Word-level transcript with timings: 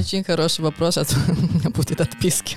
Очень 0.00 0.24
хороший 0.24 0.62
вопрос, 0.62 0.96
а 0.96 1.04
то 1.04 1.14
у 1.28 1.58
меня 1.58 1.70
будет 1.70 2.00
отписки. 2.00 2.56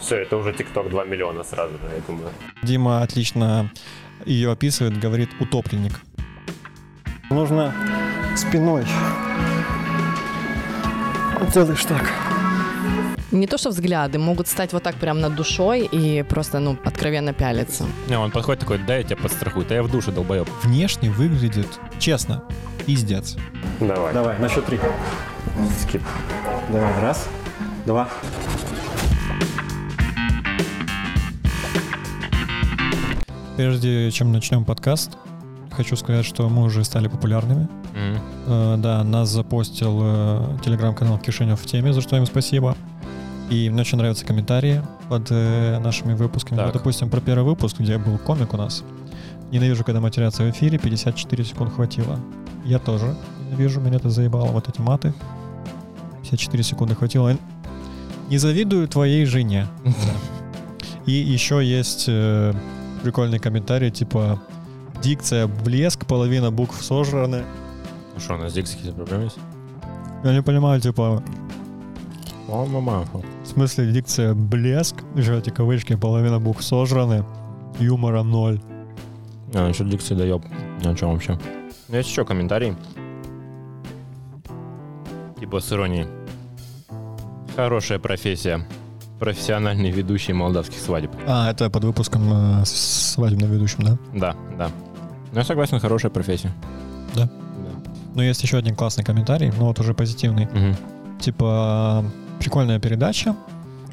Все, 0.00 0.16
это 0.16 0.36
уже 0.36 0.52
ТикТок 0.52 0.90
2 0.90 1.04
миллиона 1.04 1.42
сразу 1.44 1.72
же, 1.72 1.94
я 1.94 2.02
думаю. 2.06 2.30
Дима 2.62 3.02
отлично 3.02 3.70
ее 4.26 4.52
описывает, 4.52 5.00
говорит 5.00 5.30
утопленник. 5.40 5.92
Нужно 7.30 7.72
спиной. 8.36 8.84
Делаешь 11.54 11.84
так. 11.86 12.27
Не 13.30 13.46
то, 13.46 13.58
что 13.58 13.68
взгляды 13.68 14.18
могут 14.18 14.48
стать 14.48 14.72
вот 14.72 14.82
так 14.82 14.94
прям 14.94 15.20
над 15.20 15.34
душой 15.34 15.84
и 15.84 16.22
просто, 16.22 16.60
ну, 16.60 16.78
откровенно 16.82 17.34
пялиться. 17.34 17.84
Не, 18.08 18.18
он 18.18 18.30
подходит 18.30 18.60
такой, 18.60 18.78
да, 18.78 18.96
я 18.96 19.02
тебя 19.02 19.16
подстрахую, 19.16 19.66
да 19.66 19.74
я 19.74 19.82
в 19.82 19.90
душе 19.90 20.10
долбоеб. 20.10 20.48
Внешне 20.62 21.10
выглядит, 21.10 21.68
честно, 21.98 22.42
пиздец. 22.86 23.36
Давай. 23.80 24.14
Давай, 24.14 24.38
на 24.38 24.48
счет 24.48 24.64
три. 24.64 24.80
Скип. 25.82 26.00
Давай, 26.72 26.90
раз, 27.02 27.28
два. 27.84 28.08
Прежде 33.58 34.10
чем 34.10 34.32
начнем 34.32 34.64
подкаст, 34.64 35.18
хочу 35.70 35.96
сказать, 35.96 36.24
что 36.24 36.48
мы 36.48 36.62
уже 36.62 36.82
стали 36.82 37.08
популярными. 37.08 37.68
Мгм. 37.92 38.22
Э, 38.46 38.76
да, 38.78 39.04
нас 39.04 39.28
запостил 39.28 39.98
э, 40.02 40.58
телеграм-канал 40.64 41.18
Кишинев 41.18 41.60
в 41.60 41.66
теме, 41.66 41.92
за 41.92 42.00
что 42.00 42.16
им 42.16 42.24
спасибо. 42.24 42.74
И 43.50 43.70
мне 43.70 43.80
очень 43.80 43.96
нравятся 43.96 44.26
комментарии 44.26 44.82
под 45.08 45.28
э, 45.30 45.78
нашими 45.78 46.14
выпусками. 46.14 46.56
Так. 46.58 46.66
Вот, 46.66 46.74
допустим, 46.74 47.08
про 47.08 47.20
первый 47.20 47.44
выпуск, 47.44 47.78
где 47.78 47.96
был 47.96 48.18
комик 48.18 48.52
у 48.52 48.56
нас. 48.56 48.84
Ненавижу, 49.50 49.84
когда 49.84 50.00
матерятся 50.00 50.42
в 50.42 50.50
эфире, 50.50 50.78
54 50.78 51.44
секунд 51.44 51.72
хватило. 51.72 52.18
Я 52.64 52.78
тоже 52.78 53.16
ненавижу, 53.46 53.80
меня 53.80 53.96
это 53.96 54.10
заебало, 54.10 54.48
вот 54.48 54.68
эти 54.68 54.80
маты. 54.80 55.14
54 56.22 56.62
секунды 56.62 56.94
хватило. 56.94 57.36
Не 58.28 58.36
завидую 58.36 58.86
твоей 58.88 59.24
жене. 59.24 59.66
И 61.06 61.12
еще 61.12 61.64
есть 61.64 62.04
э, 62.06 62.52
прикольный 63.02 63.38
комментарий, 63.38 63.90
типа 63.90 64.38
дикция 65.02 65.46
блеск, 65.46 66.04
половина 66.04 66.50
букв 66.50 66.82
сожраны. 66.82 67.44
Ну 68.14 68.20
что, 68.20 68.34
у 68.34 68.36
нас 68.36 68.52
здесь 68.52 68.70
какие-то 68.70 68.96
проблемы 68.96 69.24
есть? 69.24 69.38
Я 70.24 70.34
не 70.34 70.42
понимаю, 70.42 70.80
типа, 70.82 71.22
О, 72.48 72.64
мама. 72.64 73.04
в 73.44 73.46
смысле 73.46 73.92
дикция 73.92 74.34
блеск, 74.34 74.96
еще 75.14 75.38
эти 75.38 75.50
кавычки, 75.50 75.94
половина 75.96 76.40
букв 76.40 76.64
сожраны, 76.64 77.24
юмора 77.78 78.22
ноль. 78.22 78.60
А, 79.54 79.66
насчет 79.68 79.88
дикции 79.88 80.14
доеб. 80.14 80.42
Ну, 80.82 80.96
что 80.96 81.08
вообще? 81.08 81.38
Ну, 81.88 81.96
Есть 81.96 82.08
еще 82.08 82.24
комментарий. 82.24 82.74
Типа 85.38 85.60
с 85.60 85.72
иронией. 85.72 86.06
Хорошая 87.54 87.98
профессия. 87.98 88.66
Профессиональный 89.18 89.90
ведущий 89.90 90.32
молдавских 90.32 90.78
свадеб. 90.78 91.10
А, 91.26 91.50
это 91.50 91.68
под 91.70 91.84
выпуском 91.84 92.60
э, 92.60 92.64
свадебным 92.64 93.50
ведущим, 93.50 93.82
да? 93.82 93.98
Да, 94.14 94.36
да. 94.56 94.70
Ну, 95.32 95.38
я 95.38 95.44
согласен, 95.44 95.80
хорошая 95.80 96.10
профессия. 96.10 96.52
Да? 97.14 97.24
Да. 97.24 97.90
Но 98.14 98.22
есть 98.22 98.42
еще 98.42 98.58
один 98.58 98.74
классный 98.76 99.04
комментарий, 99.04 99.52
но 99.58 99.66
вот 99.66 99.80
уже 99.80 99.92
позитивный. 99.92 100.46
Мгм. 100.46 100.76
Типа, 101.20 102.04
прикольная 102.38 102.78
передача, 102.78 103.36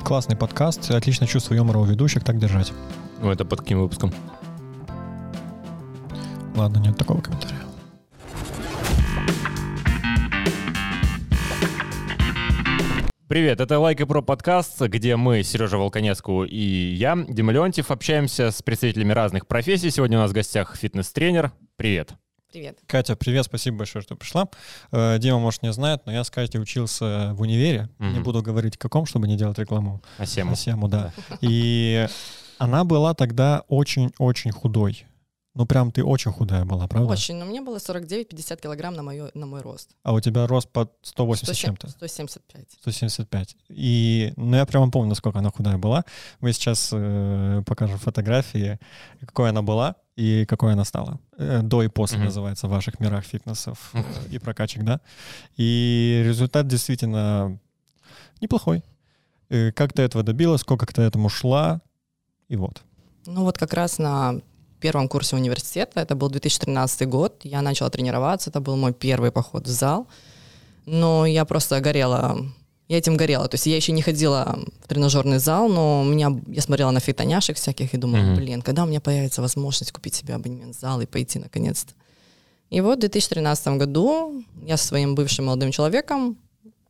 классный 0.03 0.35
подкаст, 0.35 0.91
отличное 0.91 1.27
чувство 1.27 1.53
юмора 1.53 1.79
у 1.79 1.85
ведущих, 1.85 2.23
так 2.23 2.37
держать. 2.37 2.71
Ну, 3.21 3.31
это 3.31 3.45
под 3.45 3.61
каким 3.61 3.79
выпуском? 3.79 4.13
Ладно, 6.55 6.77
нет 6.79 6.97
такого 6.97 7.21
комментария. 7.21 7.59
Привет, 13.27 13.59
это 13.59 13.79
Лайк 13.79 14.01
и 14.01 14.05
Про 14.05 14.21
подкаст, 14.21 14.79
где 14.81 15.15
мы, 15.15 15.41
Сережа 15.41 15.77
Волконецку 15.77 16.43
и 16.45 16.93
я, 16.93 17.17
Дима 17.27 17.51
Леонтьев, 17.51 17.89
общаемся 17.89 18.51
с 18.51 18.61
представителями 18.61 19.13
разных 19.13 19.47
профессий. 19.47 19.89
Сегодня 19.89 20.19
у 20.19 20.21
нас 20.21 20.31
в 20.31 20.35
гостях 20.35 20.75
фитнес-тренер. 20.75 21.51
Привет. 21.75 22.13
Привет. 22.55 22.79
Катя, 22.87 23.17
привет, 23.17 23.43
спасибо 23.43 23.79
большое, 23.79 24.01
что 24.01 24.15
пришла. 24.15 24.47
Э, 24.93 25.17
Дима, 25.19 25.39
может, 25.39 25.61
не 25.61 25.73
знает, 25.73 26.05
но 26.05 26.13
я 26.13 26.23
с 26.23 26.29
Катей 26.29 26.57
учился 26.61 27.33
в 27.33 27.41
универе. 27.41 27.89
Не 27.99 28.07
Мгм. 28.11 28.23
буду 28.23 28.41
говорить 28.41 28.77
каком, 28.77 29.05
чтобы 29.05 29.27
не 29.27 29.35
делать 29.35 29.59
рекламу. 29.59 30.01
Асему. 30.17 30.53
Асему, 30.53 30.87
да. 30.87 31.11
И 31.41 32.07
она 32.57 32.85
была 32.85 33.13
тогда 33.13 33.63
очень-очень 33.67 34.51
худой. 34.51 35.05
Ну, 35.55 35.65
прям 35.65 35.89
ты 35.91 36.03
очень 36.03 36.31
худая 36.33 36.65
была, 36.65 36.85
правда? 36.87 37.13
Очень, 37.13 37.35
но 37.35 37.45
мне 37.45 37.61
было 37.61 37.77
49-50 37.77 38.61
килограмм 38.61 38.93
на, 38.93 39.03
мою, 39.03 39.29
на 39.33 39.45
мой 39.45 39.61
рост. 39.61 39.89
А 40.03 40.11
у 40.13 40.19
тебя 40.19 40.47
рост 40.47 40.69
под 40.69 40.91
180 41.01 41.45
с 41.47 41.57
107 41.57 41.65
чем-то. 41.67 41.89
175. 41.89 42.65
175. 42.81 43.55
И, 43.69 44.33
ну, 44.35 44.57
я 44.57 44.65
прямо 44.65 44.91
помню, 44.91 45.09
насколько 45.09 45.39
она 45.39 45.49
худая 45.51 45.77
была. 45.77 46.03
Мы 46.41 46.51
сейчас 46.51 46.89
э, 46.91 47.63
покажем 47.65 47.97
фотографии, 47.99 48.79
какой 49.21 49.49
она 49.49 49.61
была 49.61 49.95
и 50.17 50.45
какой 50.45 50.73
она 50.73 50.83
стала. 50.83 51.19
Э, 51.37 51.61
до 51.63 51.83
и 51.83 51.87
после 51.87 52.17
Мгм. 52.17 52.25
называется 52.25 52.67
в 52.67 52.71
ваших 52.71 52.99
мирах 52.99 53.23
фитнесов 53.23 53.91
э, 53.93 54.03
и 54.31 54.39
прокачек, 54.39 54.83
да. 54.83 54.99
И 55.55 56.21
результат 56.25 56.67
действительно 56.67 57.57
неплохой. 58.41 58.83
Э, 59.49 59.71
как 59.71 59.93
ты 59.93 60.01
этого 60.01 60.21
добилась, 60.23 60.61
сколько 60.61 60.85
ты 60.85 61.01
этому 61.01 61.29
шла, 61.29 61.79
и 62.49 62.57
вот. 62.57 62.83
Ну 63.25 63.43
вот 63.43 63.57
как 63.57 63.73
раз 63.73 63.99
на 63.99 64.41
первом 64.85 65.07
курсе 65.07 65.35
университета, 65.35 65.99
это 66.01 66.13
был 66.15 66.29
2013 66.29 67.07
год, 67.09 67.41
я 67.43 67.61
начала 67.63 67.89
тренироваться, 67.89 68.51
это 68.51 68.59
был 68.59 68.75
мой 68.77 68.93
первый 68.93 69.31
поход 69.31 69.67
в 69.67 69.71
зал, 69.71 70.05
но 70.85 71.25
я 71.25 71.43
просто 71.45 71.81
горела, 71.81 72.37
я 72.87 72.97
этим 72.99 73.17
горела, 73.17 73.47
то 73.47 73.55
есть 73.55 73.65
я 73.65 73.75
еще 73.75 73.93
не 73.93 74.03
ходила 74.03 74.59
в 74.83 74.87
тренажерный 74.87 75.39
зал, 75.39 75.69
но 75.69 76.01
у 76.01 76.03
меня, 76.03 76.29
я 76.47 76.61
смотрела 76.61 76.91
на 76.91 76.99
фитоняшек 76.99 77.57
всяких 77.57 77.95
и 77.95 77.97
думала, 77.97 78.21
Мгм. 78.21 78.35
блин, 78.35 78.61
когда 78.61 78.83
у 78.83 78.85
меня 78.85 79.01
появится 79.01 79.41
возможность 79.41 79.91
купить 79.91 80.13
себе 80.13 80.35
абонемент 80.35 80.75
в 80.75 80.79
зал 80.79 81.01
и 81.01 81.07
пойти 81.07 81.39
наконец-то. 81.39 81.93
И 82.69 82.81
вот 82.81 82.97
в 82.97 82.99
2013 82.99 83.79
году 83.79 84.43
я 84.67 84.77
со 84.77 84.85
своим 84.85 85.15
бывшим 85.15 85.45
молодым 85.45 85.71
человеком 85.71 86.37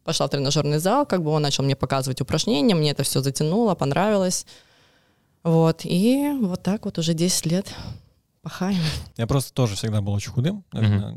пошла 0.03 0.27
в 0.27 0.29
тренажерный 0.31 0.79
зал, 0.79 1.05
как 1.05 1.21
бы 1.23 1.31
он 1.31 1.41
начал 1.41 1.63
мне 1.63 1.75
показывать 1.77 2.19
упражнения, 2.21 2.75
мне 2.75 2.91
это 2.91 3.03
все 3.03 3.21
затянуло, 3.21 3.73
понравилось. 3.75 4.45
Вот, 5.45 5.81
и 5.85 6.31
вот 6.41 6.63
так 6.63 6.85
вот 6.85 6.97
уже 6.97 7.13
10 7.13 7.45
лет 7.45 7.71
пахаем. 8.41 8.81
Я 9.15 9.27
просто 9.27 9.53
тоже 9.53 9.75
всегда 9.75 10.01
был 10.01 10.13
очень 10.13 10.31
худым. 10.31 10.63
Ничего 10.73 11.15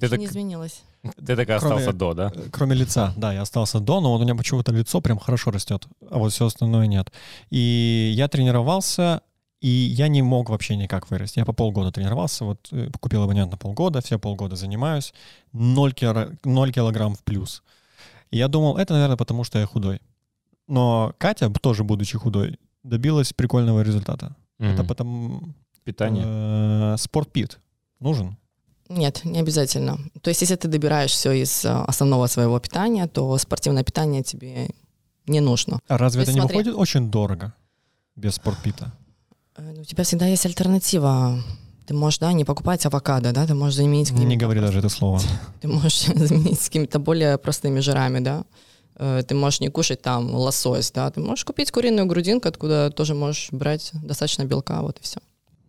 так- 0.00 0.18
не 0.18 0.24
изменилось. 0.24 0.82
Ты 1.02 1.36
так 1.36 1.40
и 1.40 1.44
Кроме- 1.44 1.56
остался 1.56 1.92
до, 1.92 2.14
да? 2.14 2.32
Кроме 2.50 2.74
лица, 2.74 3.12
да, 3.18 3.34
я 3.34 3.42
остался 3.42 3.78
до, 3.78 4.00
но 4.00 4.12
вот 4.12 4.20
у 4.22 4.24
меня 4.24 4.34
почему-то 4.34 4.72
лицо 4.72 5.02
прям 5.02 5.18
хорошо 5.18 5.50
растет, 5.50 5.86
а 6.10 6.16
вот 6.18 6.32
все 6.32 6.46
остальное 6.46 6.86
нет. 6.86 7.12
И 7.50 8.12
я 8.16 8.28
тренировался, 8.28 9.20
и 9.60 9.68
я 9.68 10.08
не 10.08 10.22
мог 10.22 10.48
вообще 10.48 10.74
никак 10.76 11.10
вырасти. 11.10 11.38
Я 11.38 11.44
по 11.44 11.52
полгода 11.52 11.92
тренировался, 11.92 12.46
вот 12.46 12.68
э, 12.72 12.88
купил 12.98 13.22
абонемент 13.22 13.52
на 13.52 13.58
полгода, 13.58 14.00
все 14.00 14.18
полгода 14.18 14.56
занимаюсь, 14.56 15.12
0, 15.52 15.92
килограмм 15.92 17.14
в 17.14 17.22
плюс. 17.24 17.62
И 18.30 18.38
я 18.38 18.48
думал, 18.48 18.78
это, 18.78 18.94
наверное, 18.94 19.18
потому 19.18 19.44
что 19.44 19.58
я 19.58 19.66
худой. 19.66 20.00
Но 20.66 21.12
Катя, 21.18 21.50
тоже 21.50 21.84
будучи 21.84 22.18
худой, 22.18 22.58
добилась 22.88 23.32
прикольного 23.32 23.82
результата. 23.82 24.34
Это 24.58 24.82
Мгм. 24.82 24.86
потому... 24.86 25.40
Питание. 25.84 26.24
э, 26.26 26.96
Спортпит 26.98 27.58
нужен. 28.00 28.36
Нет, 28.88 29.24
не 29.24 29.38
обязательно. 29.40 29.98
То 30.22 30.30
есть, 30.30 30.42
если 30.42 30.56
ты 30.56 30.68
добираешь 30.68 31.12
все 31.12 31.32
из 31.32 31.64
э, 31.64 31.68
основного 31.88 32.26
своего 32.28 32.58
питания, 32.58 33.06
то 33.06 33.38
спортивное 33.38 33.84
питание 33.84 34.22
тебе 34.22 34.68
не 35.28 35.40
нужно. 35.40 35.78
А 35.88 35.96
разве 35.98 36.20
То 36.20 36.22
это 36.22 36.30
есть 36.30 36.34
не 36.36 36.40
смотри. 36.40 36.58
выходит 36.58 36.80
очень 36.80 37.10
дорого 37.10 37.52
без 38.16 38.34
спортпита? 38.34 38.92
Э, 39.56 39.72
ну, 39.74 39.80
У 39.82 39.84
тебя 39.84 40.02
всегда 40.04 40.26
есть 40.26 40.46
альтернатива. 40.46 41.38
Ты 41.86 41.94
можешь, 41.94 42.18
да, 42.18 42.32
не 42.32 42.44
покупать 42.44 42.84
авокадо, 42.86 43.32
да, 43.32 43.46
ты 43.46 43.54
можешь 43.54 43.76
заменить 43.76 44.10
Не 44.10 44.36
говори 44.36 44.60
даже 44.60 44.78
это 44.80 44.88
слово. 44.88 45.20
Ты 45.60 45.68
можешь 45.68 46.04
заменить 46.14 46.60
с 46.60 46.64
какими-то 46.66 46.98
более 46.98 47.38
простыми 47.38 47.78
жирами, 47.80 48.18
да. 48.20 48.44
Э, 48.98 49.22
Ты 49.26 49.34
можешь 49.34 49.60
не 49.60 49.68
кушать 49.68 50.02
там 50.02 50.34
лосось, 50.34 50.90
да. 50.92 51.10
Ты 51.10 51.20
можешь 51.20 51.44
купить 51.44 51.70
куриную 51.70 52.06
грудинку, 52.06 52.48
откуда 52.48 52.90
тоже 52.90 53.14
можешь 53.14 53.48
брать 53.52 53.90
достаточно 53.92 54.44
белка, 54.44 54.82
вот 54.82 54.98
и 54.98 55.02
все. 55.02 55.20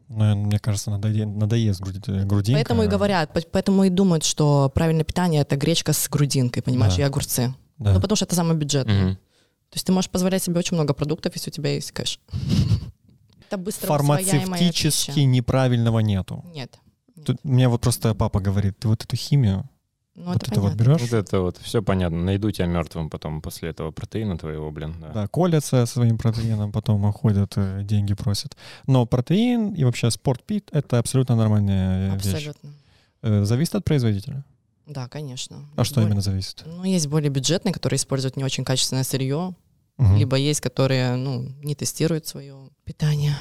Ну, 0.09 0.35
мне 0.38 0.57
кажется, 0.59 0.89
надое- 0.89 1.25
надоест 1.25 1.81
груди- 1.81 2.01
э, 2.07 2.24
грудинка. 2.24 2.57
Поэтому 2.59 2.83
и 2.83 2.88
говорят, 2.88 3.33
по- 3.33 3.41
поэтому 3.51 3.83
и 3.83 3.89
думают, 3.89 4.24
что 4.24 4.71
правильное 4.74 5.03
питание 5.03 5.41
это 5.41 5.57
гречка 5.57 5.91
с 5.91 6.07
грудинкой, 6.09 6.63
понимаешь, 6.63 6.95
Да. 6.95 7.01
и 7.01 7.06
огурцы. 7.06 7.53
Да. 7.77 7.94
Ну, 7.94 8.00
потому 8.01 8.15
что 8.15 8.24
это 8.25 8.35
самое 8.35 8.57
бюджетное. 8.57 9.03
Мгм. 9.06 9.15
То 9.15 9.75
есть 9.75 9.85
ты 9.85 9.91
можешь 9.91 10.09
позволять 10.09 10.41
себе 10.41 10.57
очень 10.59 10.75
много 10.77 10.94
продуктов, 10.94 11.35
если 11.35 11.50
у 11.50 11.53
тебя 11.53 11.73
есть 11.73 11.91
кэш. 11.91 12.19
Это 13.50 13.57
быстро 13.57 13.88
Фармацевтически 13.88 15.19
неправильного 15.21 16.00
нету. 16.00 16.44
Нет. 16.53 16.77
нет. 17.15 17.25
Тут 17.25 17.38
мне 17.44 17.68
вот 17.68 17.81
просто 17.81 18.13
папа 18.15 18.39
говорит, 18.39 18.77
ты 18.80 18.88
вот 18.88 19.03
эту 19.03 19.15
химию, 19.15 19.69
Ну, 20.17 20.23
вот 20.25 20.37
это 20.37 20.51
это 20.51 20.61
вот 20.61 20.73
берешь, 20.73 21.01
Вот 21.01 21.13
это 21.13 21.41
вот, 21.41 21.57
все 21.57 21.83
понятно. 21.83 22.17
Найду 22.23 22.49
тебя 22.49 22.65
мертвым 22.65 23.07
потом 23.09 23.39
после 23.39 23.69
этого 23.69 23.91
протеина 23.91 24.35
твоего, 24.35 24.71
блин. 24.71 24.95
Да. 24.99 25.11
да, 25.13 25.27
колятся 25.27 25.85
своим 25.85 26.17
протеином, 26.17 26.71
потом 26.71 27.05
уходят, 27.05 27.53
э, 27.55 27.81
деньги 27.83 28.15
просят. 28.15 28.57
Но 28.87 29.05
протеин 29.05 29.73
и 29.75 29.83
вообще 29.83 30.09
спортпит— 30.09 30.69
это 30.71 30.97
абсолютно 30.97 31.35
нормальная 31.35 32.13
э, 32.13 32.15
вещь. 32.17 32.33
Абсолютно. 32.33 32.73
Э, 33.21 33.43
Зависит 33.43 33.75
от 33.75 33.85
производителя. 33.85 34.43
Да, 34.87 35.07
конечно. 35.07 35.57
А 35.75 35.83
что 35.83 35.95
Более- 35.95 36.07
именно 36.07 36.21
зависит? 36.21 36.63
Ну, 36.65 36.83
есть 36.83 37.07
более 37.07 37.29
бюджетные, 37.29 37.71
которые 37.73 37.97
используют 37.97 38.37
не 38.37 38.43
очень 38.43 38.65
качественное 38.65 39.03
сырье, 39.03 39.53
Мгм. 39.97 40.17
либо 40.17 40.35
есть, 40.37 40.61
которые, 40.61 41.15
ну, 41.15 41.47
не 41.61 41.75
тестируют 41.75 42.25
свое 42.25 42.55
питание. 42.85 43.35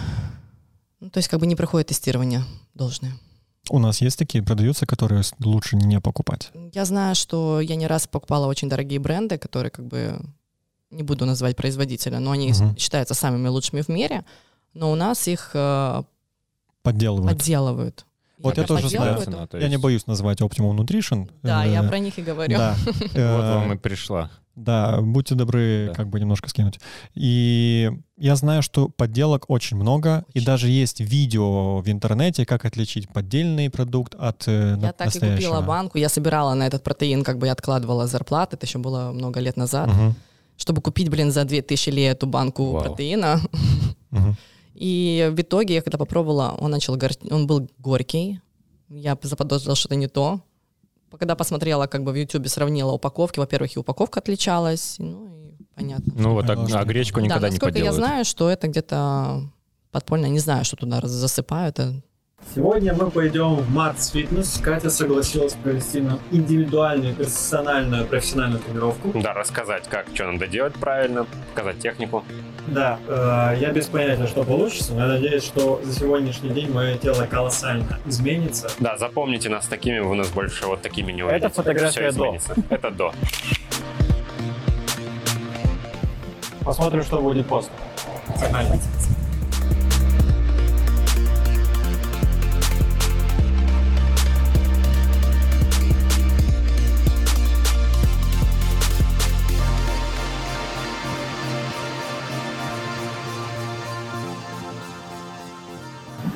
Ну, 1.01 1.09
то 1.09 1.19
есть 1.19 1.29
как 1.29 1.41
бы 1.41 1.47
не 1.47 1.57
проходит 1.57 1.89
тестирование 1.89 2.43
должное. 2.75 3.13
У 3.71 3.79
нас 3.79 4.01
есть 4.01 4.19
такие, 4.19 4.43
продаются, 4.45 4.87
которые 4.87 5.23
лучше 5.41 5.77
не 5.77 6.01
покупать. 6.01 6.51
Я 6.73 6.85
знаю, 6.85 7.15
что 7.15 7.61
я 7.61 7.77
не 7.77 7.87
раз 7.87 8.07
покупала 8.07 8.47
очень 8.47 8.69
дорогие 8.69 8.99
бренды, 9.01 9.39
которые 9.39 9.71
как 9.71 9.87
бы 9.87 10.21
не 10.91 11.03
буду 11.03 11.27
называть 11.27 11.57
производителя, 11.57 12.21
но 12.21 12.31
они 12.31 12.53
Мгм. 12.53 12.77
считаются 12.77 13.15
самыми 13.15 13.49
лучшими 13.49 13.81
в 13.83 13.89
мире, 13.89 14.25
но 14.75 14.93
у 14.93 14.95
нас 14.95 15.27
их 15.29 15.51
э, 15.55 16.03
Подделывают. 16.83 17.37
подделывают. 17.39 18.07
Вот 18.39 18.57
я 18.59 18.65
прям 18.65 18.77
тоже 18.77 18.89
знаю. 18.91 19.19
Цена, 19.23 19.47
то 19.47 19.57
Я 19.59 19.67
не 19.67 19.73
есть. 19.73 19.83
боюсь 19.83 20.07
назвать 20.07 20.41
Optimum 20.43 20.77
Nutrition. 20.77 21.29
Да, 21.43 21.65
я 21.65 21.83
Э, 21.85 21.89
про 21.89 21.99
них 21.99 22.19
и 22.19 22.23
говорю. 22.23 22.57
Да. 22.59 22.77
Вот 22.87 23.15
Э, 23.17 23.55
вам 23.55 23.73
и 23.73 23.77
пришла. 23.77 24.31
Да, 24.57 25.01
будьте 25.03 25.35
добры, 25.35 25.87
Да. 25.89 25.95
как 25.95 26.09
бы 26.09 26.19
немножко 26.19 26.49
скинуть. 26.49 26.81
И 27.15 27.91
я 28.17 28.37
знаю, 28.37 28.63
что 28.63 28.89
подделок 28.89 29.45
очень 29.51 29.77
много, 29.77 30.25
и 30.33 30.39
Очень. 30.39 30.47
даже 30.47 30.69
есть 30.71 31.01
видео 31.01 31.79
в 31.81 31.89
интернете, 31.91 32.47
как 32.47 32.65
отличить 32.65 33.09
поддельный 33.09 33.69
продукт 33.69 34.15
от 34.19 34.45
э, 34.49 34.79
Я 34.81 34.93
так 34.93 35.03
и 35.03 35.05
настоящего. 35.11 35.37
купила 35.37 35.61
банку, 35.61 35.99
я 35.99 36.09
собирала 36.09 36.55
на 36.55 36.67
этот 36.67 36.83
протеин, 36.83 37.23
как 37.23 37.39
бы 37.39 37.47
я 37.47 37.53
откладывала 37.53 38.07
зарплаты, 38.07 38.57
это 38.57 38.65
еще 38.67 38.79
было 38.79 39.13
много 39.13 39.41
лет 39.41 39.57
назад, 39.59 39.89
Мгм, 39.89 40.15
чтобы 40.57 40.81
купить, 40.81 41.11
блин, 41.11 41.31
за 41.33 41.45
2000 41.45 41.91
лей 41.91 42.09
эту 42.11 42.27
банку 42.27 42.73
Вау. 42.73 42.83
протеина. 42.83 43.41
мгм. 44.11 44.37
И 44.75 45.31
в 45.37 45.41
итоге 45.41 45.75
я 45.75 45.83
когда 45.83 45.99
попробовала, 45.99 46.57
он 46.59 46.71
начал 46.71 46.97
гор- 46.97 47.11
он 47.31 47.47
был 47.47 47.69
горький. 47.79 48.41
Я 48.89 49.19
заподозрила, 49.23 49.75
что 49.77 49.89
это 49.89 49.97
не 49.97 50.07
то. 50.07 50.41
Когда 51.19 51.35
посмотрела, 51.37 51.87
как 51.87 52.05
бы 52.05 52.13
в 52.13 52.15
Ютубе 52.15 52.49
сравнила 52.49 52.93
упаковки, 52.93 53.39
во-первых, 53.39 53.77
и 53.77 53.79
упаковка 53.79 54.21
отличалась, 54.21 54.97
ну 54.99 55.29
и 55.59 55.65
понятно. 55.75 56.13
Ну 56.17 56.33
вот, 56.33 56.49
а, 56.49 56.53
а 56.53 56.85
гречку 56.85 57.21
никогда 57.21 57.41
да, 57.43 57.49
не 57.49 57.55
насколько 57.55 57.79
я 57.79 57.93
знаю, 57.93 58.25
что 58.25 58.51
это 58.51 58.69
где-то 58.69 59.51
подпольно, 59.91 60.27
не 60.27 60.39
знаю, 60.39 60.65
что 60.65 60.77
туда 60.77 61.01
засыпают. 61.03 61.81
Это- 62.39 62.55
Сегодня 62.55 62.95
мы 62.95 63.11
пойдем 63.11 63.55
в 63.57 63.71
Марс 63.71 64.11
Фитнес. 64.11 64.59
Катя 64.63 64.91
согласилась 64.91 65.55
провести 65.55 66.01
нам 66.01 66.19
индивидуальную, 66.31 67.15
персональную, 67.15 68.07
профессиональную 68.07 68.61
тренировку. 68.63 69.13
Да, 69.21 69.33
рассказать, 69.35 69.89
как, 69.89 70.07
что 70.15 70.31
надо 70.31 70.47
делать 70.47 70.75
правильно, 70.75 71.27
показать 71.55 71.79
технику. 71.81 72.25
Да, 72.69 72.99
э, 73.07 73.57
я 73.61 73.71
без 73.71 73.87
понятия, 73.87 74.27
что 74.27 74.43
получится, 74.45 74.93
но 74.95 75.03
я 75.03 75.07
надеюсь, 75.07 75.45
что 75.45 75.81
за 75.85 75.93
сегодняшний 76.01 76.51
день 76.51 76.71
мое 76.73 76.97
тело 76.99 77.27
колоссально 77.27 77.99
изменится. 78.07 78.69
Да, 78.81 78.97
запомните 78.99 79.49
нас 79.49 79.67
такими, 79.67 80.01
вы 80.01 80.15
нас 80.17 80.29
больше 80.29 80.67
вот 80.67 80.83
такими 80.83 81.13
не 81.13 81.23
увидите. 81.23 81.49
фотография 81.49 82.11
Всё 82.11 82.13
до. 82.13 82.27
изменится. 82.27 82.55
Это 82.71 82.91
до. 82.91 83.13
Посмотрим, 86.65 87.03
что 87.05 87.21
будет 87.21 87.47
после. 87.47 87.71
Погнали. 88.41 88.81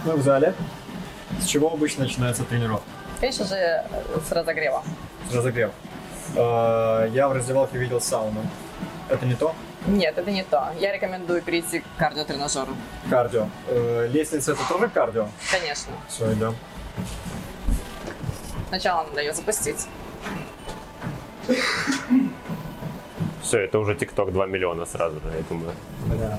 Мы 0.05 0.17
в 0.17 0.23
зале. 0.23 0.55
С 1.41 1.47
чего 1.47 1.73
обычно 1.73 2.05
начинается 2.05 2.45
тренировка? 2.45 2.85
Конечно 3.21 3.45
же, 3.45 3.85
с 4.27 4.33
разогрева. 4.33 4.83
С 5.31 5.35
разогрева. 5.35 5.73
Э, 6.37 7.09
Я 7.13 7.29
в 7.29 7.33
раздевалке 7.33 7.79
видел 7.79 8.01
сауну. 8.01 8.41
Это 9.09 9.27
не 9.27 9.35
то? 9.35 9.55
Нет, 9.87 10.17
это 10.17 10.31
не 10.31 10.43
то. 10.43 10.69
Я 10.79 10.93
рекомендую 10.93 11.43
перейти 11.43 11.81
к 11.81 11.85
кардиотренажеру. 11.99 12.75
Кардио. 13.09 13.49
Э, 13.69 14.09
Лестница 14.11 14.53
это 14.53 14.61
тоже 14.69 14.89
кардио? 14.89 15.29
Конечно. 15.51 15.93
Все, 16.09 16.33
идем. 16.33 16.55
Сначала 18.69 19.05
надо 19.05 19.21
ее 19.21 19.33
запустить. 19.35 19.87
Все, 23.43 23.59
это 23.61 23.79
уже 23.79 23.95
ТикТок 23.97 24.33
2 24.33 24.47
миллиона 24.47 24.87
сразу 24.87 25.17
же, 25.21 25.27
я 25.37 25.43
думаю. 25.49 25.73
Бля. 26.07 26.39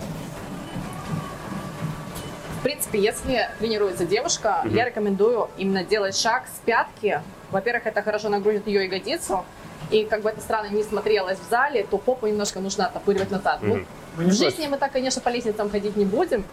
В 2.62 2.63
принципе, 2.63 3.00
если 3.00 3.50
тренируется 3.58 4.06
девушка, 4.06 4.62
я 4.69 4.86
рекомендую 4.86 5.50
именно 5.58 5.84
делать 5.84 6.16
шаг 6.16 6.44
с 6.46 6.60
пятки. 6.63 7.19
Во-первых, 7.50 7.88
это 7.88 8.04
хорошо 8.04 8.30
нагрузит 8.30 8.68
ее 8.68 8.84
ягодицу. 8.86 9.44
И 9.90 10.06
как 10.06 10.22
бы 10.22 10.30
это 10.30 10.42
странно 10.42 10.68
не 10.68 10.84
смотрелось 10.84 11.40
в 11.40 11.50
зале, 11.50 11.84
то 11.90 11.98
попу 11.98 12.28
немножко 12.28 12.60
нужно 12.60 12.86
оттопыривать 12.86 13.31
назад. 13.31 13.63
Ну, 13.63 13.78
Мгм. 13.78 13.88
Мы 14.18 14.25
в 14.25 14.34
жизни 14.34 14.68
мы 14.68 14.78
так, 14.78 14.92
конечно, 14.92 15.22
по 15.24 15.30
лестницам 15.30 15.72
ходить 15.72 15.96
не 15.96 16.06
будем, 16.06 16.44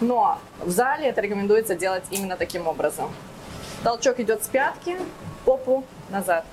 но 0.00 0.38
в 0.60 0.70
зале 0.70 1.08
это 1.08 1.20
рекомендуется 1.20 1.74
делать 1.74 2.04
именно 2.10 2.38
таким 2.38 2.66
образом. 2.66 3.12
Толчок 3.84 4.18
идет 4.20 4.42
с 4.42 4.48
пятки, 4.48 4.96
попу 5.44 5.84
назад. 6.08 6.46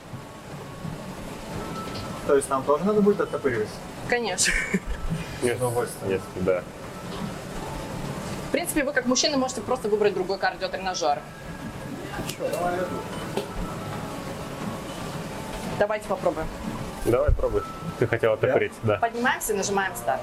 То 2.28 2.36
есть 2.36 2.50
нам 2.50 2.64
тоже 2.64 2.84
надо 2.84 3.00
будет 3.00 3.22
оттопыривать? 3.22 3.70
Конечно. 4.10 4.54
Нет, 5.42 5.56
удовольствием. 5.56 6.12
нет, 6.12 6.22
да. 6.42 6.64
В 8.54 8.56
принципе, 8.56 8.84
вы 8.84 8.94
как 8.94 9.08
мужчина 9.08 9.36
можете 9.36 9.62
просто 9.62 9.90
выбрать 9.90 10.14
другой 10.14 10.38
кардиотренажер. 10.38 11.18
Давайте 15.80 16.08
попробуем. 16.08 16.46
Давай 17.06 17.32
пробуй. 17.32 17.64
Ты 17.98 18.06
хотела 18.06 18.38
топорить, 18.38 18.72
да. 18.84 18.98
Поднимаемся, 18.98 19.56
нажимаем 19.56 19.96
старт. 19.96 20.22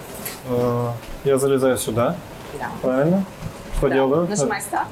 Э, 0.48 0.92
Я 1.24 1.38
залезаю 1.38 1.76
сюда, 1.76 2.14
Да. 2.56 2.70
правильно? 2.82 3.24
Что 3.78 3.88
Да. 3.88 3.94
делаю? 3.96 4.28
Нажимай 4.28 4.60
старт. 4.60 4.86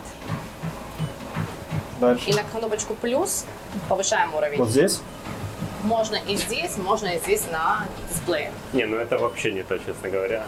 Дальше. 2.01 2.29
И 2.31 2.35
на 2.35 2.43
кнопочку 2.43 2.95
плюс 2.97 3.45
повышаем 3.89 4.35
уровень. 4.35 4.59
Вот 4.59 4.71
здесь? 4.71 5.01
Можно 5.85 6.17
и 6.17 6.37
здесь, 6.37 6.77
можно 6.77 7.07
и 7.07 7.21
здесь 7.21 7.45
на 7.53 7.87
дисплее. 8.11 8.51
Не, 8.73 8.87
ну 8.87 8.97
это 8.97 9.17
вообще 9.17 9.53
не 9.53 9.63
то, 9.63 9.79
честно 9.79 10.09
говоря. 10.11 10.45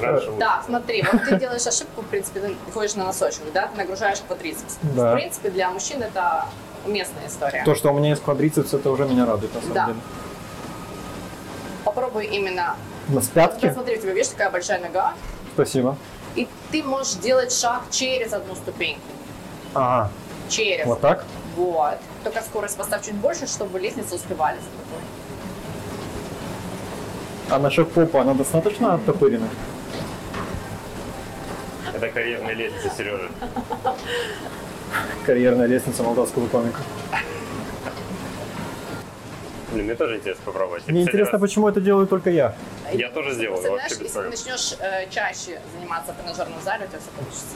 Раньше 0.00 0.30
Да, 0.38 0.62
смотри, 0.64 1.04
вот 1.12 1.24
ты 1.24 1.36
делаешь 1.38 1.66
ошибку, 1.66 2.00
в 2.02 2.06
принципе, 2.06 2.40
ты 2.40 2.56
ходишь 2.72 2.94
на 2.94 3.04
носочек, 3.04 3.42
да, 3.52 3.66
ты 3.68 3.76
нагружаешь 3.76 4.18
квадрицепс. 4.26 4.78
Да. 4.82 5.12
В 5.12 5.14
принципе, 5.16 5.50
для 5.50 5.70
мужчин 5.70 6.02
это 6.02 6.46
уместная 6.86 7.26
история. 7.26 7.64
То, 7.64 7.74
что 7.74 7.92
у 7.92 7.98
меня 7.98 8.10
есть 8.10 8.22
квадрицепс, 8.22 8.72
это 8.72 8.90
уже 8.90 9.04
меня 9.04 9.26
радует, 9.26 9.54
на 9.54 9.60
самом 9.60 9.74
Да. 9.74 9.86
деле. 9.86 9.98
Попробуй 11.84 12.26
именно... 12.26 12.76
На 13.08 13.20
пятки? 13.22 13.66
Посмотри, 13.68 13.96
у 13.96 14.00
тебя, 14.00 14.12
видишь, 14.12 14.28
такая 14.28 14.50
большая 14.50 14.80
нога, 14.80 15.14
Спасибо. 15.54 15.96
и 16.34 16.46
ты 16.70 16.82
можешь 16.82 17.14
делать 17.14 17.52
шаг 17.52 17.84
через 17.90 18.32
одну 18.34 18.54
ступеньку. 18.54 19.00
Ага, 19.74 20.10
Через. 20.50 20.84
вот 20.86 21.00
так? 21.00 21.24
Вот. 21.56 21.96
Только 22.24 22.42
скорость 22.42 22.76
поставь 22.76 23.04
чуть 23.04 23.14
больше, 23.14 23.46
чтобы 23.46 23.78
лестницы 23.80 24.14
успевали 24.14 24.56
за 24.56 24.64
тобой. 24.66 25.02
А 27.50 27.58
насчет 27.58 27.90
попы, 27.90 28.18
она 28.18 28.34
достаточно 28.34 28.94
оттопырена? 28.94 29.48
Это 31.94 32.08
карьерная 32.10 32.54
лестница, 32.54 32.90
Сережа. 32.96 33.28
Карьерная 35.26 35.66
лестница 35.66 36.02
молдавского 36.02 36.46
комика. 36.48 36.80
Блин, 39.72 39.84
мне 39.86 39.94
тоже 39.94 40.16
интересно 40.16 40.42
попробовать. 40.44 40.86
Мне 40.88 41.02
интересно, 41.02 41.32
раз- 41.32 41.40
почему 41.40 41.68
это 41.68 41.80
делаю 41.80 42.06
только 42.06 42.30
я. 42.30 42.54
Я 42.92 43.10
тоже 43.10 43.32
сделал, 43.34 43.60
знаешь, 43.60 43.90
если 43.90 44.08
ты 44.08 44.22
начнешь 44.22 44.74
э, 44.80 45.08
чаще 45.10 45.60
заниматься 45.74 46.12
в 46.12 46.16
тренажерном 46.16 46.60
зале, 46.62 46.86
у 46.86 46.88
тебя 46.88 46.98
все 47.00 47.10
получится. 47.10 47.46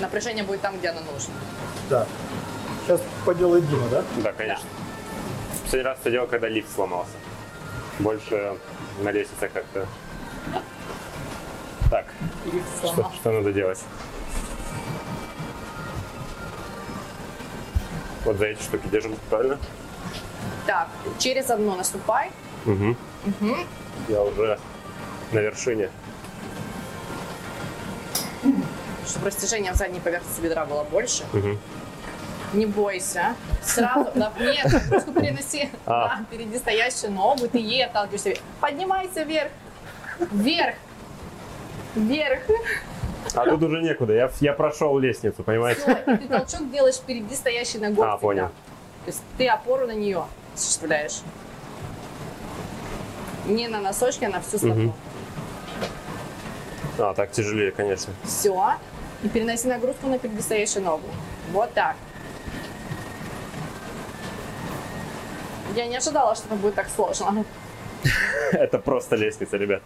Напряжение 0.00 0.44
будет 0.44 0.60
там, 0.62 0.78
где 0.78 0.88
оно 0.88 1.00
нужно. 1.12 1.34
Да. 1.90 2.06
Сейчас 2.86 3.00
поделает 3.26 3.68
Дима, 3.68 3.88
да? 3.90 4.02
Да, 4.22 4.32
конечно. 4.32 4.64
Последний 5.64 5.84
раз 5.86 5.98
это 6.00 6.10
делал, 6.10 6.26
когда 6.28 6.48
лифт 6.48 6.74
сломался. 6.74 7.10
Больше 7.98 8.56
на 9.02 9.10
лестнице 9.10 9.48
как-то. 9.48 9.86
Так, 11.90 12.06
что, 12.84 13.12
что 13.14 13.30
надо 13.30 13.52
делать? 13.52 13.80
Вот 18.24 18.36
за 18.38 18.46
эти 18.46 18.62
штуки 18.62 18.86
держим, 18.88 19.16
правильно? 19.30 19.58
Так, 20.66 20.88
через 21.18 21.48
одно 21.48 21.76
наступай. 21.76 22.30
Угу. 22.66 22.96
Мгм. 23.24 23.56
Я 24.08 24.22
уже 24.22 24.58
на 25.32 25.38
вершине. 25.38 25.90
Чтобы 29.06 29.26
растяжение 29.26 29.72
в 29.72 29.76
задней 29.76 30.00
поверхности 30.00 30.40
бедра 30.40 30.66
было 30.66 30.82
больше. 30.82 31.24
Мгм. 31.32 31.58
Не 32.56 32.66
бойся. 32.66 33.34
Сразу, 33.62 34.10
да, 34.14 34.32
нет, 34.40 34.64
нагрузку 34.72 35.12
переноси 35.12 35.68
А. 35.84 36.16
на 36.18 36.24
впереди 36.24 36.56
стоящую 36.58 37.12
ногу, 37.12 37.48
ты 37.48 37.58
ей 37.58 37.84
отталкиваешься. 37.84 38.34
Поднимайся 38.60 39.24
вверх. 39.24 39.50
Вверх. 40.32 40.74
Вверх. 41.94 42.40
А 43.34 43.44
тут 43.44 43.62
уже 43.62 43.82
некуда. 43.82 44.14
Я, 44.14 44.30
я 44.40 44.52
прошел 44.54 44.98
лестницу, 44.98 45.42
понимаете? 45.42 45.82
Всё, 45.82 46.14
и 46.14 46.16
ты 46.16 46.28
толчок 46.28 46.70
делаешь 46.70 46.94
впереди 46.94 47.34
стоящей 47.34 47.78
ногой. 47.78 48.06
А, 48.06 48.10
всегда. 48.12 48.18
понял. 48.18 48.46
То 49.04 49.08
есть 49.08 49.22
ты 49.36 49.48
опору 49.48 49.86
на 49.86 49.92
нее 49.94 50.24
осуществляешь. 50.54 51.20
Не 53.46 53.68
на 53.68 53.80
носочки, 53.80 54.24
а 54.24 54.30
на 54.30 54.40
всю 54.40 54.56
стопу. 54.58 54.74
Мгм. 54.74 54.92
А, 56.98 57.14
так 57.14 57.30
тяжелее, 57.32 57.70
конечно. 57.72 58.14
Все. 58.24 58.74
И 59.22 59.28
переноси 59.28 59.68
нагрузку 59.68 60.06
на 60.08 60.18
впереди 60.18 60.40
стоящую 60.40 60.84
ногу. 60.84 61.06
Вот 61.52 61.72
так. 61.74 61.96
Я 65.76 65.86
не 65.86 65.96
ожидала, 65.98 66.34
что 66.34 66.46
это 66.46 66.56
будет 66.56 66.74
так 66.74 66.88
сложно. 66.88 67.44
Это 68.52 68.78
просто 68.78 69.14
лестница, 69.14 69.58
ребят. 69.58 69.82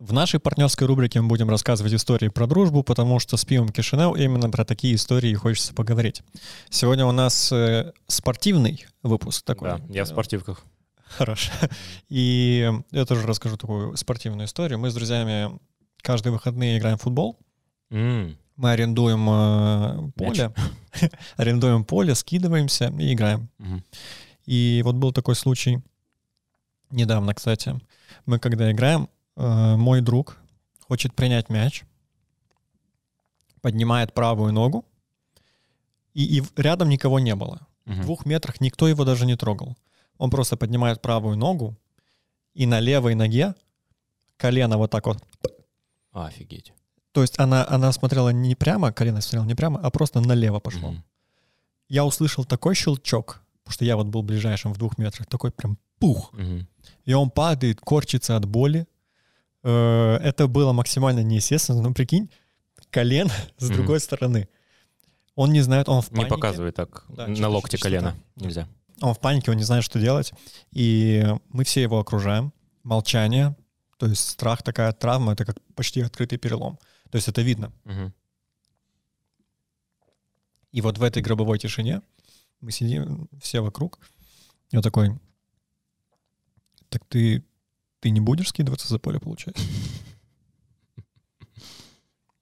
В 0.00 0.12
нашей 0.12 0.40
партнерской 0.40 0.88
рубрике 0.88 1.20
мы 1.20 1.28
будем 1.28 1.48
рассказывать 1.48 1.94
истории 1.94 2.26
про 2.26 2.48
дружбу, 2.48 2.82
потому 2.82 3.20
что 3.20 3.36
с 3.36 3.44
пивом 3.44 3.68
Кишинел 3.68 4.16
именно 4.16 4.50
про 4.50 4.64
такие 4.64 4.96
истории 4.96 5.32
хочется 5.34 5.72
поговорить. 5.72 6.22
Сегодня 6.68 7.06
у 7.06 7.12
нас 7.12 7.52
э, 7.52 7.92
спортивный 8.08 8.84
выпуск 9.04 9.44
такой. 9.44 9.68
Да, 9.68 9.80
я 9.88 10.04
в 10.04 10.08
спортивках. 10.08 10.64
Хорошо. 11.06 11.52
И 12.08 12.68
я 12.90 13.04
тоже 13.04 13.28
расскажу 13.28 13.56
такую 13.56 13.96
спортивную 13.96 14.46
историю. 14.48 14.80
Мы 14.80 14.90
с 14.90 14.94
друзьями 14.94 15.56
каждые 16.02 16.32
выходные 16.32 16.78
играем 16.78 16.98
в 16.98 17.02
футбол. 17.02 17.38
М, 17.92 18.36
Мы 18.56 18.70
арендуем 18.72 19.28
э, 19.28 20.10
поле, 20.16 20.52
арендуем 21.36 21.84
поле, 21.84 22.14
скидываемся 22.14 22.92
и 22.98 23.12
играем. 23.14 23.48
И 24.44 24.82
вот 24.84 24.96
был 24.96 25.12
такой 25.12 25.34
случай 25.34 25.80
недавно, 26.90 27.34
кстати. 27.34 27.80
Мы 28.26 28.38
когда 28.38 28.70
играем, 28.70 29.08
э, 29.36 29.76
мой 29.76 30.00
друг 30.00 30.36
хочет 30.88 31.14
принять 31.14 31.48
мяч, 31.48 31.84
поднимает 33.60 34.12
правую 34.12 34.52
ногу, 34.52 34.84
и, 36.14 36.24
и 36.36 36.40
в- 36.40 36.52
рядом 36.58 36.88
никого 36.88 37.18
не 37.20 37.34
было. 37.34 37.66
В 37.86 37.90
Мгм. 37.92 38.02
двух 38.02 38.26
метрах 38.26 38.60
никто 38.60 38.86
его 38.88 39.04
даже 39.04 39.24
не 39.26 39.36
трогал. 39.36 39.76
Он 40.18 40.30
просто 40.30 40.56
поднимает 40.56 41.00
правую 41.00 41.36
ногу, 41.36 41.76
и 42.54 42.66
на 42.66 42.80
левой 42.80 43.14
ноге 43.14 43.54
колено 44.36 44.76
вот 44.78 44.90
так 44.90 45.06
вот. 45.06 45.18
Офигеть. 46.12 46.72
То 47.12 47.22
есть 47.22 47.38
она, 47.38 47.66
она 47.68 47.92
смотрела 47.92 48.30
не 48.30 48.54
прямо, 48.54 48.92
колено 48.92 49.20
смотрело 49.20 49.44
не 49.44 49.54
прямо, 49.54 49.80
а 49.80 49.90
просто 49.90 50.20
налево 50.20 50.60
пошло. 50.60 50.90
Мгм. 50.92 51.04
Я 51.88 52.04
услышал 52.04 52.44
такой 52.44 52.74
щелчок, 52.74 53.42
потому 53.62 53.72
что 53.74 53.84
я 53.84 53.96
вот 53.96 54.06
был 54.06 54.22
ближайшим 54.22 54.72
в 54.72 54.78
двух 54.78 54.96
метрах, 54.98 55.26
такой 55.26 55.50
прям 55.50 55.76
пух. 55.98 56.32
Мгм. 56.32 56.66
И 57.04 57.12
он 57.12 57.30
падает, 57.30 57.80
корчится 57.80 58.36
от 58.36 58.46
боли. 58.46 58.86
Э, 59.62 60.16
Это 60.22 60.48
было 60.48 60.72
максимально 60.72 61.22
неестественно, 61.22 61.82
но 61.82 61.92
прикинь, 61.92 62.30
колено 62.90 63.30
с 63.58 63.66
Мгм. 63.68 63.74
другой 63.76 64.00
стороны. 64.00 64.48
Он 65.34 65.52
не 65.52 65.60
знает, 65.62 65.88
он 65.88 66.02
в 66.02 66.10
Не 66.10 66.16
панике. 66.16 66.34
показывай 66.34 66.72
так 66.72 67.04
Да, 67.08 67.26
на 67.26 67.48
локте 67.48 67.78
колено. 67.78 68.14
Нельзя. 68.36 68.66
Он 69.00 69.14
в 69.14 69.18
панике, 69.20 69.50
он 69.50 69.56
не 69.56 69.64
знает, 69.64 69.84
что 69.84 69.98
делать. 69.98 70.32
И 70.72 71.26
мы 71.50 71.64
все 71.64 71.82
его 71.82 71.98
окружаем. 71.98 72.52
Молчание, 72.84 73.54
то 73.98 74.06
есть 74.06 74.28
страх, 74.28 74.62
такая 74.62 74.92
травма, 74.92 75.32
это 75.32 75.44
как 75.44 75.56
почти 75.74 76.00
открытый 76.02 76.38
перелом. 76.38 76.78
То 77.12 77.16
есть 77.16 77.28
это 77.28 77.42
видно. 77.42 77.70
Мгм. 77.84 78.14
И 80.72 80.80
вот 80.80 80.96
в 80.96 81.02
этой 81.02 81.22
гробовой 81.22 81.58
тишине 81.58 82.00
мы 82.62 82.72
сидим 82.72 83.28
все 83.38 83.60
вокруг. 83.60 83.98
Я 84.70 84.80
такой, 84.80 85.10
так 86.88 87.04
ты, 87.04 87.44
ты 88.00 88.08
не 88.08 88.20
будешь 88.20 88.48
скидываться 88.48 88.88
за 88.88 88.98
поле, 88.98 89.20
получается? 89.20 89.62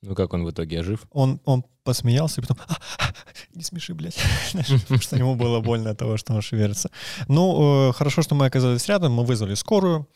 Ну 0.03 0.15
как 0.15 0.33
он 0.33 0.47
в 0.47 0.51
итоге 0.51 0.81
ожив? 0.81 1.07
Он, 1.11 1.43
он 1.45 1.63
посмеялся 1.85 2.41
и 2.41 2.43
потом, 2.43 2.57
«А, 2.67 2.79
а, 2.99 3.15
не 3.53 3.63
смеши, 3.63 3.93
блядь, 3.93 4.17
потому 4.53 4.99
что 4.99 5.17
ему 5.19 5.35
было 5.35 5.61
больно 5.61 5.91
от 5.91 5.99
того, 5.99 6.17
что 6.17 6.33
он 6.33 6.41
шевелится. 6.41 6.91
Ну, 7.29 7.91
э, 7.91 7.93
хорошо, 7.93 8.23
что 8.23 8.35
мы 8.35 8.47
оказались 8.47 8.89
рядом, 8.89 9.13
мы 9.13 9.27
вызвали 9.27 9.53
скорую, 9.53 10.09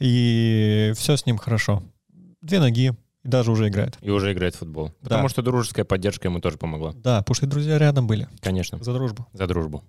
и 0.00 0.92
все 0.96 1.16
с 1.16 1.24
ним 1.24 1.38
хорошо. 1.38 1.84
Две 2.40 2.58
ноги, 2.58 2.96
и 3.24 3.28
даже 3.28 3.50
уже 3.50 3.68
играет. 3.68 3.98
И 4.00 4.10
уже 4.10 4.32
играет 4.32 4.54
в 4.54 4.58
футбол. 4.58 4.88
Да. 5.02 5.10
Потому 5.10 5.28
что 5.28 5.42
дружеская 5.42 5.84
поддержка 5.84 6.28
ему 6.28 6.40
тоже 6.40 6.56
помогла. 6.56 6.92
Да, 6.94 7.18
потому 7.18 7.34
что 7.34 7.46
и 7.46 7.48
друзья 7.48 7.78
рядом 7.78 8.06
были. 8.06 8.28
Конечно. 8.40 8.78
За 8.82 8.92
дружбу. 8.92 9.26
За 9.32 9.46
дружбу. 9.46 9.84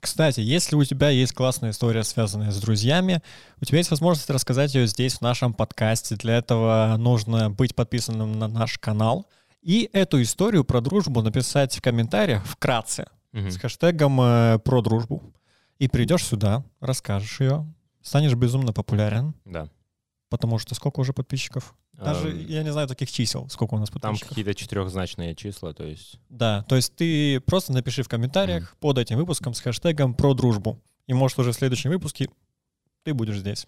Кстати, 0.00 0.40
если 0.40 0.76
у 0.76 0.84
тебя 0.84 1.08
есть 1.08 1.32
классная 1.32 1.70
история, 1.70 2.04
связанная 2.04 2.52
с 2.52 2.60
друзьями, 2.60 3.20
у 3.60 3.64
тебя 3.64 3.78
есть 3.78 3.90
возможность 3.90 4.28
рассказать 4.30 4.74
ее 4.74 4.86
здесь, 4.86 5.14
в 5.14 5.22
нашем 5.22 5.54
подкасте. 5.54 6.14
Для 6.16 6.36
этого 6.36 6.94
нужно 6.98 7.50
быть 7.50 7.74
подписанным 7.74 8.38
на 8.38 8.46
наш 8.46 8.78
канал 8.78 9.26
и 9.62 9.88
эту 9.94 10.20
историю 10.22 10.62
про 10.62 10.80
дружбу 10.82 11.22
написать 11.22 11.74
в 11.76 11.80
комментариях 11.80 12.44
вкратце 12.44 13.06
Мгм. 13.32 13.50
с 13.50 13.56
хэштегом 13.56 14.20
э, 14.20 14.58
про 14.62 14.82
дружбу. 14.82 15.22
И 15.84 15.88
придешь 15.88 16.24
сюда, 16.24 16.64
расскажешь 16.80 17.40
ее, 17.40 17.66
станешь 18.00 18.32
безумно 18.34 18.72
популярен, 18.72 19.34
Да. 19.44 19.68
потому 20.30 20.58
что 20.58 20.74
сколько 20.74 21.00
уже 21.00 21.12
подписчиков? 21.12 21.74
Даже 21.92 22.30
Эм, 22.30 22.46
я 22.48 22.62
не 22.62 22.72
знаю 22.72 22.88
таких 22.88 23.10
чисел, 23.12 23.50
сколько 23.50 23.74
у 23.74 23.78
нас 23.78 23.90
Там 23.90 24.00
подписчиков. 24.00 24.30
какие-то 24.30 24.54
четырехзначные 24.54 25.34
числа, 25.34 25.74
то 25.74 25.84
есть... 25.84 26.18
Да, 26.30 26.62
то 26.70 26.76
есть 26.76 26.96
ты 26.96 27.38
просто 27.40 27.74
напиши 27.74 28.02
в 28.02 28.08
комментариях 28.08 28.74
под 28.80 28.96
этим 28.96 29.18
выпуском 29.18 29.52
с 29.52 29.60
хэштегом 29.60 30.14
про 30.14 30.32
дружбу. 30.32 30.80
И 31.06 31.12
может 31.12 31.38
уже 31.38 31.52
в 31.52 31.54
следующем 31.54 31.90
выпуске 31.90 32.30
ты 33.02 33.12
будешь 33.12 33.36
здесь. 33.38 33.66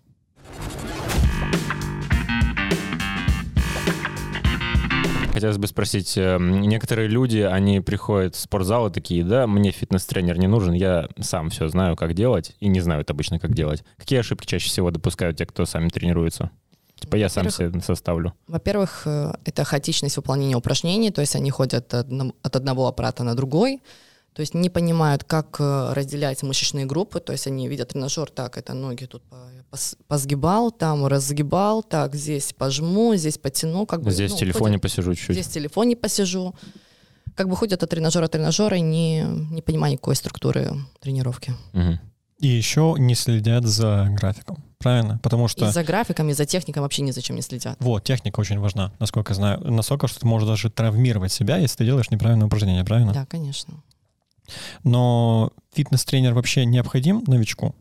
Хотелось 5.36 5.58
бы 5.58 5.66
спросить, 5.66 6.16
э, 6.16 6.38
некоторые 6.40 7.08
люди, 7.08 7.40
они 7.40 7.80
приходят 7.80 8.34
в 8.34 8.40
спортзал 8.40 8.86
и 8.86 8.90
такие, 8.90 9.22
да, 9.22 9.46
мне 9.46 9.70
фитнес-тренер 9.70 10.38
не 10.38 10.46
нужен, 10.46 10.72
я 10.72 11.10
сам 11.20 11.50
все 11.50 11.68
знаю, 11.68 11.94
как 11.94 12.14
делать, 12.14 12.56
и 12.58 12.68
не 12.68 12.80
знают 12.80 13.10
обычно, 13.10 13.38
как 13.38 13.52
делать. 13.52 13.84
Какие 13.98 14.20
ошибки 14.20 14.46
чаще 14.46 14.70
всего 14.70 14.90
допускают 14.90 15.36
те, 15.36 15.44
кто 15.44 15.66
сами 15.66 15.90
тренируется? 15.90 16.48
Типа 16.98 17.16
я 17.16 17.28
сам 17.28 17.50
себе 17.50 17.78
составлю. 17.82 18.32
Во-первых, 18.46 19.02
э, 19.04 19.34
это 19.44 19.64
хаотичность 19.64 20.16
выполнения 20.16 20.56
упражнений, 20.56 21.10
то 21.10 21.20
есть 21.20 21.36
они 21.36 21.50
ходят 21.50 21.92
от 21.92 22.56
одного 22.56 22.88
аппарата 22.88 23.22
на 23.22 23.34
другой, 23.34 23.82
то 24.36 24.40
есть 24.40 24.52
не 24.52 24.68
понимают, 24.68 25.24
как 25.24 25.56
э, 25.60 25.92
разделять 25.94 26.42
мышечные 26.42 26.84
группы, 26.84 27.20
то 27.20 27.32
есть 27.32 27.46
они 27.46 27.68
видят 27.68 27.88
тренажер, 27.88 28.28
так, 28.28 28.58
это 28.58 28.74
ноги 28.74 29.06
тут 29.06 29.22
позгибал, 30.08 30.70
там 30.70 31.06
разгибал, 31.06 31.82
так, 31.82 32.14
здесь 32.14 32.52
пожму, 32.52 33.14
здесь 33.16 33.38
потяну, 33.38 33.86
как 33.86 34.02
бы... 34.02 34.10
Здесь 34.10 34.32
ну, 34.32 34.36
в 34.36 34.40
телефоне 34.40 34.74
ходят- 34.74 34.82
посижу 34.82 35.14
чуть-чуть. 35.14 35.36
Здесь 35.36 35.46
в 35.46 35.52
телефоне 35.52 35.96
посижу. 35.96 36.54
Как 37.34 37.48
бы 37.48 37.56
ходят 37.56 37.82
от 37.82 37.88
тренажера 37.88 38.26
к 38.26 38.30
тренажера, 38.30 38.74
не, 38.74 39.22
не 39.22 39.62
понимая 39.62 39.92
никакой 39.92 40.16
структуры 40.16 40.70
тренировки. 41.00 41.54
Мгм. 41.72 41.98
И 42.38 42.46
еще 42.46 42.94
не 42.98 43.14
следят 43.14 43.64
за 43.64 44.08
графиком, 44.10 44.62
правильно? 44.76 45.18
Потому 45.22 45.46
И 45.46 45.48
что 45.48 45.70
за 45.70 45.82
графиком, 45.82 46.28
и 46.28 46.34
за 46.34 46.44
техникой 46.44 46.82
вообще 46.82 47.00
ни 47.00 47.10
зачем 47.10 47.36
не 47.36 47.42
следят. 47.42 47.78
вот 47.80 48.04
техника 48.04 48.40
очень 48.40 48.58
важна, 48.58 48.92
насколько 48.98 49.32
я 49.32 49.34
знаю. 49.36 49.60
Настолько, 49.60 50.08
что 50.08 50.20
ты 50.20 50.26
можешь 50.26 50.46
даже 50.46 50.68
травмировать 50.68 51.32
себя, 51.32 51.56
если 51.56 51.78
ты 51.78 51.84
делаешь 51.86 52.10
неправильное 52.10 52.46
упражнение, 52.48 52.84
правильно? 52.84 53.14
Да, 53.14 53.24
конечно. 53.24 53.82
Но 54.84 55.52
фитнес-тренер 55.72 56.34
вообще 56.34 56.64
необходим 56.64 57.22
новичку? 57.26 57.74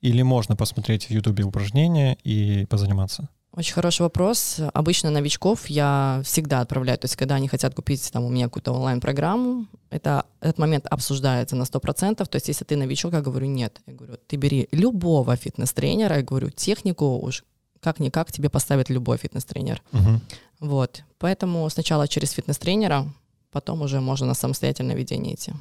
Или 0.00 0.22
можно 0.22 0.56
посмотреть 0.56 1.06
в 1.06 1.10
Ютубе 1.10 1.44
упражнения 1.44 2.16
и 2.24 2.66
позаниматься? 2.66 3.28
Очень 3.54 3.74
хороший 3.74 4.02
вопрос. 4.02 4.60
Обычно 4.72 5.10
новичков 5.10 5.66
я 5.66 6.22
всегда 6.24 6.60
отправляю, 6.60 6.98
то 6.98 7.04
есть 7.04 7.16
когда 7.16 7.34
они 7.34 7.48
хотят 7.48 7.74
купить 7.74 8.10
там 8.10 8.24
у 8.24 8.30
меня 8.30 8.46
какую-то 8.46 8.72
онлайн-программу, 8.72 9.66
это, 9.90 10.24
этот 10.40 10.58
момент 10.58 10.86
обсуждается 10.86 11.54
на 11.54 11.64
100%, 11.64 12.24
то 12.24 12.36
есть 12.36 12.48
если 12.48 12.64
ты 12.64 12.76
новичок, 12.76 13.12
я 13.12 13.20
говорю, 13.20 13.46
нет, 13.46 13.82
я 13.86 13.92
говорю, 13.92 14.16
ты 14.26 14.36
бери 14.36 14.68
любого 14.72 15.36
фитнес-тренера, 15.36 16.16
я 16.16 16.22
говорю, 16.22 16.48
технику 16.48 17.18
уж 17.18 17.44
как-никак 17.80 18.32
тебе 18.32 18.48
поставит 18.48 18.88
любой 18.88 19.18
фитнес-тренер. 19.18 19.82
Мгм. 19.92 20.22
Вот, 20.60 21.04
поэтому 21.18 21.68
сначала 21.68 22.08
через 22.08 22.30
фитнес-тренера, 22.30 23.06
потом 23.50 23.82
уже 23.82 24.00
можно 24.00 24.26
на 24.26 24.34
самостоятельное 24.34 24.96
ведение 24.96 25.34
идти. 25.34 25.52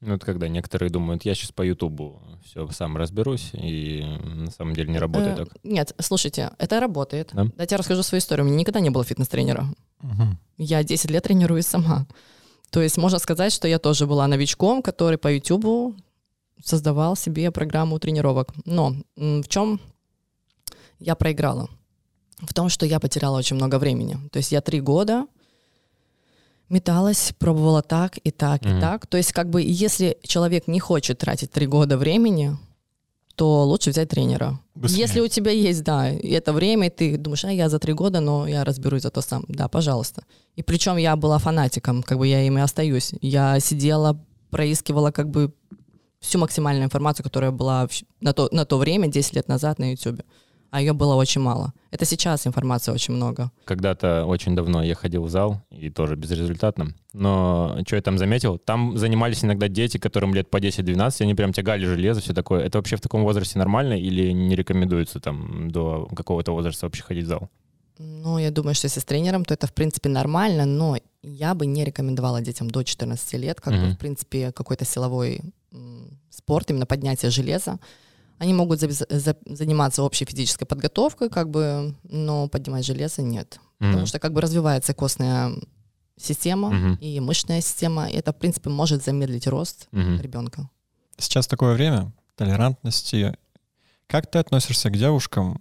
Ну, 0.00 0.14
это 0.14 0.24
когда 0.24 0.46
некоторые 0.46 0.90
думают, 0.90 1.24
я 1.24 1.34
сейчас 1.34 1.50
по 1.50 1.62
Ютубу 1.62 2.22
все 2.44 2.68
сам 2.70 2.96
разберусь, 2.96 3.50
и 3.52 4.02
на 4.02 4.50
самом 4.50 4.74
деле 4.74 4.92
не 4.92 4.98
работает 4.98 5.38
Э, 5.40 5.44
так. 5.44 5.56
Нет, 5.64 5.92
слушайте, 5.98 6.52
это 6.58 6.78
работает. 6.78 7.30
Да? 7.32 7.46
Дайте 7.56 7.74
я 7.74 7.78
расскажу 7.78 8.02
свою 8.04 8.20
историю. 8.20 8.44
У 8.44 8.48
меня 8.48 8.60
никогда 8.60 8.78
не 8.78 8.90
было 8.90 9.02
фитнес-тренера. 9.04 9.66
Мгм. 10.00 10.38
Я 10.56 10.84
10 10.84 11.10
лет 11.10 11.24
тренируюсь 11.24 11.66
сама. 11.66 12.06
То 12.70 12.80
есть 12.80 12.96
можно 12.96 13.18
сказать, 13.18 13.52
что 13.52 13.66
я 13.66 13.78
тоже 13.80 14.06
была 14.06 14.28
новичком, 14.28 14.82
который 14.82 15.18
по 15.18 15.32
YouTube 15.32 15.96
создавал 16.62 17.16
себе 17.16 17.50
программу 17.50 17.98
тренировок. 17.98 18.52
Но 18.66 18.94
в 19.16 19.48
чем 19.48 19.80
я 21.00 21.16
проиграла? 21.16 21.68
В 22.40 22.54
том, 22.54 22.68
что 22.68 22.86
я 22.86 23.00
потеряла 23.00 23.38
очень 23.38 23.56
много 23.56 23.78
времени. 23.80 24.16
То 24.30 24.36
есть 24.36 24.52
я 24.52 24.60
три 24.60 24.80
года 24.80 25.26
металась, 26.68 27.32
пробовала 27.38 27.82
так 27.82 28.18
и 28.18 28.30
так 28.30 28.64
и 28.64 28.68
Мгм. 28.68 28.80
так. 28.80 29.06
То 29.06 29.16
есть 29.16 29.32
как 29.32 29.48
бы 29.50 29.62
если 29.62 30.18
человек 30.22 30.68
не 30.68 30.80
хочет 30.80 31.18
тратить 31.18 31.50
три 31.50 31.66
года 31.66 31.96
времени, 31.96 32.56
то 33.34 33.64
лучше 33.64 33.90
взять 33.90 34.08
тренера. 34.08 34.58
Быстрее. 34.74 35.02
Если 35.02 35.20
у 35.20 35.28
тебя 35.28 35.52
есть, 35.52 35.84
да, 35.84 36.10
и 36.10 36.30
это 36.30 36.52
время, 36.52 36.88
и 36.88 36.90
ты 36.90 37.16
думаешь, 37.16 37.44
а 37.44 37.52
я 37.52 37.68
за 37.68 37.78
три 37.78 37.92
года, 37.92 38.20
но 38.20 38.48
я 38.48 38.64
разберусь 38.64 39.02
зато 39.02 39.20
сам. 39.20 39.44
Да, 39.48 39.68
пожалуйста. 39.68 40.24
И 40.56 40.62
причем 40.62 40.96
я 40.96 41.14
была 41.14 41.38
фанатиком, 41.38 42.02
как 42.02 42.18
бы 42.18 42.26
я 42.26 42.42
им 42.42 42.58
и 42.58 42.60
остаюсь. 42.60 43.12
Я 43.20 43.60
сидела, 43.60 44.18
проискивала 44.50 45.12
как 45.12 45.30
бы 45.30 45.52
всю 46.20 46.38
максимальную 46.40 46.86
информацию, 46.86 47.22
которая 47.22 47.52
была 47.52 47.86
на 48.20 48.32
то, 48.32 48.48
на 48.50 48.64
то 48.64 48.76
время, 48.76 49.06
10 49.06 49.34
лет 49.36 49.46
назад 49.48 49.78
на 49.78 49.92
YouTube. 49.92 50.20
А 50.70 50.80
ее 50.80 50.92
было 50.92 51.14
очень 51.14 51.40
мало. 51.40 51.72
Это 51.90 52.04
сейчас 52.04 52.46
информации 52.46 52.92
очень 52.92 53.14
много. 53.14 53.50
Когда-то 53.64 54.26
очень 54.26 54.54
давно 54.54 54.82
я 54.82 54.94
ходил 54.94 55.22
в 55.24 55.30
зал, 55.30 55.62
и 55.70 55.88
тоже 55.88 56.14
безрезультатно. 56.14 56.94
Но 57.14 57.78
что 57.86 57.96
я 57.96 58.02
там 58.02 58.18
заметил? 58.18 58.58
Там 58.58 58.98
занимались 58.98 59.42
иногда 59.44 59.68
дети, 59.68 59.96
которым 59.96 60.34
лет 60.34 60.50
по 60.50 60.58
10-12, 60.58 61.22
они 61.22 61.34
прям 61.34 61.52
тягали 61.54 61.86
железо, 61.86 62.20
все 62.20 62.34
такое. 62.34 62.60
Это 62.64 62.76
вообще 62.78 62.96
в 62.96 63.00
таком 63.00 63.22
возрасте 63.22 63.58
нормально 63.58 63.94
или 63.98 64.30
не 64.32 64.54
рекомендуется 64.56 65.20
там 65.20 65.70
до 65.70 66.06
какого-то 66.14 66.52
возраста 66.52 66.84
вообще 66.86 67.02
ходить 67.02 67.24
в 67.24 67.28
зал? 67.28 67.48
Ну, 67.98 68.38
я 68.38 68.50
думаю, 68.50 68.74
что 68.74 68.84
если 68.86 69.00
с 69.00 69.04
тренером, 69.04 69.44
то 69.44 69.54
это, 69.54 69.66
в 69.66 69.72
принципе, 69.72 70.08
нормально, 70.10 70.66
но 70.66 70.98
я 71.22 71.54
бы 71.54 71.66
не 71.66 71.84
рекомендовала 71.84 72.40
детям 72.42 72.70
до 72.70 72.84
14 72.84 73.38
лет, 73.38 73.60
как 73.60 73.72
бы, 73.72 73.80
Мгм. 73.80 73.94
в 73.94 73.98
принципе, 73.98 74.52
какой-то 74.52 74.84
силовой 74.84 75.40
спорт, 76.30 76.70
именно 76.70 76.86
поднятие 76.86 77.30
железа. 77.30 77.78
Они 78.38 78.54
могут 78.54 78.80
за- 78.80 78.88
за- 78.90 79.36
заниматься 79.46 80.02
общей 80.02 80.24
физической 80.24 80.64
подготовкой, 80.64 81.28
как 81.28 81.50
бы, 81.50 81.94
но 82.04 82.48
поднимать 82.48 82.84
железо 82.86 83.22
нет. 83.22 83.58
Мгм. 83.80 83.90
Потому 83.90 84.06
что 84.06 84.18
как 84.18 84.32
бы 84.32 84.40
развивается 84.40 84.94
костная 84.94 85.52
система 86.16 86.70
Мгм. 86.70 86.94
и 87.00 87.20
мышечная 87.20 87.60
система, 87.60 88.08
и 88.08 88.14
это, 88.14 88.32
в 88.32 88.36
принципе, 88.36 88.70
может 88.70 89.04
замедлить 89.04 89.46
рост 89.46 89.88
Мгм. 89.92 90.20
ребенка. 90.20 90.68
Сейчас 91.16 91.46
такое 91.46 91.74
время 91.74 92.12
толерантности. 92.36 93.36
Как 94.06 94.30
ты 94.30 94.38
относишься 94.38 94.90
к 94.90 94.96
девушкам 94.96 95.60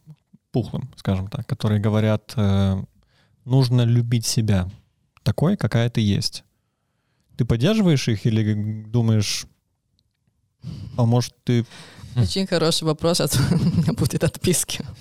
пухлым, 0.51 0.89
скажем 0.97 1.27
так, 1.27 1.45
которые 1.47 1.79
говорят, 1.81 2.33
э, 2.37 2.83
нужно 3.45 3.81
любить 3.81 4.25
себя 4.25 4.69
такой, 5.23 5.57
какая 5.57 5.89
ты 5.89 6.01
есть? 6.01 6.43
Ты 7.37 7.45
поддерживаешь 7.45 8.07
их 8.07 8.25
или 8.25 8.83
думаешь, 8.83 9.45
а 10.95 11.05
может 11.05 11.33
ты... 11.43 11.65
Очень 12.17 12.47
хороший 12.47 12.83
вопрос, 12.83 13.21
а 13.21 13.27
то 13.27 13.37
у 13.51 13.57
меня 13.57 13.93
будет 13.93 14.23
отписки. 14.23 14.83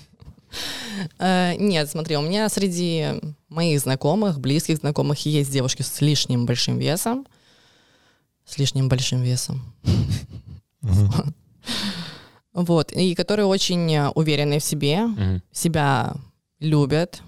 Э, 1.19 1.55
Нет, 1.59 1.91
смотри, 1.91 2.15
у 2.17 2.21
меня 2.21 2.49
среди 2.49 3.21
моих 3.49 3.79
знакомых, 3.81 4.39
близких 4.39 4.77
знакомых 4.77 5.25
есть 5.25 5.51
девушки 5.51 5.83
с 5.83 6.01
лишним 6.01 6.45
большим 6.45 6.79
весом. 6.79 7.27
С 8.45 8.57
лишним 8.57 8.89
большим 8.89 9.21
весом. 9.21 9.61
Вот, 12.53 12.91
и 12.91 13.13
которые 13.13 13.45
очень 13.45 13.97
уверены 14.15 14.57
в 14.57 14.63
себе, 14.63 15.41
себя 15.51 16.15
любят. 16.59 17.21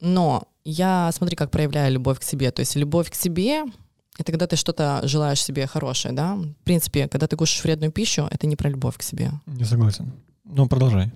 Но 0.00 0.46
я, 0.64 1.10
смотри, 1.12 1.34
как 1.34 1.50
проявляю 1.50 1.92
любовь 1.94 2.20
к 2.20 2.22
себе. 2.22 2.52
То 2.52 2.60
есть 2.60 2.76
любовь 2.76 3.10
к 3.10 3.16
себе— 3.16 3.64
это 4.18 4.32
когда 4.32 4.46
ты 4.46 4.56
что-то 4.56 5.00
желаешь 5.04 5.42
себе 5.42 5.66
хорошее, 5.66 6.14
да? 6.14 6.36
В 6.36 6.64
принципе, 6.64 7.08
когда 7.08 7.26
ты 7.26 7.36
кушаешь 7.36 7.64
вредную 7.64 7.92
пищу, 7.92 8.28
это 8.30 8.46
не 8.46 8.56
про 8.56 8.70
любовь 8.70 8.96
к 8.96 9.02
себе. 9.02 9.30
Не 9.46 9.64
согласен. 9.64 10.12
Ну, 10.44 10.68
продолжай. 10.68 11.12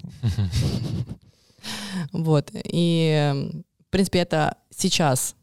Вот. 2.12 2.50
И, 2.52 3.50
в 3.88 3.90
принципе, 3.90 4.20
это 4.20 4.56
сейчас 4.74 5.34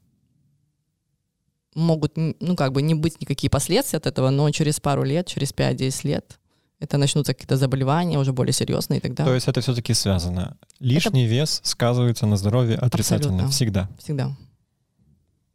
могут, 1.76 2.14
ну, 2.16 2.56
как 2.56 2.72
бы 2.72 2.82
не 2.82 2.96
быть 2.96 3.20
никакие 3.22 3.50
последствия 3.50 3.98
от 3.98 4.08
этого, 4.08 4.30
но 4.30 4.50
через 4.52 4.80
пару 4.80 5.04
лет, 5.04 5.28
через 5.28 5.54
5-10 5.54 6.08
лет 6.08 6.40
это 6.80 6.98
начнутся 6.98 7.34
какие-то 7.34 7.58
заболевания 7.58 8.18
уже 8.20 8.34
более 8.34 8.54
серьезные 8.54 9.00
и 9.00 9.02
так 9.02 9.12
То 9.12 9.18
далее. 9.18 9.36
есть 9.36 9.48
это 9.48 9.62
все-таки 9.62 9.94
связано. 9.94 10.58
Лишний 10.80 11.26
вес 11.26 11.62
сказывается 11.64 12.26
на 12.26 12.38
здоровье 12.38 12.78
отрицательно. 12.78 13.46
Абсолютно. 13.46 13.52
Всегда. 13.52 13.90
Всегда. 14.00 14.36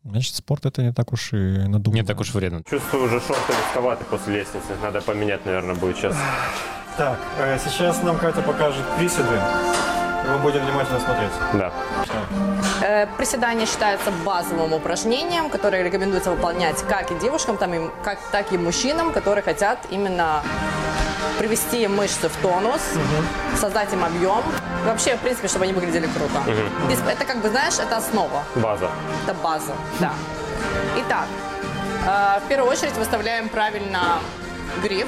Значит, 0.04 0.34
спорт 0.34 0.64
это 0.64 0.82
не 0.82 0.92
так 0.92 1.12
уж 1.12 1.32
и 1.34 1.36
надуманно. 1.36 2.00
Не 2.00 2.06
так 2.06 2.20
уж 2.20 2.32
вредно. 2.32 2.62
Чувствую 2.68 3.04
уже 3.04 3.20
шорты 3.20 3.52
рисковаты 3.52 4.04
после 4.04 4.38
лестницы. 4.38 4.68
Надо 4.82 5.02
поменять, 5.02 5.44
наверное, 5.44 5.74
будет 5.74 5.96
сейчас. 5.96 6.16
Так, 6.96 7.18
э, 7.38 7.58
сейчас 7.62 8.02
нам 8.02 8.18
Катя 8.18 8.40
покажет 8.40 8.84
приседы. 8.96 9.38
Мы 10.26 10.38
будем 10.38 10.64
внимательно 10.64 11.00
смотреть. 11.00 11.30
Да. 11.52 11.72
Э, 12.82 13.06
Приседание 13.18 13.66
считается 13.66 14.10
базовым 14.24 14.72
упражнением, 14.72 15.50
которое 15.50 15.82
рекомендуется 15.82 16.30
выполнять 16.30 16.82
как 16.88 17.10
и 17.10 17.18
девушкам, 17.18 17.58
там 17.58 17.74
и, 17.74 17.90
как, 18.02 18.18
так 18.32 18.52
и 18.52 18.58
мужчинам, 18.58 19.12
которые 19.12 19.42
хотят 19.42 19.86
именно 19.90 20.42
привести 21.38 21.86
мышцы 21.88 22.28
в 22.28 22.36
тонус, 22.36 22.80
создать 23.58 23.92
им 23.92 24.02
объем. 24.04 24.42
Вообще, 24.86 25.16
в 25.16 25.20
принципе, 25.20 25.48
чтобы 25.48 25.64
они 25.64 25.72
выглядели 25.74 26.06
круто. 26.06 26.40
Без- 26.88 27.00
Это 27.00 27.24
как 27.24 27.40
бы, 27.42 27.48
знаешь, 27.50 27.74
это 27.78 27.96
основа, 27.96 28.42
База. 28.54 28.88
это 29.24 29.34
база, 29.42 29.72
да. 30.00 30.12
Итак, 30.96 31.26
э, 32.06 32.40
в 32.44 32.48
первую 32.48 32.70
очередь 32.70 32.94
выставляем 32.96 33.48
правильно 33.48 34.18
гриф, 34.82 35.06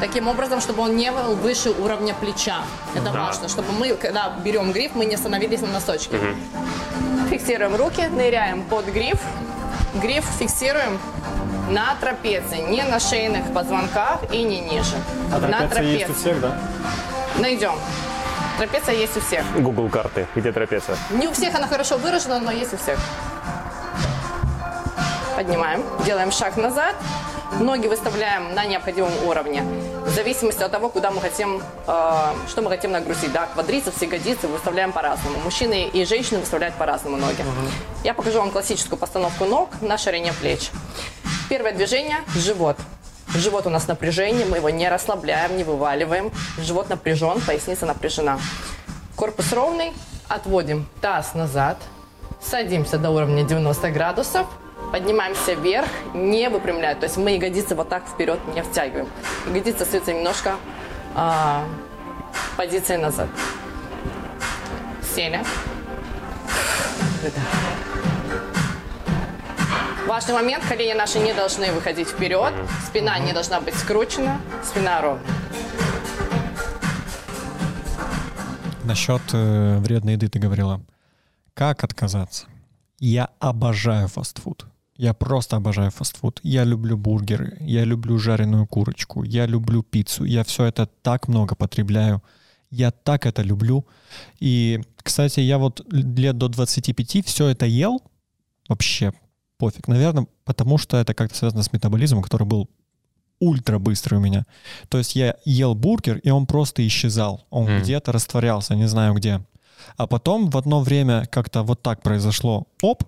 таким 0.00 0.28
образом, 0.28 0.60
чтобы 0.60 0.82
он 0.82 0.96
не 0.96 1.10
был 1.10 1.34
выше 1.36 1.70
уровня 1.70 2.14
плеча. 2.14 2.58
Это 2.94 3.10
важно, 3.12 3.48
чтобы 3.48 3.72
мы, 3.72 3.94
когда 3.94 4.32
берем 4.44 4.72
гриф, 4.72 4.92
мы 4.94 5.06
не 5.06 5.14
остановились 5.14 5.60
на 5.62 5.68
носочке. 5.68 6.18
Фиксируем 7.30 7.74
руки, 7.76 8.02
ныряем 8.02 8.62
под 8.64 8.86
гриф. 8.86 9.18
Гриф 9.94 10.24
фиксируем 10.38 10.98
на 11.70 11.94
трапеции, 12.00 12.58
не 12.68 12.82
на 12.84 13.00
шейных 13.00 13.52
позвонках 13.54 14.20
и 14.30 14.42
не 14.42 14.60
ниже. 14.60 14.96
А 15.32 15.38
на 15.38 15.60
трапеция 15.66 15.82
есть 15.84 16.10
у 16.10 16.14
всех, 16.14 16.40
да? 16.40 16.56
Найдем. 17.38 17.72
Трапеция 18.58 18.94
есть 18.94 19.16
у 19.16 19.20
всех. 19.20 19.44
Google 19.60 19.88
карты. 19.90 20.26
Где 20.34 20.50
трапеция? 20.50 20.96
Не 21.10 21.28
у 21.28 21.32
всех 21.32 21.54
она 21.54 21.66
хорошо 21.66 21.98
выражена, 21.98 22.40
но 22.40 22.50
есть 22.50 22.72
у 22.72 22.78
всех. 22.78 22.98
Поднимаем, 25.36 25.84
делаем 26.06 26.30
шаг 26.30 26.56
назад. 26.56 26.96
Ноги 27.60 27.86
выставляем 27.86 28.54
на 28.54 28.64
необходимом 28.64 29.12
уровне. 29.26 29.62
В 30.04 30.10
зависимости 30.10 30.62
от 30.62 30.72
того, 30.72 30.88
куда 30.88 31.10
мы 31.10 31.20
хотим, 31.20 31.62
э, 31.86 32.32
что 32.48 32.62
мы 32.62 32.70
хотим 32.70 32.92
нагрузить. 32.92 33.32
Да, 33.32 33.46
квадрицепс, 33.46 34.00
ягодицы 34.02 34.48
выставляем 34.48 34.92
по-разному. 34.92 35.38
Мужчины 35.44 35.88
и 35.88 36.04
женщины 36.04 36.40
выставляют 36.40 36.74
по-разному 36.76 37.18
ноги. 37.18 37.44
Я 38.04 38.14
покажу 38.14 38.38
вам 38.40 38.50
классическую 38.50 38.98
постановку 38.98 39.44
ног 39.44 39.70
на 39.80 39.98
ширине 39.98 40.32
плеч. 40.32 40.70
Первое 41.48 41.72
движение– 41.72 42.18
живот. 42.34 42.76
Живот 43.36 43.66
у 43.66 43.70
нас 43.70 43.86
напряжение, 43.86 44.46
мы 44.46 44.56
его 44.56 44.70
не 44.70 44.88
расслабляем, 44.88 45.56
не 45.56 45.64
вываливаем. 45.64 46.32
Живот 46.58 46.88
напряжен, 46.88 47.40
поясница 47.42 47.84
напряжена. 47.84 48.38
Корпус 49.14 49.52
ровный, 49.52 49.92
отводим 50.26 50.86
таз 51.02 51.34
назад, 51.34 51.76
садимся 52.42 52.98
до 52.98 53.10
уровня 53.10 53.44
90 53.44 53.90
градусов, 53.90 54.46
поднимаемся 54.90 55.52
вверх, 55.52 55.88
не 56.14 56.48
выпрямляя. 56.48 56.94
То 56.94 57.04
есть 57.04 57.18
мы 57.18 57.32
ягодицы 57.32 57.74
вот 57.74 57.90
так 57.90 58.04
вперед 58.06 58.38
не 58.54 58.62
втягиваем. 58.62 59.08
Ягодицы 59.46 59.82
остаются 59.82 60.14
немножко 60.14 60.54
а, 61.14 61.64
позицией 62.56 62.98
назад. 62.98 63.28
Сели. 65.14 65.40
Выдох. 67.22 67.95
Важный 70.06 70.34
момент, 70.34 70.64
колени 70.64 70.92
наши 70.92 71.18
не 71.18 71.34
должны 71.34 71.72
выходить 71.72 72.06
вперед, 72.06 72.54
спина 72.86 73.18
не 73.18 73.32
должна 73.32 73.60
быть 73.60 73.74
скручена, 73.74 74.40
спина 74.62 75.00
ровная. 75.00 75.26
Насчет 78.84 79.20
э, 79.32 79.78
вредной 79.78 80.12
еды 80.12 80.28
ты 80.28 80.38
говорила. 80.38 80.80
Как 81.54 81.82
отказаться? 81.82 82.46
Я 83.00 83.30
обожаю 83.40 84.06
фастфуд. 84.06 84.66
Я 84.96 85.12
просто 85.12 85.56
обожаю 85.56 85.90
фастфуд. 85.90 86.38
Я 86.44 86.62
люблю 86.62 86.96
бургеры, 86.96 87.56
я 87.60 87.82
люблю 87.82 88.16
жареную 88.16 88.68
курочку, 88.68 89.24
я 89.24 89.46
люблю 89.46 89.82
пиццу. 89.82 90.22
Я 90.24 90.44
все 90.44 90.66
это 90.66 90.86
так 91.02 91.26
много 91.26 91.56
потребляю. 91.56 92.22
Я 92.70 92.92
так 92.92 93.26
это 93.26 93.42
люблю. 93.42 93.84
И, 94.38 94.80
кстати, 95.02 95.40
я 95.40 95.58
вот 95.58 95.84
лет 95.90 96.38
до 96.38 96.46
25 96.46 97.26
все 97.26 97.48
это 97.48 97.66
ел. 97.66 98.00
Вообще 98.68 99.12
пофиг. 99.58 99.88
Наверное, 99.88 100.26
потому 100.44 100.78
что 100.78 100.96
это 100.96 101.14
как-то 101.14 101.36
связано 101.36 101.62
с 101.62 101.72
метаболизмом, 101.72 102.22
который 102.22 102.46
был 102.46 102.68
ультра 103.40 103.78
быстрый 103.78 104.16
у 104.16 104.20
меня. 104.20 104.44
То 104.88 104.98
есть 104.98 105.14
я 105.16 105.36
ел 105.44 105.74
бургер, 105.74 106.18
и 106.18 106.30
он 106.30 106.46
просто 106.46 106.86
исчезал. 106.86 107.44
Он 107.50 107.64
Мгм. 107.64 107.82
где-то 107.82 108.12
растворялся, 108.12 108.74
не 108.74 108.88
знаю 108.88 109.14
где. 109.14 109.40
А 109.96 110.06
потом 110.06 110.50
в 110.50 110.56
одно 110.56 110.80
время 110.80 111.26
как-то 111.30 111.62
вот 111.62 111.82
так 111.82 112.02
произошло. 112.02 112.66
Оп! 112.82 113.04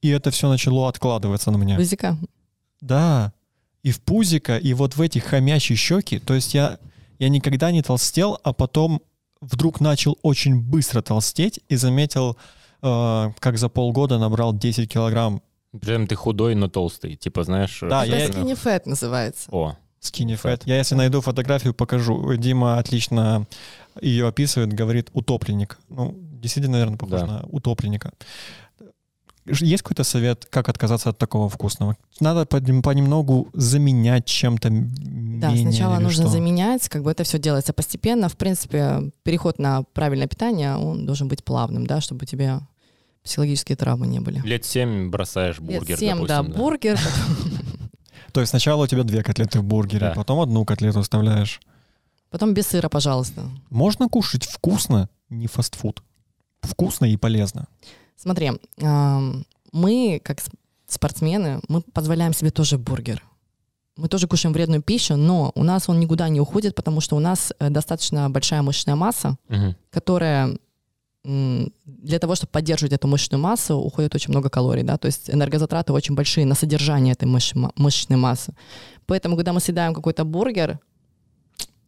И 0.00 0.08
это 0.10 0.30
все 0.30 0.48
начало 0.48 0.88
откладываться 0.88 1.50
на 1.50 1.56
меня. 1.56 1.76
Пузика. 1.76 2.16
Да. 2.80 3.32
И 3.82 3.90
в 3.90 4.00
пузико, 4.00 4.56
и 4.56 4.74
вот 4.74 4.96
в 4.96 5.00
эти 5.00 5.18
хомячьи 5.18 5.74
щеки. 5.76 6.18
То 6.20 6.34
есть 6.34 6.54
я, 6.54 6.78
я 7.18 7.28
никогда 7.28 7.72
не 7.72 7.82
толстел, 7.82 8.38
а 8.44 8.52
потом 8.52 9.00
вдруг 9.40 9.80
начал 9.80 10.16
очень 10.22 10.60
быстро 10.60 11.02
толстеть 11.02 11.60
и 11.68 11.76
заметил, 11.76 12.36
э, 12.82 13.32
как 13.40 13.58
за 13.58 13.68
полгода 13.68 14.18
набрал 14.18 14.52
10 14.56 14.88
килограмм. 14.92 15.42
При 15.72 15.92
этом 15.92 16.06
ты 16.06 16.14
худой, 16.14 16.54
но 16.54 16.68
толстый. 16.68 17.16
Типа, 17.16 17.44
знаешь... 17.44 17.78
Да, 17.82 18.04
э, 18.04 18.08
я- 18.08 18.18
Это 18.24 18.38
skinny 18.38 18.54
fat 18.58 18.82
называется. 18.86 19.48
О, 19.50 19.76
Skinny 20.00 20.40
fat. 20.40 20.62
Я 20.64 20.78
если 20.78 20.94
найду 20.94 21.20
фотографию, 21.20 21.74
покажу. 21.74 22.34
Дима 22.36 22.78
отлично 22.78 23.46
ее 24.00 24.28
описывает, 24.28 24.72
говорит 24.72 25.10
утопленник. 25.12 25.78
Ну, 25.88 26.14
действительно, 26.40 26.72
наверное, 26.78 26.96
похож 26.98 27.20
Да. 27.20 27.26
на 27.26 27.42
утопленника. 27.50 28.12
Есть 29.46 29.82
какой-то 29.82 30.04
совет, 30.04 30.46
как 30.50 30.68
отказаться 30.68 31.08
от 31.10 31.16
такого 31.18 31.48
вкусного? 31.48 31.96
Надо 32.20 32.42
понем- 32.44 32.82
понемногу 32.82 33.48
заменять 33.54 34.26
чем-то 34.26 34.68
Да, 34.68 34.74
менее 35.52 35.62
сначала 35.72 35.96
или 35.96 36.02
нужно 36.02 36.24
что? 36.24 36.32
заменять, 36.32 36.86
как 36.90 37.02
бы 37.02 37.10
это 37.10 37.24
все 37.24 37.38
делается 37.38 37.72
постепенно. 37.72 38.28
В 38.28 38.36
принципе, 38.36 39.10
переход 39.22 39.58
на 39.58 39.84
правильное 39.94 40.26
питание, 40.28 40.76
он 40.76 41.06
должен 41.06 41.28
быть 41.28 41.42
плавным, 41.44 41.86
да, 41.86 42.02
чтобы 42.02 42.24
у 42.24 42.26
тебя 42.26 42.60
психологические 43.28 43.76
травмы 43.76 44.06
не 44.06 44.20
были. 44.20 44.40
Лет 44.40 44.64
7 44.64 45.10
бросаешь 45.10 45.58
Лет 45.60 45.78
бургер, 45.80 45.98
семь, 45.98 46.26
да, 46.26 46.38
допустим, 46.42 46.60
бургер, 46.60 46.98
То 48.32 48.40
есть 48.40 48.50
сначала 48.50 48.84
у 48.84 48.86
тебя 48.86 49.04
две 49.04 49.22
котлеты 49.22 49.60
в 49.60 49.64
бургере, 49.64 50.08
Да. 50.08 50.12
потом 50.14 50.40
одну 50.40 50.64
котлету 50.64 51.00
оставляешь. 51.00 51.60
потом 52.30 52.52
без 52.54 52.66
сыра, 52.66 52.88
пожалуйста. 52.88 53.48
Можно 53.70 54.08
кушать 54.08 54.44
вкусно, 54.44 55.08
не 55.30 55.46
фастфуд. 55.46 56.02
Вкусно 56.60 57.06
и 57.06 57.16
полезно. 57.16 57.66
Смотри, 58.16 58.52
мы, 59.72 60.20
как 60.24 60.38
спортсмены, 60.86 61.60
мы 61.68 61.80
позволяем 61.80 62.32
себе 62.34 62.50
тоже 62.50 62.78
бургер. 62.78 63.22
Мы 63.96 64.08
тоже 64.08 64.28
кушаем 64.28 64.52
вредную 64.52 64.80
пищу, 64.82 65.16
но 65.16 65.50
у 65.54 65.64
нас 65.64 65.88
он 65.88 65.98
никуда 65.98 66.28
не 66.28 66.40
уходит, 66.40 66.74
потому 66.76 67.00
что 67.00 67.16
у 67.16 67.18
нас 67.20 67.52
э, 67.58 67.68
достаточно 67.68 68.30
большая 68.30 68.62
мышечная 68.62 68.94
масса, 68.94 69.36
Мгм. 69.48 69.74
которая 69.90 70.56
для 71.28 72.18
того, 72.18 72.34
чтобы 72.36 72.50
поддерживать 72.52 72.92
эту 72.94 73.06
мышечную 73.06 73.40
массу, 73.42 73.76
уходит 73.76 74.14
очень 74.14 74.30
много 74.30 74.48
калорий, 74.48 74.82
да, 74.82 74.96
то 74.96 75.06
есть 75.06 75.28
энергозатраты 75.28 75.92
очень 75.92 76.14
большие 76.14 76.46
на 76.46 76.54
содержание 76.54 77.12
этой 77.12 77.28
мыш- 77.28 77.54
мышечной 77.76 78.16
массы. 78.16 78.54
Поэтому, 79.06 79.36
когда 79.36 79.52
мы 79.52 79.60
съедаем 79.60 79.92
какой-то 79.94 80.24
бургер, 80.24 80.78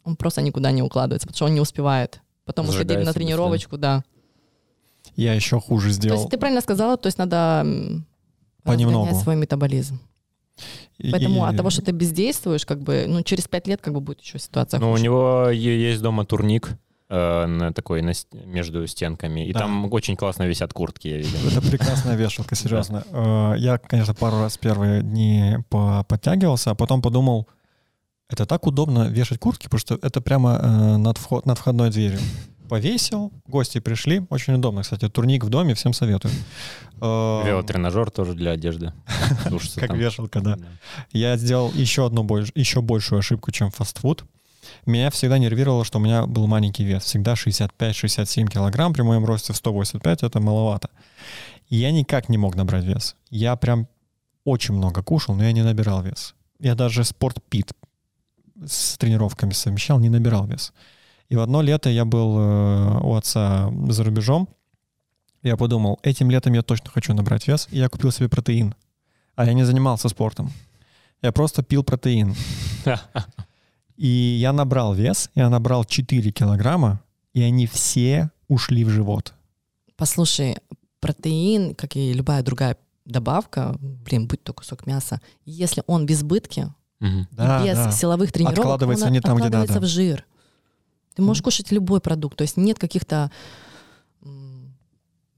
он 0.05 0.17
просто 0.17 0.43
никуда 0.43 0.73
не 0.73 0.83
укладывается, 0.83 1.27
потому 1.27 1.37
что 1.37 1.45
он 1.47 1.55
не 1.55 1.61
успевает. 1.61 2.21
Потом 2.45 2.67
мы 2.67 2.73
сходили 2.73 3.03
на 3.03 3.13
тренировочку, 3.15 3.79
да. 3.79 4.03
Я 5.17 5.33
еще 5.35 5.59
хуже 5.59 5.89
То 5.89 5.95
сделал. 5.95 6.19
есть 6.19 6.31
ты 6.31 6.37
правильно 6.39 6.61
сказала, 6.61 6.97
то 6.99 7.07
есть 7.07 7.19
надо 7.19 7.65
Понемногу. 8.63 9.15
свой 9.21 9.37
метаболизм. 9.37 9.99
И- 10.99 11.11
Поэтому 11.11 11.47
и- 11.47 11.49
от 11.49 11.57
того, 11.57 11.71
что 11.71 11.81
ты 11.81 11.93
бездействуешь, 11.93 12.67
как 12.67 12.83
бы, 12.83 13.07
ну, 13.09 13.23
через 13.23 13.49
пять 13.49 13.67
лет 13.67 13.81
как 13.81 13.95
бы 13.95 14.01
будет 14.01 14.21
еще 14.21 14.39
ситуация 14.39 14.79
Ну, 14.81 14.93
у 14.93 14.99
него 14.99 15.49
есть 15.49 16.03
дома 16.03 16.27
турник 16.27 16.73
э, 17.11 17.47
на 17.47 17.73
такой 17.73 18.01
на 18.03 18.13
между 18.47 18.87
стенками, 18.87 19.47
и 19.47 19.53
Да. 19.53 19.61
там 19.61 19.93
очень 19.93 20.17
классно 20.17 20.45
висят 20.45 20.73
куртки, 20.73 21.09
я 21.09 21.17
видел. 21.19 21.39
Это 21.49 21.61
прекрасная 21.61 22.17
вешалка, 22.17 22.55
серьезно. 22.55 23.05
Э, 23.11 23.55
Я, 23.59 23.77
конечно, 23.79 24.15
пару 24.15 24.39
раз 24.41 24.57
первые 24.57 25.03
дни 25.03 25.57
по- 25.69 26.05
подтягивался, 26.09 26.71
а 26.71 26.75
потом 26.75 27.03
подумал, 27.03 27.47
это 28.29 28.47
так 28.47 28.67
удобно 28.67 29.09
вешать 29.09 29.39
куртки, 29.41 29.65
потому 29.65 29.81
что 29.81 29.99
это 30.01 30.21
прямо 30.21 30.59
э, 30.63 30.97
над, 30.97 31.19
вход, 31.19 31.47
над 31.47 31.59
входной 31.59 31.91
дверью. 31.91 32.21
Повесил, 32.69 33.33
гости 33.49 33.81
пришли. 33.81 34.25
Очень 34.31 34.55
удобно, 34.55 34.83
кстати. 34.83 35.09
Турник 35.09 35.43
в 35.43 35.49
доме, 35.49 35.75
всем 35.75 35.93
советую. 35.93 36.33
Велотренажер 37.01 38.11
тоже 38.13 38.35
для 38.35 38.53
одежды. 38.53 38.93
Как 39.77 39.93
вешалка, 39.95 40.41
да. 40.41 40.55
Да. 40.57 40.67
Я 41.13 41.37
сделал 41.37 41.73
еще 41.75 42.07
одну 42.07 42.25
еще 42.55 42.81
большую 42.81 43.19
ошибку, 43.19 43.51
чем 43.51 43.71
фастфуд. 43.73 44.25
Меня 44.87 45.11
всегда 45.11 45.39
нервировало, 45.39 45.85
что 45.85 45.99
у 45.99 46.03
меня 46.03 46.27
был 46.27 46.47
маленький 46.47 46.85
вес. 46.85 47.05
Всегда 47.05 47.35
65-67 47.35 48.49
килограмм. 48.49 48.93
При 48.93 49.03
моем 49.03 49.25
росте 49.25 49.53
в 49.53 49.57
185 49.57 50.23
это 50.23 50.41
маловато. 50.41 50.91
Я 51.69 51.93
никак 51.93 52.29
не 52.29 52.39
мог 52.39 52.57
набрать 52.57 52.85
вес. 52.85 53.17
Я 53.31 53.57
прям 53.57 53.89
очень 54.45 54.75
много 54.75 55.03
кушал, 55.03 55.35
но 55.35 55.45
я 55.45 55.53
не 55.53 55.63
набирал 55.63 56.03
вес. 56.03 56.35
Я 56.59 56.75
даже 56.75 57.05
спортпит 57.05 57.73
с 58.67 58.99
тренировками 58.99 59.53
совмещал, 59.53 59.99
не 60.01 60.09
набирал 60.09 60.47
вес. 60.47 60.73
И 61.29 61.37
в 61.37 61.41
одно 61.41 61.63
лето 61.63 61.89
я 61.89 62.05
был 62.05 62.39
э, 62.39 63.01
у 63.03 63.15
отца 63.15 63.71
за 63.89 64.05
рубежом. 64.05 64.49
Я 65.43 65.57
подумал, 65.57 65.99
этим 66.03 66.31
летом 66.31 66.53
я 66.53 66.63
точно 66.63 66.91
хочу 66.91 67.15
набрать 67.15 67.47
вес. 67.47 67.69
И 67.71 67.79
я 67.79 67.89
купил 67.89 68.11
себе 68.11 68.29
протеин. 68.29 68.75
А 69.37 69.47
я 69.47 69.55
не 69.55 69.65
занимался 69.65 70.09
спортом. 70.09 70.53
Я 71.23 71.33
просто 71.33 71.63
пил 71.63 71.85
протеин. 71.85 72.35
И 74.01 74.39
я 74.41 74.55
набрал 74.55 74.95
вес, 74.95 75.29
я 75.35 75.51
набрал 75.51 75.85
4 75.85 76.33
килограмма, 76.33 77.03
и 77.35 77.43
они 77.43 77.67
все 77.67 78.31
ушли 78.49 78.83
в 78.83 78.89
живот. 78.89 79.35
Послушай, 79.95 80.57
протеин, 81.01 81.75
как 81.75 81.97
и 81.97 82.15
любая 82.15 82.43
другая 82.43 82.79
добавка, 83.05 83.77
блин, 83.79 84.27
будь 84.27 84.43
то 84.43 84.55
кусок 84.55 84.87
мяса, 84.87 85.21
если 85.45 85.83
он 85.87 86.07
в 86.07 86.11
избытке, 86.11 86.73
Мгм. 87.01 87.29
Да, 87.33 87.63
без 87.63 87.77
да. 87.77 87.93
силовых 87.93 88.33
тренировок, 88.33 88.59
Откладывается 88.59 89.07
он 89.07 89.13
не 89.13 89.21
там, 89.21 89.37
где 89.37 89.49
откладывается 89.49 89.75
надо. 89.75 89.87
в 89.87 89.91
жир. 89.91 90.27
Ты 91.15 91.21
можешь 91.21 91.43
кушать 91.43 91.71
любой 91.71 92.01
продукт, 92.01 92.39
то 92.39 92.43
есть 92.43 92.57
нет 92.57 92.79
каких-то 92.79 93.31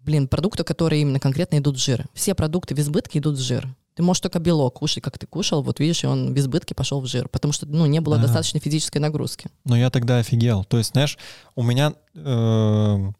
блин, 0.04 0.28
продуктов, 0.28 0.66
которые 0.66 1.02
именно 1.02 1.18
конкретно 1.18 1.58
идут 1.58 1.78
в 1.78 1.80
жир. 1.80 2.06
Все 2.14 2.36
продукты 2.36 2.76
в 2.76 2.78
избытке 2.78 3.18
идут 3.18 3.38
в 3.38 3.40
жир. 3.40 3.74
Ты 3.94 4.02
можешь 4.02 4.20
только 4.22 4.38
белок 4.38 4.74
кушать, 4.78 5.02
как 5.02 5.18
ты 5.18 5.26
кушал, 5.26 5.62
вот 5.62 5.78
видишь, 5.80 6.02
и 6.04 6.06
он 6.06 6.32
в 6.34 6.38
избытке 6.38 6.74
пошел 6.74 7.00
в 7.00 7.06
жир, 7.06 7.28
потому 7.28 7.52
что 7.52 7.66
ну, 7.66 7.84
не 7.86 8.00
было 8.00 8.16
Ага. 8.16 8.22
достаточной 8.24 8.60
физической 8.60 8.98
нагрузки. 8.98 9.48
Но 9.64 9.76
я 9.76 9.90
тогда 9.90 10.18
офигел. 10.18 10.64
То 10.64 10.78
есть, 10.78 10.92
знаешь, 10.92 11.18
у 11.56 11.62
меня 11.62 11.92
э, 12.14 13.10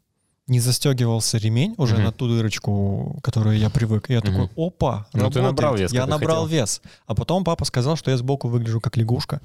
не 0.47 0.61
застегивался 0.61 1.37
ремень 1.39 1.75
уже 1.77 1.97
Мгм. 1.97 2.05
на 2.05 2.13
ту 2.13 2.27
дырочку, 2.29 3.19
которую 3.23 3.59
я 3.59 3.69
привык. 3.69 4.09
И 4.11 4.15
я 4.15 4.21
такой, 4.23 4.45
Мгм. 4.45 4.51
опа, 4.57 5.07
Ну, 5.13 5.31
ты 5.31 5.43
набрал 5.43 5.77
вес, 5.77 5.93
Я 5.93 6.07
набрал 6.07 6.45
хотел. 6.45 6.61
вес. 6.61 6.81
А 7.07 7.15
потом 7.15 7.45
папа 7.45 7.65
сказал, 7.67 7.97
что 7.97 8.11
я 8.11 8.17
сбоку 8.17 8.49
выгляжу 8.49 8.81
как 8.81 8.97
лягушка. 8.97 9.41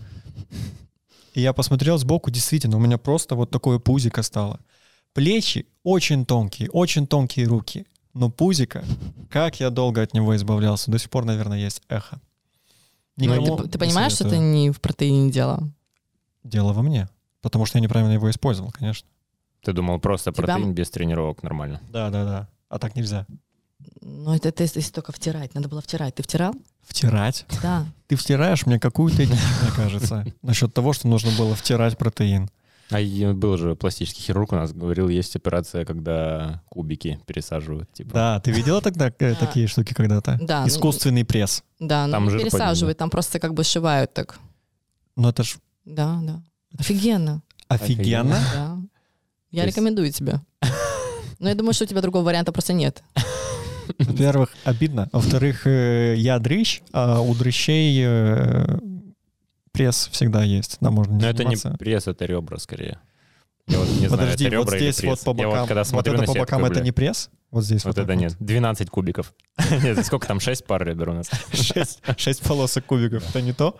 И 1.34 1.42
я 1.42 1.54
посмотрел 1.54 1.98
сбоку, 1.98 2.32
действительно, 2.32 2.78
у 2.78 2.80
меня 2.80 2.98
просто 2.98 3.36
вот 3.36 3.52
такое 3.52 3.80
пузико 3.80 4.24
стало. 4.24 4.60
Плечи 5.14 5.68
очень 5.84 6.26
тонкие, 6.26 6.70
очень 6.72 7.06
тонкие 7.06 7.48
руки. 7.48 7.86
Но 8.18 8.32
пузико, 8.32 8.84
как 9.30 9.60
я 9.60 9.70
долго 9.70 10.02
от 10.02 10.16
него 10.16 10.36
избавлялся, 10.36 10.90
до 10.90 10.98
сих 10.98 11.12
пор, 11.12 11.26
наверное, 11.26 11.60
есть 11.60 11.84
эхо. 11.88 12.20
Ну, 13.16 13.26
Никому 13.26 13.58
ты, 13.58 13.70
ты 13.70 13.78
понимаешь, 13.78 14.14
что 14.14 14.28
это 14.28 14.40
не 14.40 14.72
в 14.72 14.82
протеине 14.82 15.32
дело? 15.32 15.70
Дело 16.44 16.74
во 16.74 16.82
мне. 16.82 17.10
Потому 17.42 17.68
что 17.68 17.78
я 17.78 17.84
неправильно 17.84 18.14
его 18.14 18.30
использовал, 18.32 18.72
конечно. 18.72 19.08
Ты 19.64 19.72
думал, 19.72 20.00
просто 20.00 20.32
Тебя- 20.32 20.46
протеин 20.46 20.74
без 20.74 20.90
тренировок 20.90 21.44
нормально. 21.44 21.80
Да, 21.92 22.10
да, 22.10 22.26
да. 22.26 22.48
А 22.70 22.80
так 22.80 22.96
нельзя. 22.96 23.28
Ну, 24.02 24.34
это, 24.34 24.50
это 24.50 24.64
если 24.64 24.92
только 24.92 25.12
втирать. 25.12 25.54
Надо 25.54 25.70
было 25.70 25.82
втирать. 25.82 26.16
Ты 26.16 26.24
втирал? 26.24 26.56
Втирать? 26.82 27.46
Да. 27.62 27.86
Ты 28.08 28.16
втираешь 28.16 28.66
мне 28.66 28.80
какую-то 28.80 29.26
дичь, 29.26 29.30
мне 29.62 29.72
кажется, 29.76 30.26
насчет 30.42 30.74
того, 30.74 30.94
что 30.94 31.08
нужно 31.08 31.30
было 31.38 31.54
втирать 31.54 31.98
протеин. 32.00 32.50
А 32.90 33.34
был 33.34 33.58
же 33.58 33.76
пластический 33.76 34.24
хирург 34.24 34.54
у 34.54 34.56
нас, 34.56 34.72
говорил, 34.72 35.10
есть 35.10 35.36
операция, 35.36 35.84
когда 35.84 36.62
кубики 36.70 37.20
пересаживают. 37.26 37.92
Типа. 37.92 38.14
Да, 38.14 38.40
ты 38.40 38.52
видела 38.52 38.82
тогда 38.82 39.12
э, 39.20 39.36
такие 39.36 39.68
штуки 39.68 39.94
когда-то? 39.94 40.38
Да, 40.42 40.62
ну- 40.62 40.68
Искусственный 40.68 41.26
пресс. 41.26 41.64
Да, 41.80 42.08
Там 42.10 42.26
ну, 42.26 42.32
жир 42.32 42.42
пересаживают, 42.42 42.98
там 42.98 43.10
просто 43.10 43.40
как 43.40 43.54
бы 43.54 43.64
сшивают 43.64 44.14
так. 44.14 44.40
Ну 45.16 45.30
это 45.30 45.44
ж 45.44 45.58
Да, 45.84 46.20
да. 46.24 46.42
Офигенно. 46.78 47.42
офигенно. 47.68 48.40
Да. 48.54 48.78
Я 49.52 49.66
рекомендую 49.66 50.12
тебе. 50.12 50.40
Но 51.40 51.50
я 51.50 51.56
думаю, 51.56 51.74
что 51.74 51.84
у 51.84 51.88
тебя 51.88 52.02
другого 52.02 52.24
варианта 52.24 52.52
просто 52.52 52.74
нет. 52.74 53.04
Во-первых, 54.00 54.50
обидно. 54.64 55.10
Во-вторых, 55.12 55.66
э, 55.66 56.16
я 56.18 56.40
дрыщ, 56.40 56.82
а 56.92 57.22
у 57.22 57.34
дрыщей 57.34 58.02
э, 58.06 58.80
пресс 59.78 60.10
всегда 60.12 60.44
есть. 60.44 60.78
Да, 60.82 60.90
можно 60.92 61.14
не 61.14 61.22
Но 61.22 61.28
это 61.28 61.44
не 61.44 61.56
заниматься. 61.56 61.78
пресс, 61.78 62.08
это 62.08 62.26
ребра 62.26 62.58
скорее. 62.58 63.00
Я 63.68 63.80
вот 63.80 63.88
не 63.90 64.08
знаю, 64.08 64.12
Подожди, 64.12 64.46
это 64.46 64.58
вот 64.60 64.70
здесь 64.74 65.04
вот 65.04 65.20
по 65.22 65.30
Я 65.30 65.48
бокам. 65.48 65.60
вот 65.60 65.68
когда 65.68 65.82
вот 65.82 65.88
смотрю 65.88 66.14
это 66.14 66.22
на 66.22 66.28
по 66.28 66.40
бокам 66.40 66.66
это 66.66 66.82
не 66.82 66.92
пресс? 66.92 67.30
Вот 67.52 67.64
здесь 67.64 67.86
Вот 67.86 67.96
вот 67.96 68.04
это 68.04 68.16
нет. 68.16 68.36
12 68.40 68.90
кубиков. 68.90 69.34
Нет, 69.84 70.06
сколько 70.06 70.28
там? 70.28 70.40
6 70.40 70.66
пар 70.66 70.86
ребер 70.86 71.10
у 71.10 71.14
нас. 71.14 71.30
Шесть, 71.54 72.02
шесть 72.18 72.42
полосок 72.42 72.86
кубиков. 72.86 73.24
Это 73.30 73.42
не 73.42 73.54
то? 73.54 73.78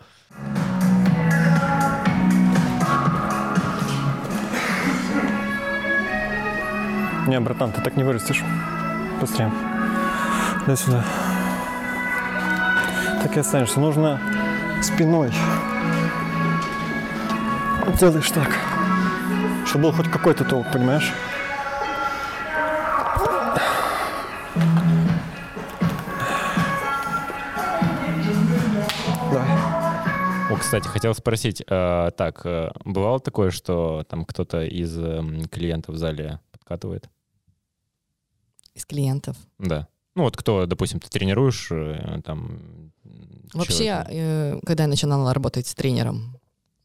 Не, 7.26 7.40
братан, 7.40 7.72
ты 7.72 7.82
так 7.82 7.96
не 7.96 8.04
вырастешь. 8.04 8.42
Быстрее. 9.20 9.52
Дай 10.66 10.76
сюда. 10.76 11.04
Так 13.22 13.36
и 13.36 13.40
останешься. 13.40 13.80
Нужно 13.80 14.18
спиной. 14.82 15.30
Делаешь 17.96 18.30
так. 18.30 18.48
Чтобы 19.66 19.84
был 19.84 19.92
хоть 19.92 20.10
какой-то 20.10 20.44
толк, 20.44 20.70
понимаешь? 20.72 21.12
Давай. 29.32 30.52
О, 30.52 30.56
кстати, 30.56 30.86
хотел 30.86 31.14
спросить, 31.14 31.62
э, 31.66 32.10
так, 32.16 32.42
э, 32.44 32.70
бывало 32.84 33.20
такое, 33.20 33.50
что 33.50 34.04
там 34.08 34.24
кто-то 34.24 34.62
из 34.62 34.96
эм, 34.98 35.46
клиентов 35.48 35.96
в 35.96 35.98
зале 35.98 36.40
подкатывает? 36.52 37.08
Из 38.74 38.86
клиентов. 38.86 39.36
Да. 39.58 39.88
Ну 40.14 40.22
вот 40.22 40.36
кто, 40.36 40.66
допустим, 40.66 41.00
ты 41.00 41.08
тренируешь 41.10 41.68
э, 41.70 42.20
там... 42.24 42.92
Вообще, 43.54 44.04
э, 44.08 44.60
когда 44.64 44.84
я 44.84 44.88
начинала 44.88 45.34
работать 45.34 45.66
с 45.66 45.74
тренером, 45.74 46.37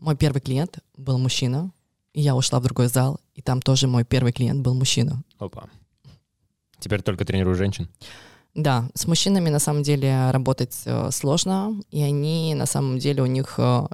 мой 0.04 0.16
первый 0.16 0.42
клиент 0.42 0.80
был 0.98 1.18
мужчина, 1.18 1.72
и 2.14 2.22
я 2.22 2.36
ушла 2.36 2.60
в 2.60 2.64
другой 2.64 2.88
зал, 2.88 3.20
и 3.36 3.42
там 3.42 3.62
тоже 3.62 3.88
мой 3.88 4.04
первый 4.04 4.34
клиент 4.34 4.62
был 4.62 4.74
мужчина. 4.74 5.24
Опа. 5.40 5.70
Теперь 6.80 7.02
только 7.02 7.24
тренирую 7.26 7.56
женщин? 7.56 7.88
Да, 8.54 8.90
с 8.94 9.08
мужчинами 9.08 9.50
на 9.50 9.60
самом 9.60 9.82
деле 9.82 10.30
работать 10.32 10.82
э, 10.86 11.10
сложно, 11.12 11.82
и 11.90 12.02
они 12.02 12.54
на 12.54 12.66
самом 12.66 13.00
деле 13.00 13.24
у 13.24 13.26
них 13.26 13.56
э, 13.58 13.88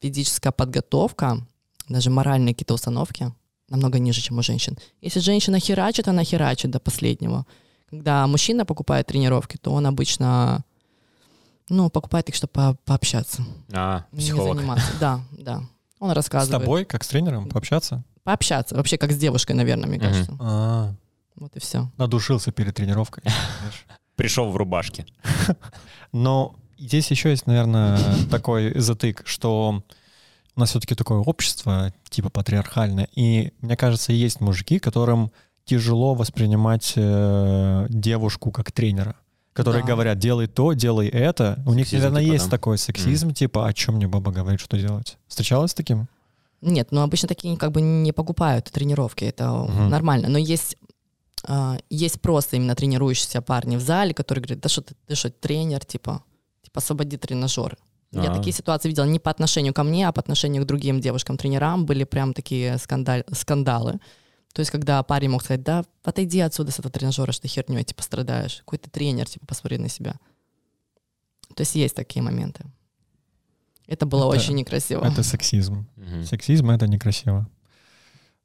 физическая 0.00 0.52
подготовка, 0.52 1.38
даже 1.88 2.10
моральные 2.10 2.54
какие-то 2.54 2.74
установки 2.74 3.32
намного 3.68 3.98
ниже, 3.98 4.20
чем 4.20 4.38
у 4.38 4.42
женщин. 4.42 4.78
Если 5.00 5.18
женщина 5.18 5.58
херачит, 5.58 6.06
она 6.06 6.22
херачит 6.22 6.70
до 6.70 6.78
последнего. 6.78 7.44
Когда 7.90 8.26
мужчина 8.28 8.64
покупает 8.64 9.08
тренировки, 9.08 9.56
то 9.56 9.72
он 9.72 9.86
обычно 9.86 10.64
ну, 11.68 11.90
покупает 11.90 12.28
их, 12.28 12.34
чтобы 12.34 12.52
по- 12.52 12.76
пообщаться. 12.84 13.44
А, 13.72 14.04
Не 14.12 14.20
психолог. 14.20 14.56
заниматься. 14.58 14.92
Да, 15.00 15.20
да. 15.32 15.62
Он 15.98 16.10
С 16.10 16.14
рассказывает. 16.14 16.62
тобой, 16.62 16.84
как 16.84 17.04
с 17.04 17.08
тренером, 17.08 17.48
пообщаться? 17.48 18.04
Пообщаться. 18.22 18.74
Вообще, 18.74 18.98
как 18.98 19.12
с 19.12 19.16
девушкой, 19.16 19.52
наверное, 19.52 19.88
мне 19.88 19.98
кажется. 19.98 20.36
А, 20.40 20.94
Вот 21.36 21.56
и 21.56 21.60
все. 21.60 21.90
надушился 21.96 22.52
перед 22.52 22.74
тренировкой. 22.74 23.24
Пришел 24.16 24.50
в 24.50 24.56
рубашке. 24.56 25.06
Но 26.12 26.54
здесь 26.78 27.10
еще 27.10 27.30
есть, 27.30 27.46
наверное, 27.46 27.98
такой 28.30 28.78
затык, 28.78 29.22
что 29.26 29.82
у 30.54 30.60
нас 30.60 30.70
все-таки 30.70 30.94
такое 30.94 31.18
общество, 31.18 31.92
типа 32.08 32.30
патриархальное, 32.30 33.08
и 33.14 33.52
мне 33.60 33.76
кажется, 33.76 34.12
есть 34.12 34.40
мужики, 34.40 34.78
которым 34.78 35.30
тяжело 35.66 36.14
воспринимать 36.14 36.94
э, 36.96 37.86
девушку 37.90 38.50
как 38.52 38.72
тренера, 38.72 39.16
которые 39.56 39.82
Да. 39.82 39.88
говорят, 39.88 40.18
делай 40.18 40.46
то, 40.46 40.72
делай 40.74 41.08
это. 41.08 41.62
У 41.66 41.72
них, 41.74 41.86
Сексизм, 41.86 42.02
наверное, 42.04 42.22
типа, 42.22 42.32
есть 42.34 42.44
да? 42.44 42.50
такой 42.50 42.78
сексизм, 42.78 43.32
типа, 43.32 43.66
о 43.66 43.72
чем 43.72 43.96
мне 43.96 44.06
баба 44.06 44.30
говорит, 44.30 44.60
что 44.60 44.76
делать? 44.78 45.16
Встречалась 45.26 45.70
с 45.70 45.74
таким? 45.74 46.06
Нет, 46.60 46.88
ну 46.90 47.00
обычно 47.02 47.28
такие 47.28 47.56
как 47.56 47.72
бы 47.72 47.80
не 47.80 48.12
покупают 48.12 48.66
тренировки, 48.70 49.24
это 49.24 49.50
Мгм. 49.50 49.88
нормально. 49.90 50.28
Но 50.28 50.38
есть, 50.38 50.76
а, 51.48 51.78
есть 51.90 52.20
просто 52.20 52.56
именно 52.56 52.74
тренирующиеся 52.74 53.40
парни 53.42 53.76
в 53.76 53.80
зале, 53.80 54.14
которые 54.14 54.42
говорят, 54.42 54.60
да 54.60 54.68
что 54.68 54.82
ты, 54.82 54.94
ты 55.06 55.14
что, 55.14 55.30
тренер, 55.30 55.84
типа, 55.84 56.22
типа 56.62 56.78
освободи 56.78 57.16
тренажер. 57.16 57.76
Я 58.12 58.30
А. 58.30 58.34
такие 58.34 58.52
ситуации 58.52 58.88
видела 58.88 59.04
не 59.04 59.18
по 59.18 59.30
отношению 59.30 59.74
ко 59.74 59.82
мне, 59.82 60.08
а 60.08 60.12
по 60.12 60.20
отношению 60.20 60.62
к 60.62 60.66
другим 60.66 61.00
девушкам-тренерам. 61.00 61.84
Были 61.86 62.04
прям 62.04 62.32
такие 62.34 62.78
скандаль, 62.78 63.24
скандалы. 63.32 63.98
То 64.56 64.60
есть, 64.60 64.70
когда 64.70 65.02
парень 65.02 65.28
мог 65.28 65.42
сказать, 65.42 65.62
да, 65.62 65.84
отойди 66.02 66.40
отсюда 66.40 66.70
с 66.70 66.78
этого 66.78 66.90
тренажера, 66.90 67.30
что 67.30 67.42
ты 67.42 67.48
херней, 67.48 67.84
типа, 67.84 68.02
страдаешь. 68.02 68.56
Какой 68.60 68.78
ты 68.78 68.88
тренер, 68.88 69.28
типа, 69.28 69.44
посмотри 69.44 69.76
на 69.76 69.90
себя. 69.90 70.14
То 71.54 71.60
есть 71.60 71.74
есть 71.74 71.94
такие 71.94 72.22
моменты. 72.22 72.64
Это 73.86 74.06
было 74.06 74.32
Это- 74.32 74.40
очень 74.40 74.54
некрасиво. 74.54 75.04
Это 75.04 75.22
сексизм. 75.22 75.86
Мгм. 75.96 76.24
Сексизм— 76.24 76.70
это 76.70 76.86
некрасиво. 76.88 77.46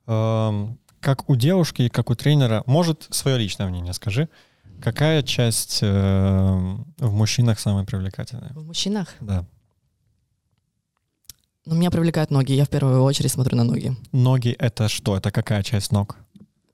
Эм, 0.05 0.77
Как 0.99 1.29
у 1.29 1.37
девушки, 1.37 1.87
как 1.87 2.09
у 2.09 2.15
тренера, 2.15 2.61
может, 2.65 3.07
свое 3.11 3.37
личное 3.37 3.67
мнение 3.69 3.93
скажи, 3.93 4.27
какая 4.81 5.23
часть 5.23 5.79
эм, 5.81 6.93
в 6.97 7.13
мужчинах 7.13 7.57
самая 7.57 7.85
привлекательная? 7.85 8.51
В 8.53 8.65
мужчинах? 8.65 9.15
Да. 9.21 9.45
Ну, 11.65 11.75
меня 11.75 11.91
привлекают 11.91 12.31
ноги. 12.31 12.53
Я 12.53 12.65
в 12.65 12.69
первую 12.69 13.03
очередь 13.03 13.31
смотрю 13.31 13.55
на 13.57 13.63
ноги. 13.63 13.95
Ноги— 14.11 14.49
это 14.59 14.89
что? 14.89 15.15
Это 15.15 15.31
какая 15.31 15.61
часть 15.63 15.91
ног? 15.91 16.17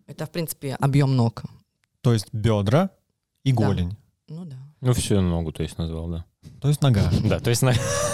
Это, 0.08 0.26
в 0.26 0.32
принципе, 0.32 0.76
объем 0.80 1.16
ног. 1.16 1.44
То 2.02 2.14
есть 2.14 2.28
бедра 2.32 2.90
и 3.44 3.52
Да. 3.52 3.66
голень. 3.66 3.98
Ну 4.30 4.46
да. 4.46 4.56
Ну, 4.80 4.94
всю 4.94 5.20
ногу, 5.22 5.52
то 5.52 5.64
есть, 5.64 5.78
назвал, 5.78 6.08
да. 6.08 6.26
То 6.62 6.70
есть 6.70 6.82
нога. 6.82 7.02
Да, 7.24 7.40
то 7.40 7.50
есть 7.50 7.64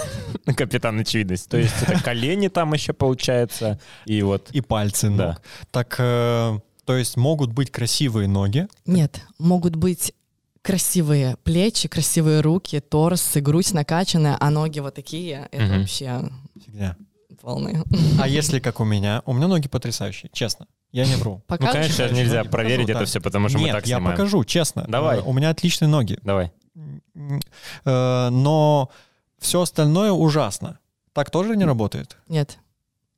капитан 0.58 1.00
очевидность. 1.00 1.50
То 1.50 1.58
есть 1.58 1.76
это 1.84 2.02
колени 2.04 2.48
там 2.48 2.74
еще 2.74 2.94
получается, 2.94 3.80
и 4.06 4.22
вот... 4.24 4.50
И 4.52 4.62
пальцы 4.62 5.10
ног. 5.10 5.18
Да. 5.18 5.38
Так, 5.70 5.96
э, 6.00 6.60
то 6.86 6.98
есть 6.98 7.18
могут 7.18 7.52
быть 7.52 7.70
красивые 7.72 8.28
ноги, 8.28 8.68
Нет, 8.88 9.22
могут 9.38 9.76
быть 9.76 10.14
красивые 10.64 11.38
плечи, 11.44 11.88
красивые 11.88 12.42
руки, 12.42 12.80
торс 12.80 13.36
и 13.36 13.40
грудь 13.42 13.72
накачанная, 13.74 14.38
а 14.40 14.50
ноги 14.50 14.80
вот 14.80 14.96
такие. 14.96 15.48
Это 15.52 15.64
Мгм. 15.66 15.80
вообще 15.82 16.30
фигня. 16.66 16.98
волны. 17.42 17.84
А 18.22 18.28
если 18.28 18.60
как 18.60 18.80
у 18.80 18.86
меня? 18.86 19.22
У 19.26 19.34
меня 19.34 19.48
ноги 19.48 19.68
потрясающие, 19.68 20.30
честно. 20.34 20.66
Я 20.94 21.06
не 21.06 21.16
вру. 21.16 21.36
Ну, 21.36 21.42
Покажешь? 21.48 21.74
конечно, 21.74 21.94
сейчас 21.96 22.12
нельзя 22.14 22.38
ноги 22.40 22.50
проверить 22.50 22.82
покажу, 22.88 22.92
это 22.92 23.00
да. 23.00 23.06
все, 23.06 23.20
потому 23.22 23.50
что 23.50 23.58
Нет, 23.58 23.68
мы 23.68 23.74
так 23.74 23.88
я 23.88 23.98
снимаем. 23.98 24.18
покажу, 24.18 24.44
честно. 24.46 24.86
Давай. 24.88 25.18
Э, 25.20 25.22
У 25.24 25.34
меня 25.34 25.50
отличные 25.50 25.90
ноги. 25.90 26.18
Давай. 26.24 26.52
Э, 27.86 28.30
Но 28.32 28.90
все 29.40 29.62
остальное 29.62 30.12
ужасно. 30.12 30.80
Так 31.12 31.30
тоже 31.32 31.56
не 31.58 31.66
работает? 31.66 32.18
Нет. 32.30 32.60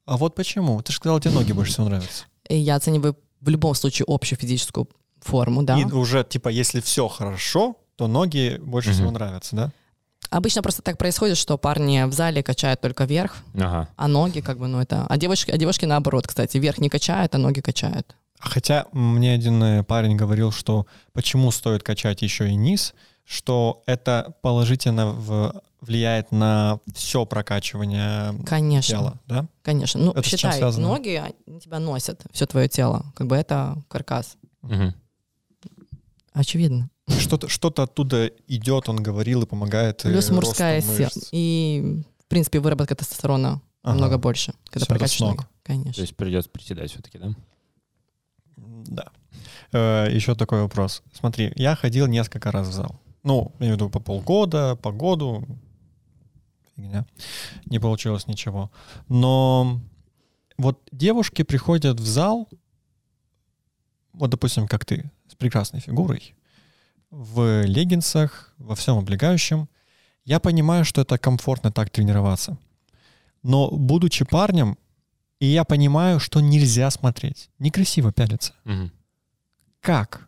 А 0.06 0.18
вот 0.18 0.34
почему? 0.36 0.82
Ты 0.82 0.92
же 0.92 0.98
сказал, 0.98 1.20
тебе 1.20 1.34
ноги 1.36 1.52
больше 1.52 1.74
всего 1.74 1.88
нравятся. 1.88 2.26
И 2.50 2.58
я 2.58 2.76
оцениваю 2.76 3.16
в 3.42 3.50
любом 3.50 3.76
случае 3.76 4.06
общую 4.08 4.40
физическую 4.40 4.88
форму, 5.26 5.64
да. 5.64 5.78
И 5.80 5.86
уже, 5.86 6.24
типа, 6.24 6.50
если 6.50 6.80
все 6.82 7.08
хорошо, 7.08 7.76
то 7.96 8.08
ноги 8.08 8.58
больше 8.62 8.90
Мгм. 8.90 8.96
всего 8.98 9.12
нравятся, 9.12 9.56
да? 9.56 9.72
Обычно 10.32 10.62
просто 10.62 10.82
так 10.82 10.98
происходит, 10.98 11.38
что 11.38 11.58
парни 11.58 12.04
в 12.06 12.12
зале 12.14 12.42
качают 12.44 12.82
только 12.82 13.06
вверх, 13.06 13.36
Ага. 13.54 13.88
а 13.96 14.08
ноги 14.08 14.40
как 14.42 14.58
бы, 14.58 14.68
ну 14.68 14.82
это... 14.82 15.06
А 15.08 15.18
девушки, 15.18 15.52
а 15.52 15.58
девушки 15.58 15.86
наоборот, 15.86 16.28
кстати, 16.28 16.58
вверх 16.58 16.80
не 16.80 16.90
качают, 16.90 17.36
а 17.36 17.38
ноги 17.38 17.62
качают. 17.62 18.16
Хотя 18.40 18.86
мне 18.92 19.34
один 19.34 19.62
э, 19.64 19.84
парень 19.84 20.16
говорил, 20.18 20.52
что 20.52 20.88
почему 21.14 21.52
стоит 21.52 21.84
качать 21.84 22.22
еще 22.22 22.50
и 22.50 22.56
низ, 22.56 22.94
что 23.24 23.82
это 23.86 24.34
положительно 24.42 25.08
в- 25.12 25.62
влияет 25.80 26.32
на 26.32 26.80
все 26.94 27.26
прокачивание 27.26 28.34
Конечно. 28.46 28.98
тела, 28.98 29.20
да? 29.28 29.46
Конечно. 29.64 30.00
Ну, 30.02 30.12
Это 30.12 30.24
считай, 30.28 30.60
ноги 30.62 31.24
тебя 31.64 31.80
носят, 31.80 32.22
все 32.32 32.46
твое 32.46 32.68
тело. 32.68 33.06
Как 33.16 33.28
бы 33.28 33.36
это 33.36 33.78
каркас. 33.88 34.38
Мгм. 34.64 34.94
Очевидно. 36.36 36.90
Что-то, 37.08 37.48
что-то 37.48 37.84
оттуда 37.84 38.28
идет, 38.48 38.90
он 38.90 39.02
говорил, 39.02 39.44
и 39.44 39.46
помогает. 39.46 40.04
э, 40.06 40.10
Плюс 40.12 40.30
росту 40.30 40.34
мужская 40.36 40.82
сила. 40.82 41.10
И, 41.32 42.04
в 42.20 42.28
принципе, 42.28 42.60
выработка 42.60 42.94
тестостерона 42.96 43.62
Ага. 43.84 43.94
намного 43.94 44.18
больше, 44.18 44.54
когда 44.70 44.86
прокачиваешь 44.86 45.20
ног. 45.22 45.38
ноги. 45.38 45.48
Конечно. 45.64 45.94
То 45.94 46.02
есть 46.02 46.16
придется 46.16 46.50
приседать 46.50 46.92
все-таки, 46.92 47.18
да? 47.20 47.36
Да. 48.58 49.06
Э, 49.72 50.08
еще 50.12 50.36
такой 50.36 50.62
вопрос. 50.64 51.04
Смотри, 51.14 51.54
я 51.56 51.76
ходил 51.76 52.08
несколько 52.08 52.52
раз 52.52 52.68
в 52.68 52.74
зал. 52.74 53.00
Ну, 53.24 53.54
я 53.60 53.68
имею 53.68 53.74
в 53.74 53.78
виду 53.78 53.90
по 53.90 54.00
полгода, 54.00 54.76
по 54.76 54.92
году. 54.92 55.46
Фигня. 56.76 57.06
Не 57.66 57.80
получилось 57.80 58.28
ничего. 58.28 58.72
Но 59.08 59.80
вот 60.58 60.82
девушки 60.92 61.44
приходят 61.44 62.00
в 62.00 62.06
зал, 62.06 62.50
вот, 64.18 64.30
допустим, 64.30 64.68
как 64.68 64.86
ты, 64.86 65.12
с 65.28 65.36
прекрасной 65.36 65.80
фигурой, 65.80 66.36
в 67.12 67.64
леггинсах, 67.64 68.54
во 68.58 68.76
всем 68.76 68.98
облегающем. 68.98 69.70
Я 70.26 70.40
понимаю, 70.40 70.86
что 70.86 71.02
это 71.02 71.18
комфортно 71.18 71.72
так 71.72 71.90
тренироваться. 71.90 72.58
Но, 73.44 73.70
будучи 73.70 74.26
парнем, 74.26 74.78
и 75.40 75.46
я 75.46 75.64
понимаю, 75.64 76.20
что 76.20 76.40
нельзя 76.40 76.90
смотреть. 76.90 77.50
Некрасиво 77.60 78.12
пялиться. 78.12 78.54
Мгм. 78.64 78.92
Как? 79.82 80.28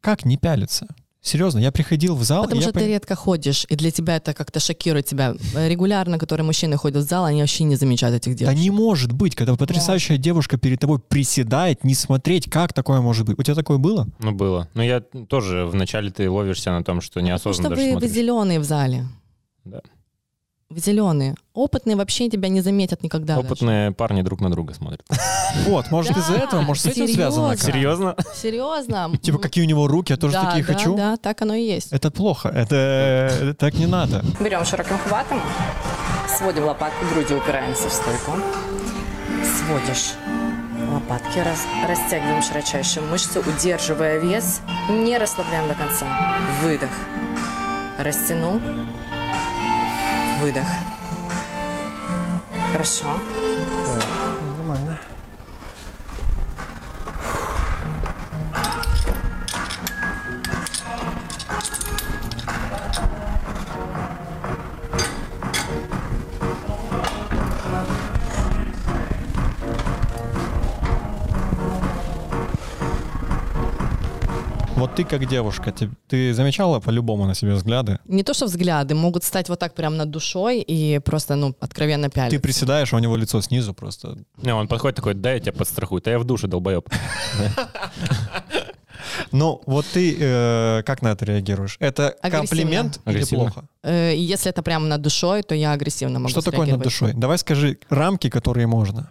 Как 0.00 0.24
не 0.24 0.36
пялиться? 0.36 0.86
Серьезно, 1.26 1.58
я 1.58 1.72
приходил 1.72 2.14
в 2.14 2.22
зал, 2.22 2.44
Потому 2.44 2.60
что 2.62 2.70
ты 2.72 2.78
пон- 2.84 2.86
редко 2.86 3.16
ходишь, 3.16 3.66
и 3.68 3.74
для 3.74 3.90
тебя 3.90 4.16
это 4.16 4.32
как-то 4.32 4.60
шокирует 4.60 5.06
тебя. 5.06 5.34
Регулярно, 5.56 6.18
которые 6.18 6.44
мужчины 6.44 6.76
ходят 6.76 7.02
в 7.04 7.08
зал, 7.08 7.24
они 7.24 7.40
вообще 7.40 7.64
не 7.64 7.74
замечают 7.74 8.14
этих 8.16 8.34
Да 8.34 8.38
девушек. 8.38 8.60
не 8.60 8.70
может 8.70 9.10
быть, 9.10 9.34
когда 9.34 9.56
потрясающая 9.56 10.18
девушка 10.18 10.56
перед 10.56 10.78
тобой 10.78 11.00
приседает, 11.00 11.82
не 11.82 11.94
смотреть, 11.94 12.48
как 12.48 12.72
такое 12.72 13.00
может 13.00 13.26
быть. 13.26 13.36
У 13.40 13.42
тебя 13.42 13.56
такое 13.56 13.78
было? 13.78 14.06
Ну, 14.20 14.30
было. 14.32 14.68
Но 14.74 14.84
я 14.84 15.00
тоже 15.00 15.66
вначале 15.66 16.10
ты 16.12 16.30
ловишься 16.30 16.70
на 16.70 16.84
том, 16.84 17.00
что 17.00 17.14
Потому 17.14 17.26
неосознанно 17.26 17.74
что 17.74 17.82
даже 17.84 17.94
вы, 17.96 18.00
вы 18.00 18.08
зеленые 18.08 18.60
в 18.60 18.64
зале. 18.64 19.06
Да. 19.64 19.80
Вы 20.68 20.80
зеленые. 20.80 21.36
Опытные 21.54 21.94
вообще 21.94 22.28
тебя 22.28 22.48
не 22.48 22.60
заметят 22.60 23.04
никогда. 23.04 23.36
даже. 23.36 23.46
Опытные 23.46 23.92
парни 23.92 24.22
друг 24.22 24.40
на 24.40 24.50
друга 24.50 24.74
смотрят. 24.74 25.02
Вот, 25.64 25.90
может 25.92 26.16
из-за 26.16 26.34
этого, 26.34 26.60
может 26.62 26.82
с 26.82 26.86
этим 26.86 27.06
связано? 27.06 27.56
серьезно. 27.56 28.16
Серьезно? 28.34 29.12
Типа, 29.22 29.38
какие 29.38 29.64
у 29.64 29.66
него 29.68 29.86
руки, 29.86 30.12
я 30.12 30.16
тоже 30.16 30.34
такие 30.34 30.64
хочу. 30.64 30.96
Да, 30.96 31.16
так 31.16 31.40
оно 31.42 31.54
и 31.54 31.62
есть. 31.62 31.92
Это 31.92 32.10
плохо, 32.10 32.48
это 32.48 33.54
так 33.58 33.74
не 33.74 33.86
надо. 33.86 34.24
Берем 34.40 34.64
широким 34.64 34.98
хватом, 34.98 35.40
сводим 36.36 36.64
лопатки, 36.64 37.04
грудью 37.14 37.38
упираемся 37.38 37.88
в 37.88 37.92
стойку. 37.92 38.32
Сводишь 39.44 40.14
лопатки, 40.92 41.38
раз, 41.38 41.64
растягиваем 41.88 42.42
широчайшие 42.42 43.06
мышцы, 43.06 43.40
удерживая 43.40 44.18
вес, 44.18 44.60
не 44.90 45.16
расслабляем 45.16 45.68
до 45.68 45.74
конца. 45.74 46.06
Выдох. 46.62 46.90
Растянул. 47.98 48.60
Выдох. 50.40 50.66
Хорошо. 52.72 53.06
Ты 74.96 75.04
как 75.04 75.28
девушка, 75.28 75.72
ты, 75.72 75.90
ты 76.08 76.32
замечала 76.32 76.80
по-любому 76.80 77.26
на 77.26 77.34
себе 77.34 77.52
взгляды? 77.54 77.98
Не 78.06 78.22
то, 78.22 78.32
что 78.32 78.46
взгляды 78.46 78.94
могут 78.94 79.24
стать 79.24 79.48
вот 79.48 79.58
так 79.58 79.74
прям 79.74 79.96
над 79.96 80.10
душой 80.10 80.60
и 80.60 80.98
просто, 81.00 81.36
ну, 81.36 81.54
откровенно 81.60 82.08
пялиться. 82.08 82.38
Ты 82.38 82.42
приседаешь, 82.42 82.92
а 82.92 82.96
у 82.96 82.98
него 82.98 83.16
лицо 83.16 83.42
снизу 83.42 83.74
просто. 83.74 84.16
Не, 84.42 84.54
он 84.54 84.68
подходит 84.68 84.96
такой, 84.96 85.14
дай 85.14 85.34
я 85.34 85.40
тебя 85.40 85.52
подстрахую. 85.52 86.00
Да 86.02 86.10
я 86.10 86.18
в 86.18 86.24
душе, 86.24 86.46
долбоеб. 86.46 86.88
Ну, 89.30 89.62
вот 89.66 89.86
ты 89.92 90.16
э, 90.18 90.82
как 90.84 91.02
на 91.02 91.08
это 91.08 91.24
реагируешь? 91.26 91.76
Это 91.80 92.16
комплимент 92.22 93.00
или 93.06 93.24
плохо? 93.24 93.64
Э, 93.82 94.12
Если 94.16 94.50
это 94.50 94.62
прям 94.62 94.88
над 94.88 95.00
душой, 95.02 95.42
то 95.42 95.54
я 95.54 95.72
агрессивно 95.72 96.18
могу 96.18 96.30
Что 96.30 96.40
такое 96.40 96.66
над 96.66 96.82
душой? 96.82 97.12
Давай 97.14 97.38
скажи 97.38 97.78
рамки, 97.88 98.30
которые 98.30 98.66
можно. 98.66 99.10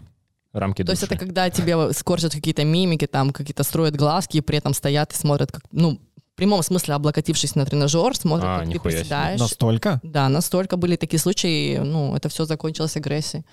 Рамки 0.60 0.84
То 0.84 0.92
есть 0.92 1.02
души. 1.02 1.14
это 1.14 1.24
когда 1.26 1.50
тебе 1.50 1.92
скорчат 1.94 2.32
какие-то 2.34 2.64
мимики, 2.64 3.08
там 3.08 3.32
какие-то 3.32 3.64
строят 3.64 3.96
глазки, 3.96 4.38
и 4.38 4.42
при 4.42 4.58
этом 4.58 4.74
стоят 4.74 5.12
и 5.14 5.16
смотрят, 5.16 5.52
как, 5.52 5.64
ну, 5.72 6.00
в 6.34 6.36
прямом 6.38 6.64
смысле 6.64 6.96
облокотившись 6.96 7.56
на 7.56 7.66
тренажер, 7.66 8.16
смотрят, 8.16 8.46
А, 8.48 8.58
как 8.60 8.68
ты 8.68 8.74
нихуя 8.74 8.92
себе. 8.92 9.00
приседаешь. 9.02 9.40
Настолько? 9.40 10.00
Да, 10.04 10.30
настолько 10.30 10.78
были 10.78 10.96
такие 10.96 11.20
случаи, 11.20 11.78
ну, 11.78 12.16
это 12.16 12.30
все 12.30 12.46
закончилось 12.46 12.96
агрессией. 12.98 13.44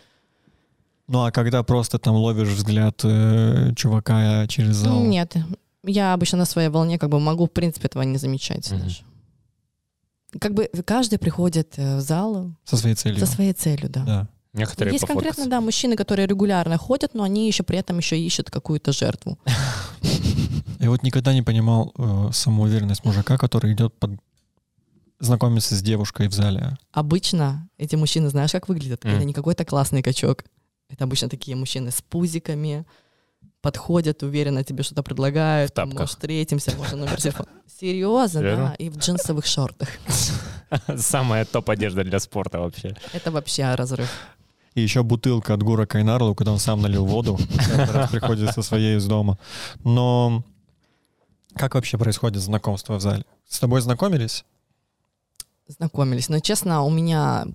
Ну, 1.08 1.24
а 1.24 1.30
когда 1.32 1.62
просто 1.64 1.98
там 1.98 2.14
ловишь 2.14 2.48
взгляд 2.48 3.00
э, 3.04 3.72
чувака 3.76 4.46
через 4.46 4.76
зал? 4.76 5.02
Нет, 5.04 5.36
я 5.84 6.14
обычно 6.14 6.38
на 6.38 6.44
своей 6.44 6.68
волне 6.68 6.98
как 6.98 7.10
бы 7.10 7.18
могу, 7.18 7.46
в 7.46 7.50
принципе, 7.50 7.86
этого 7.88 8.02
не 8.04 8.16
замечать 8.18 8.70
даже. 8.70 9.02
Как 10.40 10.54
бы 10.54 10.70
каждый 10.86 11.18
приходит 11.18 11.74
э, 11.76 11.96
в 11.96 12.00
зал 12.00 12.52
Со 12.64 12.76
своей 12.76 12.94
целью. 12.94 13.18
со 13.18 13.26
своей 13.26 13.52
целью, 13.52 13.90
да. 13.90 14.04
Да. 14.04 14.28
Некоторые 14.54 14.92
Есть 14.92 15.06
конкретно, 15.06 15.46
да, 15.46 15.60
мужчины, 15.60 15.96
которые 15.96 16.26
регулярно 16.26 16.76
ходят, 16.76 17.14
но 17.14 17.22
они 17.22 17.46
еще 17.46 17.62
при 17.62 17.78
этом 17.78 17.98
еще 17.98 18.18
ищут 18.18 18.50
какую-то 18.50 18.92
жертву. 18.92 19.38
Я 20.78 20.90
вот 20.90 21.02
никогда 21.02 21.32
не 21.32 21.42
понимал 21.42 21.94
э, 21.96 22.30
самоуверенность 22.32 23.04
мужика, 23.04 23.38
который 23.38 23.72
идет 23.72 23.94
под... 23.94 24.10
знакомиться 25.20 25.74
с 25.74 25.82
девушкой 25.82 26.28
в 26.28 26.34
зале. 26.34 26.76
Обычно 26.90 27.68
эти 27.78 27.96
мужчины, 27.96 28.28
знаешь, 28.28 28.52
как 28.52 28.68
выглядят? 28.68 29.04
Мгм. 29.04 29.14
Это 29.14 29.24
не 29.24 29.32
какой-то 29.32 29.64
классный 29.64 30.02
качок. 30.02 30.44
Это 30.90 31.04
обычно 31.04 31.30
такие 31.30 31.56
мужчины 31.56 31.90
с 31.90 32.02
пузиками, 32.02 32.84
подходят, 33.62 34.22
уверенно 34.22 34.64
тебе 34.64 34.82
что-то 34.82 35.02
предлагают. 35.02 35.70
В 35.70 35.74
тапках. 35.74 36.00
Может, 36.00 36.14
встретимся, 36.16 36.76
может, 36.76 36.94
номер 36.94 37.16
телефона. 37.18 37.48
Серьезно, 37.80 38.40
Серьезно? 38.40 38.66
да, 38.66 38.74
и 38.74 38.90
в 38.90 38.98
джинсовых 38.98 39.46
шортах. 39.46 39.88
Самая 40.98 41.44
топ 41.46 41.70
одежда 41.70 42.04
для 42.04 42.18
спорта 42.18 42.58
вообще. 42.58 42.94
Это 43.12 43.30
вообще 43.30 43.74
разрыв. 43.74 44.10
И 44.74 44.80
еще 44.80 45.02
бутылка 45.02 45.54
от 45.54 45.62
Гура 45.62 45.86
Кайнарлу, 45.86 46.34
куда 46.34 46.52
он 46.52 46.58
сам 46.58 46.80
налил 46.80 47.04
воду. 47.04 47.36
Приходит 48.10 48.52
со 48.54 48.62
своей 48.62 48.96
из 48.96 49.06
дома. 49.06 49.38
Но 49.84 50.44
как 51.54 51.74
вообще 51.74 51.98
происходит 51.98 52.40
знакомство 52.42 52.94
в 52.94 53.00
зале? 53.00 53.24
С 53.48 53.58
тобой 53.60 53.80
знакомились? 53.82 54.44
Знакомились. 55.68 56.28
Но, 56.28 56.40
честно, 56.40 56.82
у 56.82 56.90
меня 56.90 57.46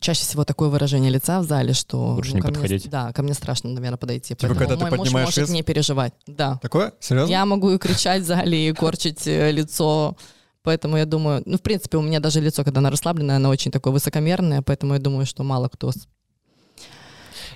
чаще 0.00 0.22
всего 0.22 0.44
такое 0.44 0.68
выражение 0.68 1.10
лица 1.10 1.40
в 1.40 1.44
зале, 1.44 1.72
что... 1.72 2.14
Лучше 2.14 2.30
ну, 2.30 2.36
не 2.36 2.42
ко 2.42 2.48
мне- 2.48 2.54
подходить. 2.54 2.90
да, 2.90 3.12
ко 3.12 3.22
мне 3.22 3.34
страшно, 3.34 3.70
наверное, 3.70 3.96
подойти. 3.96 4.34
Типа, 4.34 4.54
Поэтому 4.54 4.58
когда 4.58 4.76
ты 4.76 4.80
мой 4.82 4.90
муж 4.90 4.98
поднимаешь 4.98 5.26
может 5.28 5.38
вес? 5.38 5.50
не 5.50 5.62
переживать. 5.62 6.12
Да. 6.26 6.58
Такое? 6.60 6.92
Серьезно? 7.00 7.30
Я 7.30 7.46
могу 7.46 7.70
и 7.70 7.78
кричать 7.78 8.22
в 8.22 8.26
зале, 8.26 8.68
и 8.68 8.72
корчить 8.72 9.26
э, 9.26 9.50
лицо. 9.50 10.16
Поэтому 10.62 10.96
я 10.96 11.06
думаю, 11.06 11.42
ну, 11.46 11.56
в 11.56 11.62
принципе, 11.62 11.98
у 11.98 12.02
меня 12.02 12.20
даже 12.20 12.40
лицо, 12.40 12.64
когда 12.64 12.78
оно 12.78 12.90
расслабленное, 12.90 13.36
оно 13.36 13.48
очень 13.48 13.70
такое 13.70 13.92
высокомерное, 13.92 14.62
поэтому 14.62 14.94
я 14.94 15.00
думаю, 15.00 15.26
что 15.26 15.42
мало 15.42 15.68
кто... 15.68 15.92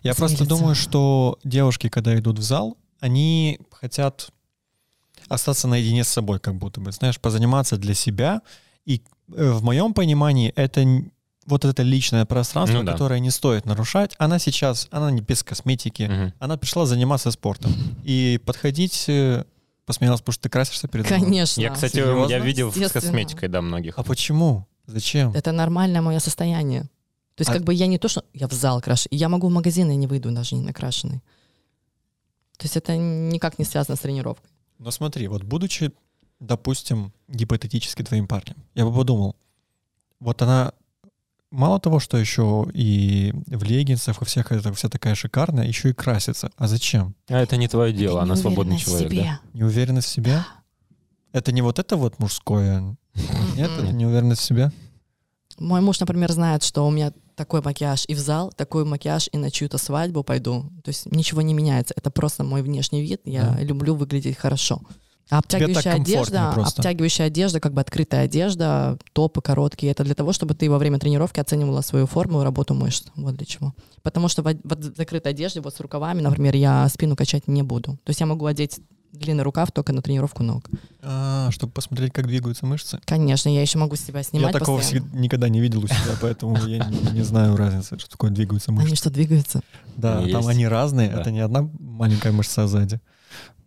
Я 0.08 0.14
просто 0.14 0.44
думаю, 0.46 0.74
что 0.74 1.38
девушки, 1.44 1.88
когда 1.88 2.18
идут 2.18 2.38
в 2.38 2.42
зал, 2.42 2.76
они 3.00 3.58
хотят 3.70 4.30
остаться 5.28 5.68
наедине 5.68 6.04
с 6.04 6.08
собой, 6.08 6.40
как 6.40 6.54
будто 6.56 6.80
бы, 6.80 6.92
знаешь, 6.92 7.20
позаниматься 7.20 7.76
для 7.76 7.94
себя. 7.94 8.40
И 8.86 9.02
э, 9.34 9.50
в 9.50 9.62
моем 9.62 9.92
понимании 9.92 10.50
это 10.56 10.84
вот 11.46 11.64
это 11.64 11.82
личное 11.82 12.24
пространство, 12.26 12.78
Ну 12.78 12.84
да. 12.84 12.92
которое 12.92 13.20
не 13.20 13.30
стоит 13.30 13.66
нарушать. 13.66 14.14
Она 14.18 14.38
сейчас, 14.38 14.88
она 14.90 15.10
не 15.10 15.20
без 15.20 15.42
косметики, 15.42 16.02
Мгм. 16.02 16.34
она 16.38 16.56
пришла 16.56 16.86
заниматься 16.86 17.30
спортом. 17.30 17.72
И 18.04 18.40
подходить, 18.44 19.04
э, 19.08 19.44
посмеялась, 19.86 20.20
потому 20.20 20.32
что 20.34 20.42
ты 20.44 20.48
красишься 20.48 20.88
перед. 20.88 21.06
Конечно. 21.06 21.60
Я, 21.60 21.70
кстати, 21.70 21.94
Серьезно? 21.96 22.30
я 22.30 22.38
видел 22.38 22.72
с 22.72 22.92
косметикой, 22.92 23.48
да, 23.48 23.60
многих. 23.62 23.94
А 23.98 24.02
почему? 24.02 24.66
Зачем? 24.86 25.32
Это 25.32 25.52
нормальное 25.52 26.00
мое 26.00 26.18
состояние. 26.18 26.88
То 27.38 27.42
есть 27.42 27.50
А- 27.50 27.54
как 27.54 27.62
бы 27.62 27.72
я 27.72 27.86
не 27.86 27.98
то, 27.98 28.08
что 28.08 28.24
я 28.34 28.48
в 28.48 28.52
зал 28.52 28.80
крашу, 28.80 29.08
я 29.12 29.28
могу 29.28 29.48
в 29.48 29.52
магазин 29.52 29.88
и 29.92 29.94
не 29.96 30.08
выйду 30.08 30.32
даже 30.32 30.56
не 30.56 30.62
накрашенный. 30.62 31.20
То 32.56 32.64
есть 32.64 32.76
это 32.76 32.96
никак 32.96 33.60
не 33.60 33.64
связано 33.64 33.94
с 33.96 34.00
тренировкой. 34.00 34.50
Но 34.80 34.90
смотри, 34.90 35.28
вот 35.28 35.44
будучи, 35.44 35.92
допустим, 36.40 37.12
гипотетически 37.28 38.02
твоим 38.02 38.26
парнем, 38.26 38.56
я 38.74 38.84
бы 38.84 38.92
подумал, 38.92 39.36
вот 40.18 40.42
она 40.42 40.72
мало 41.52 41.78
того, 41.78 42.00
что 42.00 42.18
еще 42.18 42.66
и 42.74 43.32
в 43.46 43.62
леггинсах, 43.62 44.18
во 44.20 44.24
всех 44.26 44.50
это 44.50 44.72
вся 44.72 44.88
такая 44.88 45.14
шикарная, 45.14 45.68
еще 45.68 45.90
и 45.90 45.92
красится. 45.92 46.50
А 46.56 46.66
зачем? 46.66 47.14
А 47.28 47.38
это 47.38 47.56
не 47.56 47.68
твое 47.68 47.92
дело, 47.92 48.16
Это 48.16 48.22
она 48.24 48.34
свободный 48.34 48.78
человек, 48.78 49.10
да? 49.10 49.14
себе. 49.14 49.38
Неуверенность 49.54 50.08
в 50.08 50.12
себе? 50.12 50.44
Это 51.30 51.52
не 51.52 51.62
вот 51.62 51.78
это 51.78 51.96
вот 51.96 52.18
мужское? 52.18 52.96
Нет, 53.54 53.70
это 53.70 53.82
М-м. 53.86 53.96
неуверенность 53.96 54.40
в 54.40 54.44
себе? 54.44 54.72
Мой 55.58 55.80
муж, 55.80 55.98
например, 56.00 56.32
знает, 56.32 56.62
что 56.64 56.86
у 56.86 56.90
меня 56.90 57.12
такой 57.38 57.62
макияж 57.62 58.04
и 58.08 58.14
в 58.14 58.18
зал, 58.18 58.52
такой 58.54 58.84
макияж 58.84 59.30
и 59.32 59.38
на 59.38 59.50
чью-то 59.50 59.78
свадьбу 59.78 60.22
пойду. 60.24 60.64
То 60.84 60.88
есть 60.88 61.06
ничего 61.06 61.40
не 61.40 61.54
меняется. 61.54 61.94
Это 61.96 62.10
просто 62.10 62.42
мой 62.44 62.62
внешний 62.62 63.00
вид. 63.00 63.20
Я 63.24 63.54
Да. 63.56 63.60
люблю 63.62 63.94
выглядеть 63.94 64.36
хорошо. 64.36 64.80
А 65.30 65.38
обтягивающая 65.38 65.92
одежда, 65.92 66.52
просто. 66.54 66.80
обтягивающая 66.80 67.26
одежда, 67.26 67.60
как 67.60 67.74
бы 67.74 67.80
открытая 67.82 68.24
одежда, 68.24 68.98
топы 69.12 69.42
короткие, 69.42 69.92
это 69.92 70.02
для 70.02 70.14
того, 70.14 70.32
чтобы 70.32 70.54
ты 70.54 70.70
во 70.70 70.78
время 70.78 70.98
тренировки 70.98 71.38
оценивала 71.38 71.82
свою 71.82 72.06
форму 72.06 72.40
и 72.40 72.44
работу 72.44 72.74
мышц. 72.74 73.06
Вот 73.14 73.36
для 73.36 73.44
чего. 73.46 73.74
Потому 74.02 74.28
что 74.28 74.42
в, 74.42 74.46
в 74.64 74.96
закрытой 74.96 75.28
одежде, 75.32 75.60
вот 75.60 75.74
с 75.74 75.80
рукавами, 75.80 76.22
например, 76.22 76.56
я 76.56 76.88
спину 76.88 77.14
качать 77.14 77.46
не 77.46 77.62
буду. 77.62 77.92
То 78.04 78.10
есть 78.10 78.20
я 78.20 78.26
могу 78.26 78.46
одеть 78.46 78.80
длинный 79.12 79.42
рукав 79.42 79.72
только 79.72 79.92
на 79.92 80.02
тренировку 80.02 80.42
ног. 80.42 80.68
А, 81.02 81.50
чтобы 81.50 81.72
посмотреть, 81.72 82.12
как 82.12 82.26
двигаются 82.26 82.66
мышцы? 82.66 83.00
Конечно, 83.04 83.48
я 83.48 83.60
еще 83.62 83.78
могу 83.78 83.96
с 83.96 84.00
себя 84.00 84.22
снимать 84.22 84.52
я 84.54 84.58
такого 84.58 84.78
постоянно. 84.78 85.06
всег- 85.08 85.16
никогда 85.18 85.48
не 85.48 85.60
видел 85.60 85.82
у 85.84 85.86
себя, 85.86 86.14
поэтому 86.20 86.56
я 86.66 86.84
не, 86.86 86.98
не 87.12 87.22
знаю 87.22 87.56
разницы, 87.56 87.98
что 87.98 88.10
такое 88.10 88.30
двигаются 88.30 88.72
мышцы. 88.72 88.86
Они 88.86 88.96
что, 88.96 89.10
двигаются? 89.10 89.60
Да, 89.96 90.20
Есть. 90.20 90.32
там 90.32 90.46
они 90.46 90.66
разные, 90.66 91.08
Да. 91.10 91.20
это 91.20 91.30
не 91.30 91.40
одна 91.40 91.68
маленькая 91.78 92.32
мышца 92.32 92.66
сзади. 92.68 93.00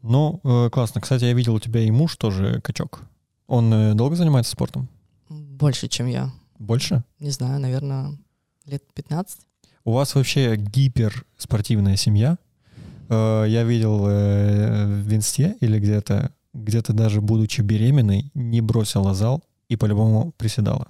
Ну, 0.01 0.39
э, 0.43 0.69
классно. 0.71 1.01
Кстати, 1.01 1.25
я 1.25 1.33
видел 1.33 1.53
у 1.55 1.59
тебя 1.59 1.81
и 1.81 1.91
муж 1.91 2.15
тоже 2.17 2.59
качок. 2.61 3.01
Он 3.47 3.71
э, 3.73 3.93
долго 3.93 4.15
занимается 4.15 4.51
спортом? 4.53 4.87
Больше, 5.29 5.87
чем 5.87 6.07
я. 6.07 6.31
Больше? 6.57 7.03
Не 7.19 7.29
знаю, 7.29 7.59
наверное, 7.59 8.17
лет 8.65 8.83
15. 8.93 9.39
У 9.83 9.91
вас 9.93 10.15
вообще 10.15 10.55
гиперспортивная 10.55 11.95
семья. 11.97 12.37
Э, 13.11 13.45
Я 13.47 13.63
видел 13.63 14.07
э, 14.07 14.85
в 15.03 15.13
инсте 15.13 15.55
или 15.59 15.79
где-то, 15.79 16.31
где-то 16.53 16.93
даже 16.93 17.19
будучи 17.21 17.61
беременной, 17.61 18.31
не 18.33 18.61
бросила 18.61 19.13
зал 19.13 19.43
и 19.69 19.75
по-любому 19.75 20.31
приседала. 20.37 20.87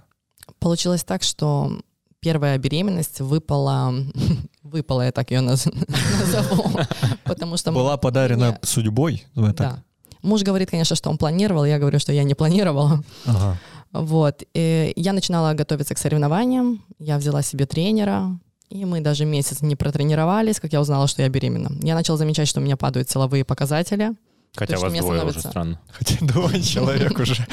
Получилось 0.59 1.03
так, 1.03 1.23
что 1.23 1.71
первая 2.19 2.57
беременность 2.59 3.21
выпала, 3.21 3.93
выпала, 4.63 5.01
я 5.05 5.11
так 5.11 5.31
ее 5.31 5.39
наз- 5.39 5.73
назову, 6.19 6.69
потому 7.23 7.57
что... 7.57 7.71
Была 7.71 7.97
подарена 7.97 8.59
судьбой. 8.61 9.23
Да. 9.35 9.83
Муж 10.21 10.43
говорит, 10.43 10.69
конечно, 10.69 10.95
что 10.95 11.09
он 11.09 11.17
планировал, 11.17 11.65
я 11.65 11.79
говорю, 11.79 11.97
что 11.99 12.13
я 12.13 12.23
не 12.23 12.35
планировала. 12.35 13.03
Ага. 13.25 13.57
Вот. 13.91 14.43
И 14.53 14.93
я 14.95 15.13
начинала 15.13 15.53
готовиться 15.53 15.95
к 15.95 15.97
соревнованиям, 15.97 16.83
я 16.99 17.17
взяла 17.17 17.41
себе 17.41 17.65
тренера, 17.65 18.39
и 18.71 18.85
мы 18.85 19.01
даже 19.01 19.25
месяц 19.25 19.61
не 19.61 19.75
протренировались, 19.75 20.59
как 20.61 20.71
я 20.71 20.79
узнала, 20.79 21.07
что 21.07 21.21
я 21.21 21.29
беременна. 21.29 21.71
Я 21.83 21.93
начала 21.93 22.17
замечать, 22.17 22.47
что 22.47 22.61
у 22.61 22.63
меня 22.63 22.77
падают 22.77 23.09
силовые 23.09 23.43
показатели, 23.43 24.11
Хотя 24.55 24.77
что 24.77 24.85
вас 24.85 24.91
мне 24.91 25.01
двое 25.01 25.23
уже 25.23 25.39
становится- 25.39 25.49
странно. 25.49 25.81
Хотя 25.91 26.15
двое 26.25 26.61
человек 26.73 27.19
уже. 27.19 27.45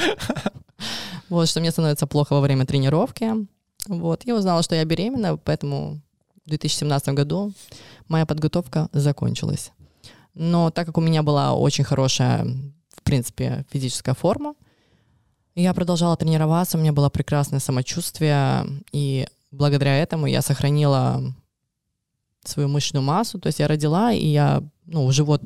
вот, 1.29 1.49
что 1.49 1.59
мне 1.59 1.71
становится 1.71 2.07
плохо 2.07 2.33
во 2.33 2.41
время 2.41 2.65
тренировки. 2.65 3.33
Вот. 3.87 4.23
Я 4.25 4.35
узнала, 4.35 4.63
что 4.63 4.75
я 4.75 4.85
беременна, 4.85 5.35
поэтому 5.37 5.99
в 6.45 6.49
2017 6.49 7.09
году 7.09 7.51
моя 8.07 8.25
подготовка 8.25 8.87
закончилась. 8.93 9.71
Но 10.33 10.69
так 10.71 10.85
как 10.85 10.97
у 10.97 11.01
меня 11.01 11.21
была 11.21 11.53
очень 11.53 11.83
хорошая, 11.83 12.45
в 12.95 13.03
принципе, 13.03 13.65
физическая 13.71 14.15
форма, 14.15 14.55
я 15.55 15.73
продолжала 15.73 16.15
тренироваться, 16.15 16.77
у 16.77 16.81
меня 16.81 16.93
было 16.93 17.09
прекрасное 17.09 17.59
самочувствие, 17.59 18.65
и 18.93 19.27
благодаря 19.51 19.97
этому 19.97 20.27
я 20.27 20.41
сохранила 20.41 21.21
свою 22.43 22.69
мышечную 22.69 23.03
массу, 23.03 23.39
то 23.39 23.47
есть 23.47 23.59
я 23.59 23.67
родила, 23.67 24.11
и 24.13 24.25
я, 24.25 24.63
ну, 24.85 25.11
живот 25.11 25.41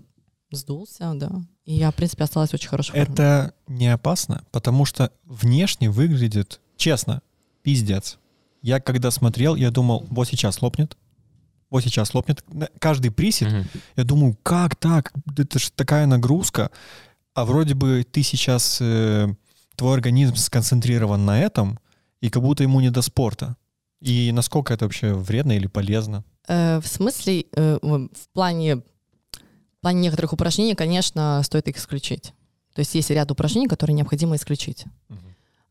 сдулся, 0.51 1.13
да, 1.15 1.31
и 1.65 1.73
я, 1.73 1.91
в 1.91 1.95
принципе, 1.95 2.23
осталась 2.23 2.51
в 2.51 2.53
очень 2.53 2.69
хорошей 2.69 2.91
форме. 2.91 3.03
Это 3.11 3.53
не 3.67 3.87
опасно, 3.87 4.43
потому 4.51 4.85
что 4.85 5.11
внешне 5.25 5.89
выглядит, 5.89 6.59
честно, 6.77 7.21
пиздец. 7.63 8.19
Я 8.61 8.79
когда 8.79 9.11
смотрел, 9.11 9.55
я 9.55 9.71
думал, 9.71 10.05
вот 10.09 10.27
сейчас 10.27 10.61
лопнет, 10.61 10.95
вот 11.69 11.83
сейчас 11.83 12.13
лопнет. 12.13 12.45
Каждый 12.79 13.09
присед, 13.11 13.51
Мгм. 13.51 13.67
я 13.95 14.03
думаю, 14.03 14.37
как 14.43 14.75
так? 14.75 15.11
Это 15.37 15.57
же 15.59 15.71
такая 15.71 16.05
нагрузка. 16.05 16.69
а 17.35 17.45
вроде 17.45 17.73
бы 17.73 18.05
ты 18.09 18.21
сейчас, 18.21 18.77
э, 18.79 19.27
твой 19.75 19.95
организм 19.95 20.35
сконцентрирован 20.35 21.25
на 21.25 21.39
этом, 21.41 21.79
и 22.21 22.29
как 22.29 22.43
будто 22.43 22.61
ему 22.61 22.79
не 22.79 22.91
до 22.91 23.01
спорта. 23.01 23.55
И 24.03 24.31
насколько 24.33 24.73
это 24.73 24.85
вообще 24.85 25.13
вредно 25.13 25.53
или 25.53 25.67
полезно? 25.67 26.23
Э, 26.47 26.79
в 26.81 26.87
смысле, 26.87 27.45
э, 27.53 27.79
в 27.81 28.27
плане, 28.33 28.77
в 28.77 29.81
плане 29.81 30.01
некоторых 30.01 30.33
упражнений, 30.33 30.75
конечно, 30.75 31.41
стоит 31.43 31.67
их 31.69 31.77
исключить. 31.77 32.33
То 32.75 32.79
есть 32.79 32.93
есть 32.95 33.09
ряд 33.11 33.31
упражнений, 33.31 33.67
которые 33.67 33.95
необходимо 33.95 34.35
исключить. 34.35 34.85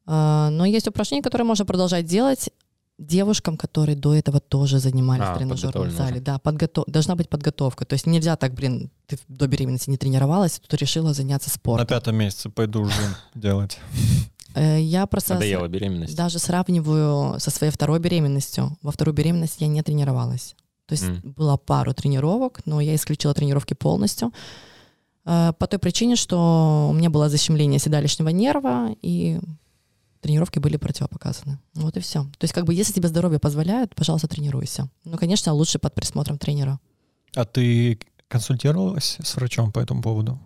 А, 0.06 0.50
Но 0.50 0.64
есть 0.64 0.88
упражнения, 0.88 1.22
которые 1.22 1.46
можно 1.46 1.64
продолжать 1.64 2.06
делать 2.06 2.50
девушкам, 2.98 3.56
которые 3.56 3.96
до 3.96 4.14
этого 4.14 4.40
тоже 4.40 4.78
занимались 4.78 5.24
А, 5.26 5.34
в 5.34 5.38
тренажерном 5.38 5.90
зале. 5.90 6.12
уже. 6.14 6.20
Да, 6.20 6.38
подготов... 6.38 6.84
должна 6.86 7.16
быть 7.16 7.28
подготовка. 7.28 7.84
То 7.84 7.94
есть 7.94 8.06
нельзя 8.06 8.36
так, 8.36 8.54
блин, 8.54 8.90
ты 9.06 9.18
до 9.28 9.46
беременности 9.46 9.90
не 9.90 9.96
тренировалась, 9.96 10.60
тут 10.60 10.72
решила 10.80 11.12
заняться 11.12 11.50
На 11.50 11.54
спортом. 11.54 11.86
пятом 11.86 12.16
месяце 12.16 12.48
пойду 12.50 12.84
жим 12.84 13.14
делать. 13.34 13.78
Э, 14.55 14.80
Я 14.80 15.07
просто 15.07 15.34
Надоела 15.34 15.68
беременность. 15.68 16.16
даже 16.16 16.38
сравниваю 16.38 17.38
со 17.40 17.50
своей 17.50 17.72
второй 17.72 17.98
беременностью. 18.00 18.76
Во 18.82 18.90
вторую 18.92 19.14
беременность 19.14 19.61
я 19.61 19.66
не 19.68 19.82
тренировалась. 19.82 20.55
То 20.86 20.92
есть 20.94 21.05
М. 21.05 21.20
было 21.36 21.57
пару 21.57 21.94
тренировок, 21.94 22.61
но 22.66 22.80
я 22.80 22.94
исключила 22.94 23.34
тренировки 23.34 23.74
полностью. 23.74 24.32
Э, 25.24 25.53
По 25.59 25.66
той 25.66 25.78
причине, 25.78 26.16
что 26.16 26.88
у 26.90 26.92
меня 26.92 27.09
было 27.11 27.28
защемление 27.28 27.78
седалищного 27.78 28.30
нерва, 28.30 28.94
и 29.03 29.38
тренировки 30.20 30.59
были 30.59 30.76
противопоказаны. 30.76 31.59
Вот 31.74 31.96
и 31.96 32.00
все. 32.00 32.22
То 32.38 32.44
есть, 32.44 32.53
как 32.55 32.64
бы, 32.64 32.74
если 32.74 32.92
тебе 32.92 33.09
здоровье 33.09 33.38
позволяет, 33.38 33.94
пожалуйста, 33.94 34.28
тренируйся. 34.28 34.88
Ну, 35.05 35.16
конечно, 35.18 35.53
лучше 35.53 35.78
под 35.78 35.94
присмотром 35.94 36.38
тренера. 36.38 36.78
А 37.34 37.44
ты 37.44 37.98
консультировалась 38.28 39.18
с 39.22 39.34
врачом 39.36 39.72
по 39.72 39.80
этому 39.80 40.03
поводу? 40.03 40.38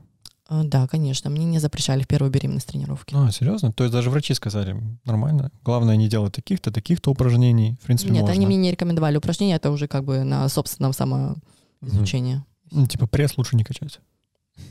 Э, 0.49 0.63
Да, 0.65 0.87
конечно, 0.87 1.31
мне 1.31 1.45
не 1.45 1.59
запрещали 1.59 2.03
в 2.03 2.09
первую 2.09 2.31
беременность 2.31 2.69
тренировки. 2.69 3.15
А, 3.17 3.31
серьезно? 3.31 3.73
То 3.73 3.85
есть 3.85 3.93
даже 3.93 4.11
врачи 4.11 4.35
сказали, 4.35 4.77
нормально, 5.05 5.51
главное 5.65 5.97
не 5.97 6.09
делать 6.09 6.35
таких-то, 6.35 6.71
таких-то 6.71 7.11
упражнений, 7.11 7.77
в 7.83 7.87
принципе, 7.87 8.13
Нет, 8.13 8.23
можно. 8.23 8.35
они 8.35 8.47
мне 8.47 8.57
не 8.57 8.71
рекомендовали 8.71 9.17
упражнения, 9.17 9.57
это 9.57 9.71
уже 9.71 9.89
как 9.89 10.05
бы 10.05 10.25
на 10.25 10.49
собственном 10.49 10.93
самоизучении. 10.93 12.43
Ну, 12.71 12.87
типа 12.87 13.07
пресс 13.07 13.37
лучше 13.37 13.57
не 13.57 13.65
качать. 13.65 14.01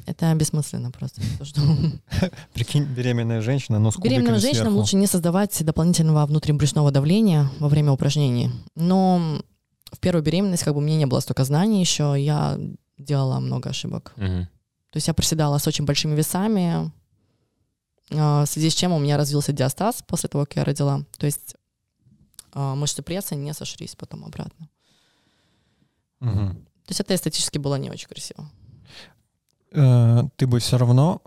Это 0.06 0.34
бессмысленно 0.34 0.92
просто. 0.92 1.22
Что 1.44 1.62
Прикинь, 2.54 2.86
беременная 2.86 3.42
женщина, 3.42 3.80
но 3.80 3.92
с 3.92 3.98
Беременным 3.98 4.40
женщинам 4.40 4.66
сверху. 4.66 4.78
лучше 4.80 4.96
не 4.96 5.08
создавать 5.08 5.64
дополнительного 5.64 6.26
внутрибрюшного 6.26 6.92
давления 6.92 7.50
во 7.60 7.70
время 7.70 7.92
упражнений. 7.92 8.52
Но 8.76 9.42
в 9.92 10.00
первую 10.00 10.24
беременность 10.24 10.64
как 10.64 10.74
бы 10.74 10.80
у 10.80 10.84
меня 10.84 10.98
не 10.98 11.06
было 11.06 11.20
столько 11.20 11.44
знаний 11.44 11.82
еще, 11.82 12.16
я 12.18 12.60
делала 12.98 13.40
много 13.40 13.70
ошибок. 13.70 14.14
Мгм. 14.18 14.48
То 14.96 14.98
есть 14.98 15.10
я 15.10 15.14
приседала 15.14 15.58
с 15.58 15.68
очень 15.68 15.84
большими 15.84 16.16
весами, 16.16 16.89
а, 18.12 18.46
в 18.46 18.48
связи 18.48 18.70
с 18.70 18.74
чем 18.74 18.93
у 18.93 18.98
меня 18.98 19.18
развился 19.18 19.52
диастаз 19.52 20.02
после 20.08 20.30
того, 20.30 20.46
как 20.46 20.56
я 20.56 20.64
родила. 20.64 21.02
То 21.18 21.26
есть 21.26 21.56
а, 22.54 22.76
мышцы 22.76 23.02
пресса 23.02 23.36
не 23.36 23.54
сошлись 23.54 23.93
потом 23.98 24.24
обратно. 24.24 24.70
Мгм. 26.22 26.56
То 26.56 26.91
есть 26.91 27.02
это 27.02 27.14
эстетически 27.14 27.58
было 27.58 27.76
не 27.76 27.89
очень 27.89 28.08
красиво. 28.08 28.50
Э, 29.74 30.22
Ты 30.38 30.48
бы 30.48 30.60
все 30.60 30.78
равно 30.78 31.22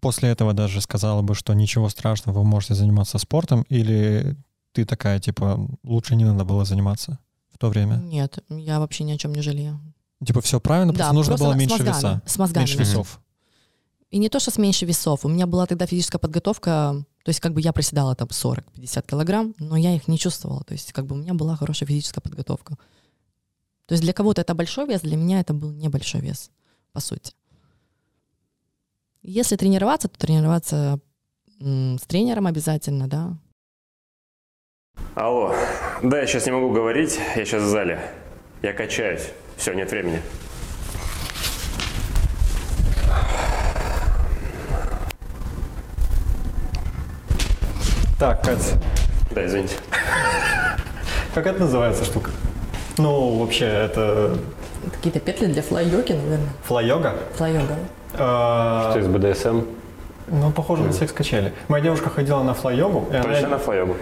после 0.00 0.30
этого 0.30 0.52
даже 0.52 0.80
сказала 0.80 1.22
бы, 1.22 1.36
что 1.36 1.54
ничего 1.54 1.88
страшного, 1.88 2.40
вы 2.40 2.44
можете 2.44 2.74
заниматься 2.74 3.18
спортом, 3.18 3.62
или 3.68 4.36
ты 4.72 4.84
такая, 4.84 5.20
типа, 5.20 5.64
лучше 5.84 6.16
не 6.16 6.24
надо 6.24 6.44
было 6.44 6.64
заниматься 6.64 7.20
в 7.52 7.58
то 7.58 7.68
время? 7.68 7.98
Нет, 7.98 8.44
я 8.48 8.80
вообще 8.80 9.04
ни 9.04 9.12
о 9.12 9.16
чем 9.16 9.32
не 9.32 9.42
жалею. 9.42 9.78
Типа, 10.24 10.40
все 10.40 10.60
правильно, 10.60 10.92
да, 10.92 10.98
просто 10.98 11.14
нужно 11.14 11.30
просто 11.32 11.44
было 11.46 11.54
меньше 11.54 11.84
мозгами, 11.84 11.94
веса. 11.94 12.22
С 12.26 12.38
мозгами. 12.38 12.64
Меньше 12.64 12.78
весов. 12.78 13.20
И 14.10 14.18
не 14.18 14.28
то, 14.28 14.38
что 14.38 14.50
с 14.50 14.58
меньше 14.58 14.86
весов. 14.86 15.24
У 15.24 15.28
меня 15.28 15.46
была 15.46 15.66
тогда 15.66 15.84
физическая 15.86 16.18
подготовка, 16.18 17.04
то 17.22 17.28
есть 17.28 17.40
как 17.40 17.52
бы 17.52 17.60
я 17.60 17.72
приседала 17.72 18.14
там 18.14 18.28
40-50 18.28 19.06
килограмм, 19.06 19.54
но 19.58 19.76
я 19.76 19.94
их 19.94 20.08
не 20.08 20.18
чувствовала. 20.18 20.62
То 20.64 20.72
есть 20.72 20.92
как 20.92 21.06
бы 21.06 21.16
у 21.16 21.18
меня 21.18 21.34
была 21.34 21.56
хорошая 21.56 21.86
физическая 21.88 22.22
подготовка. 22.22 22.76
То 23.86 23.92
есть 23.92 24.02
для 24.02 24.12
кого-то 24.12 24.40
это 24.40 24.54
большой 24.54 24.86
вес, 24.86 25.02
для 25.02 25.16
меня 25.16 25.40
это 25.40 25.52
был 25.52 25.70
небольшой 25.70 26.20
вес, 26.20 26.50
по 26.92 27.00
сути. 27.00 27.34
Если 29.22 29.56
тренироваться, 29.56 30.08
то 30.08 30.18
тренироваться 30.18 31.00
с 31.58 32.02
тренером 32.06 32.46
обязательно, 32.46 33.08
да. 33.08 33.38
Алло. 35.14 35.54
Да, 36.02 36.20
я 36.20 36.26
сейчас 36.26 36.46
не 36.46 36.52
могу 36.52 36.72
говорить, 36.72 37.18
я 37.36 37.44
сейчас 37.44 37.62
в 37.62 37.66
зале. 37.66 38.00
Я 38.62 38.72
качаюсь. 38.72 39.32
Все, 39.56 39.72
нет 39.74 39.90
времени. 39.90 40.22
Так, 48.18 48.42
Катя, 48.42 48.78
Да, 49.30 49.44
извините. 49.44 49.74
как 51.34 51.46
это 51.46 51.60
называется 51.60 52.04
штука? 52.04 52.30
Ну, 52.98 53.38
вообще, 53.38 53.66
это 53.66 54.38
Какие-то 54.92 55.20
петли 55.20 55.46
для 55.46 55.62
флай-йоги, 55.62 56.12
наверное. 56.12 56.48
флай-йога? 56.64 57.14
Флай-йога. 57.34 57.74
Э, 58.14 58.88
Что 58.90 58.98
из 59.00 59.06
БДСМ? 59.08 59.62
Ну, 60.28 60.50
похоже 60.52 60.82
на 60.84 60.92
секс-качели. 60.92 61.52
Моя 61.68 61.82
девушка 61.84 62.08
ходила 62.08 62.42
на 62.42 62.54
флай-йогу, 62.54 63.08
Точно 63.22 63.48
на 63.48 63.58
флайогу? 63.58 63.96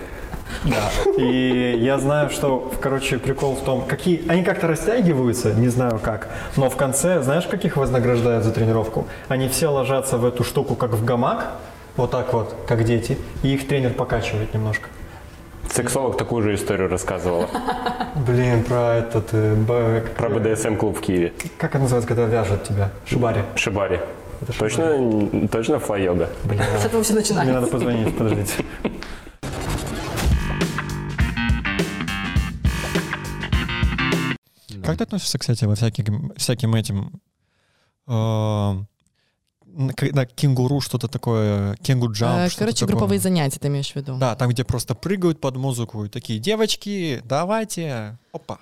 Да. 0.64 0.90
И 1.18 1.76
я 1.80 1.98
знаю, 1.98 2.30
что, 2.30 2.72
короче, 2.80 3.18
прикол 3.18 3.54
в 3.56 3.62
том, 3.64 3.82
какие... 3.86 4.26
Они 4.28 4.42
как-то 4.42 4.66
растягиваются, 4.68 5.52
не 5.52 5.68
знаю 5.68 5.98
как, 6.02 6.28
но 6.56 6.70
в 6.70 6.76
конце, 6.76 7.20
знаешь, 7.22 7.46
каких 7.46 7.76
вознаграждают 7.76 8.44
за 8.44 8.52
тренировку? 8.52 9.06
Они 9.28 9.48
все 9.48 9.68
ложатся 9.68 10.16
в 10.18 10.24
эту 10.24 10.44
штуку, 10.44 10.74
как 10.74 10.90
в 10.92 11.04
гамак, 11.04 11.52
вот 11.96 12.10
так 12.10 12.32
вот, 12.32 12.54
как 12.66 12.84
дети, 12.84 13.18
и 13.42 13.54
их 13.54 13.66
тренер 13.68 13.92
покачивает 13.94 14.54
немножко. 14.54 14.88
Сексолог 15.72 16.16
такую 16.16 16.42
же 16.42 16.54
историю 16.54 16.88
рассказывала. 16.88 17.48
Блин, 18.26 18.62
про 18.64 18.96
этот... 18.96 19.28
э, 19.32 20.02
Про 20.16 20.28
БДСМ-клуб 20.28 20.98
в 20.98 21.00
Киеве. 21.00 21.32
Как 21.58 21.70
это 21.70 21.80
называется, 21.80 22.06
когда 22.08 22.24
вяжут 22.26 22.64
тебя? 22.64 22.90
Шибари. 23.06 23.40
Шибари. 23.56 23.98
Это 24.42 24.52
шибари. 24.52 24.70
Точно, 24.76 25.48
точно 25.48 25.78
флай-йога? 25.80 26.28
Блин, 26.44 26.60
С 26.80 26.84
этого 26.84 27.02
все 27.02 27.12
мне 27.14 27.22
начинается. 27.22 27.54
надо 27.54 27.66
позвонить, 27.68 28.16
подождите. 28.16 28.52
Как 34.84 34.98
ты 34.98 35.04
относишься, 35.04 35.38
кстати, 35.38 35.64
во 35.64 35.74
всяким, 35.74 36.32
всяким 36.36 36.74
этим... 36.74 37.20
э, 38.06 38.84
когда 39.96 40.24
кенгуру 40.26 40.80
что-то 40.80 41.08
такое, 41.08 41.74
кенгу 41.76 42.10
джамп, 42.12 42.38
Э, 42.38 42.48
что-то 42.48 42.64
Короче, 42.66 42.80
такое. 42.80 42.88
групповые 42.96 43.18
занятия 43.18 43.58
ты 43.58 43.68
имеешь 43.68 43.90
в 43.92 43.96
виду? 43.96 44.16
Да, 44.18 44.36
там, 44.36 44.50
где 44.50 44.62
просто 44.64 44.94
прыгают 44.94 45.40
под 45.40 45.56
музыку 45.56 46.04
и 46.04 46.08
такие, 46.08 46.38
девочки, 46.38 47.20
давайте, 47.24 48.18
опа. 48.32 48.58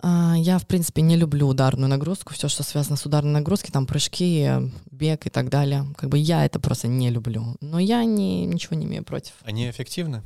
А, 0.00 0.34
Я, 0.36 0.58
в 0.58 0.66
принципе, 0.66 1.02
не 1.02 1.16
люблю 1.16 1.48
ударную 1.48 1.88
нагрузку. 1.88 2.34
Все, 2.34 2.48
что 2.48 2.62
связано 2.62 2.96
с 2.96 3.04
ударной 3.06 3.32
нагрузкой, 3.32 3.70
там 3.72 3.86
прыжки, 3.86 4.48
бег 4.90 5.26
и 5.26 5.30
так 5.30 5.48
далее. 5.50 5.86
Как 5.96 6.08
бы 6.10 6.18
я 6.18 6.44
это 6.44 6.60
просто 6.60 6.88
не 6.88 7.10
люблю. 7.10 7.56
Но 7.60 7.78
я 7.78 8.04
не, 8.04 8.44
ничего 8.46 8.76
не 8.76 8.84
имею 8.86 9.02
против. 9.04 9.32
Они 9.44 9.68
эффективны? 9.70 10.22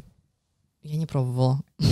Я 0.83 0.97
не 0.97 1.07
пробовала. 1.07 1.61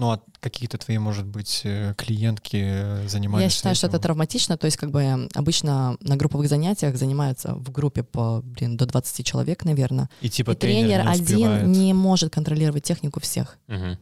Ну, 0.00 0.12
а 0.12 0.20
какие-то 0.40 0.78
твои, 0.78 0.96
может 0.96 1.26
быть, 1.26 1.60
э, 1.64 1.92
клиентки 1.94 2.56
э, 2.56 3.06
занимались 3.06 3.44
я 3.44 3.50
считаю, 3.50 3.74
что 3.74 3.86
это 3.86 3.96
этим? 3.96 4.04
травматично. 4.04 4.56
То 4.56 4.64
есть, 4.64 4.78
как 4.78 4.90
бы 4.90 5.28
обычно 5.34 5.98
на 6.00 6.16
групповых 6.16 6.48
занятиях 6.48 6.96
занимаются 6.96 7.54
в 7.54 7.70
группе 7.70 8.02
по, 8.02 8.40
блин, 8.42 8.78
до 8.78 8.86
20 8.86 9.26
человек, 9.26 9.66
наверное. 9.66 10.08
И 10.22 10.30
типа 10.30 10.52
и 10.52 10.54
тренер, 10.54 11.04
не 11.04 11.10
успевает. 11.10 11.62
один 11.64 11.72
не 11.72 11.92
может 11.92 12.32
контролировать 12.32 12.82
технику 12.82 13.20
всех. 13.20 13.58
Мгм. 13.66 13.98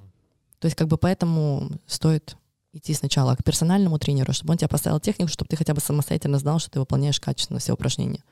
То 0.61 0.67
есть, 0.67 0.77
как 0.77 0.87
бы 0.87 0.99
поэтому 0.99 1.69
стоит 1.89 2.37
идти 2.73 2.95
сначала 2.95 3.35
к 3.35 3.43
персональному 3.43 3.99
тренеру, 3.99 4.33
чтобы 4.33 4.53
он 4.53 4.59
тебя 4.59 4.69
поставил 4.69 5.01
технику, 5.01 5.33
чтобы 5.33 5.49
ты 5.49 5.57
хотя 5.57 5.75
бы 5.75 5.81
самостоятельно 5.81 6.39
знал, 6.39 6.61
что 6.61 6.71
ты 6.71 6.79
выполняешь 6.79 7.19
качественно 7.19 7.59
все 7.59 7.73
упражнения. 7.73 8.23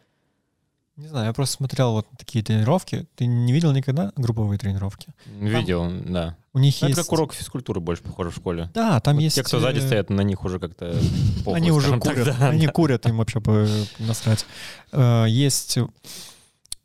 Не 0.97 1.09
знаю, 1.09 1.27
я 1.27 1.33
просто 1.35 1.57
смотрел 1.57 1.93
вот 1.93 2.07
такие 2.17 2.43
тренировки. 2.43 3.07
Ты 3.17 3.27
не 3.27 3.53
видел 3.53 3.73
никогда 3.73 4.13
групповые 4.17 4.59
тренировки? 4.59 5.09
Видел, 5.27 5.91
да. 6.07 6.37
У 6.55 6.59
них 6.59 6.75
Ну, 6.81 6.89
есть... 6.89 6.99
Это 6.99 7.03
как 7.03 7.13
урок 7.13 7.35
физкультуры 7.35 7.81
больше 7.81 8.03
похоже 8.03 8.31
в 8.31 8.37
школе. 8.37 8.71
Да, 8.73 8.99
там 9.01 9.17
Вот 9.17 9.23
есть... 9.23 9.37
Те, 9.37 9.43
кто 9.43 9.61
сзади 9.61 9.79
э, 9.79 9.87
стоят, 9.87 10.09
на 10.09 10.23
них 10.23 10.43
уже 10.45 10.59
как-то 10.59 10.99
похуй, 11.45 11.55
Они 11.59 11.71
уже 11.71 11.99
курят, 11.99 12.39
да, 12.39 12.49
они 12.49 12.67
да. 12.67 12.73
курят, 12.73 13.07
им 13.07 13.19
вообще 13.19 13.41
по- 13.41 13.69
насрать. 13.99 14.47
Э, 14.93 15.27
Есть 15.29 15.79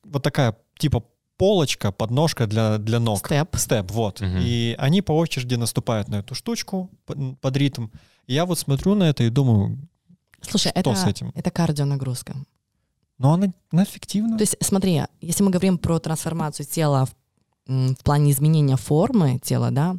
вот 0.03 0.23
такая 0.23 0.57
типа 0.77 1.05
полочка, 1.37 1.93
подножка 1.93 2.47
для, 2.47 2.77
для 2.79 2.99
ног. 2.99 3.19
Степ. 3.25 3.55
Степ, 3.55 3.89
вот. 3.91 4.19
Мгм. 4.19 4.39
И 4.41 4.75
они 4.77 5.01
по 5.01 5.13
очереди 5.13 5.55
наступают 5.55 6.09
на 6.09 6.15
эту 6.17 6.35
штучку 6.35 6.91
под, 7.05 7.39
под 7.39 7.57
ритм. 7.57 7.87
И 8.27 8.33
я 8.33 8.45
вот 8.45 8.59
смотрю 8.59 8.95
на 8.95 9.05
это 9.05 9.23
и 9.23 9.29
думаю, 9.29 9.77
Слушай, 10.41 10.71
Что 10.71 10.79
это, 10.79 10.95
с 10.95 11.05
этим? 11.05 11.31
это 11.33 11.49
кардионагрузка. 11.49 12.35
Ну 13.21 13.33
она, 13.33 13.53
она 13.71 13.83
эффективна. 13.83 14.37
То 14.37 14.41
есть, 14.41 14.57
смотри, 14.61 15.03
если 15.21 15.43
мы 15.43 15.51
говорим 15.51 15.77
про 15.77 15.99
трансформацию 15.99 16.65
тела 16.65 17.05
в, 17.05 17.13
в 17.67 18.03
плане 18.03 18.31
изменения 18.31 18.77
формы 18.77 19.39
тела, 19.39 19.69
да, 19.71 19.95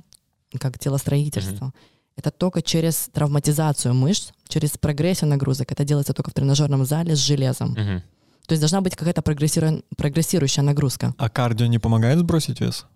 как 0.58 0.78
телостроительство, 0.78 1.72
это 2.16 2.30
только 2.30 2.62
через 2.62 3.08
травматизацию 3.12 3.94
мышц, 3.94 4.32
через 4.48 4.76
прогрессию 4.76 5.30
нагрузок. 5.30 5.70
Это 5.72 5.84
делается 5.84 6.12
только 6.12 6.30
в 6.30 6.34
тренажерном 6.34 6.84
зале 6.84 7.14
с 7.14 7.18
железом. 7.18 7.70
Мгм. 7.70 8.02
То 8.46 8.52
есть 8.52 8.60
должна 8.60 8.80
быть 8.80 8.96
какая-то 8.96 9.22
прогрессиру- 9.22 9.84
прогрессирующая 9.96 10.64
нагрузка. 10.64 11.14
А 11.16 11.30
кардио 11.30 11.66
не 11.66 11.78
помогает 11.78 12.18
сбросить 12.18 12.60
вес? 12.60 12.86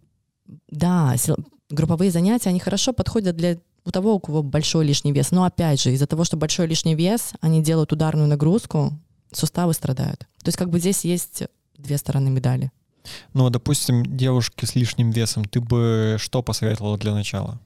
Да, 0.69 1.17
сил- 1.17 1.37
групповые 1.71 2.11
занятия, 2.11 2.51
они 2.51 2.59
хорошо 2.59 2.93
подходят 2.93 3.37
для 3.37 3.59
у 3.85 3.93
того, 3.93 4.15
у 4.15 4.21
кого 4.21 4.43
большой 4.43 4.85
лишний 4.85 5.13
вес. 5.13 5.31
Но 5.31 5.45
опять 5.45 5.81
же, 5.81 5.93
из-за 5.93 6.09
того, 6.09 6.25
что 6.25 6.37
большой 6.37 6.67
лишний 6.67 6.97
вес, 6.97 7.31
они 7.41 7.63
делают 7.63 7.93
ударную 7.93 8.29
нагрузку, 8.29 8.93
суставы 9.37 9.75
страдают. 9.75 10.21
То 10.43 10.49
есть 10.49 10.59
как 10.59 10.71
бы 10.71 10.79
здесь 10.79 11.05
есть 11.05 11.45
две 11.77 11.99
стороны 11.99 12.31
медали. 12.31 12.71
Ну, 13.35 13.49
допустим, 13.51 14.05
девушке 14.17 14.67
с 14.67 14.75
лишним 14.75 15.11
весом, 15.11 15.45
ты 15.45 15.61
бы 15.61 16.17
что 16.19 16.43
посоветовала 16.43 16.99
для 16.99 17.15
начала? 17.15 17.61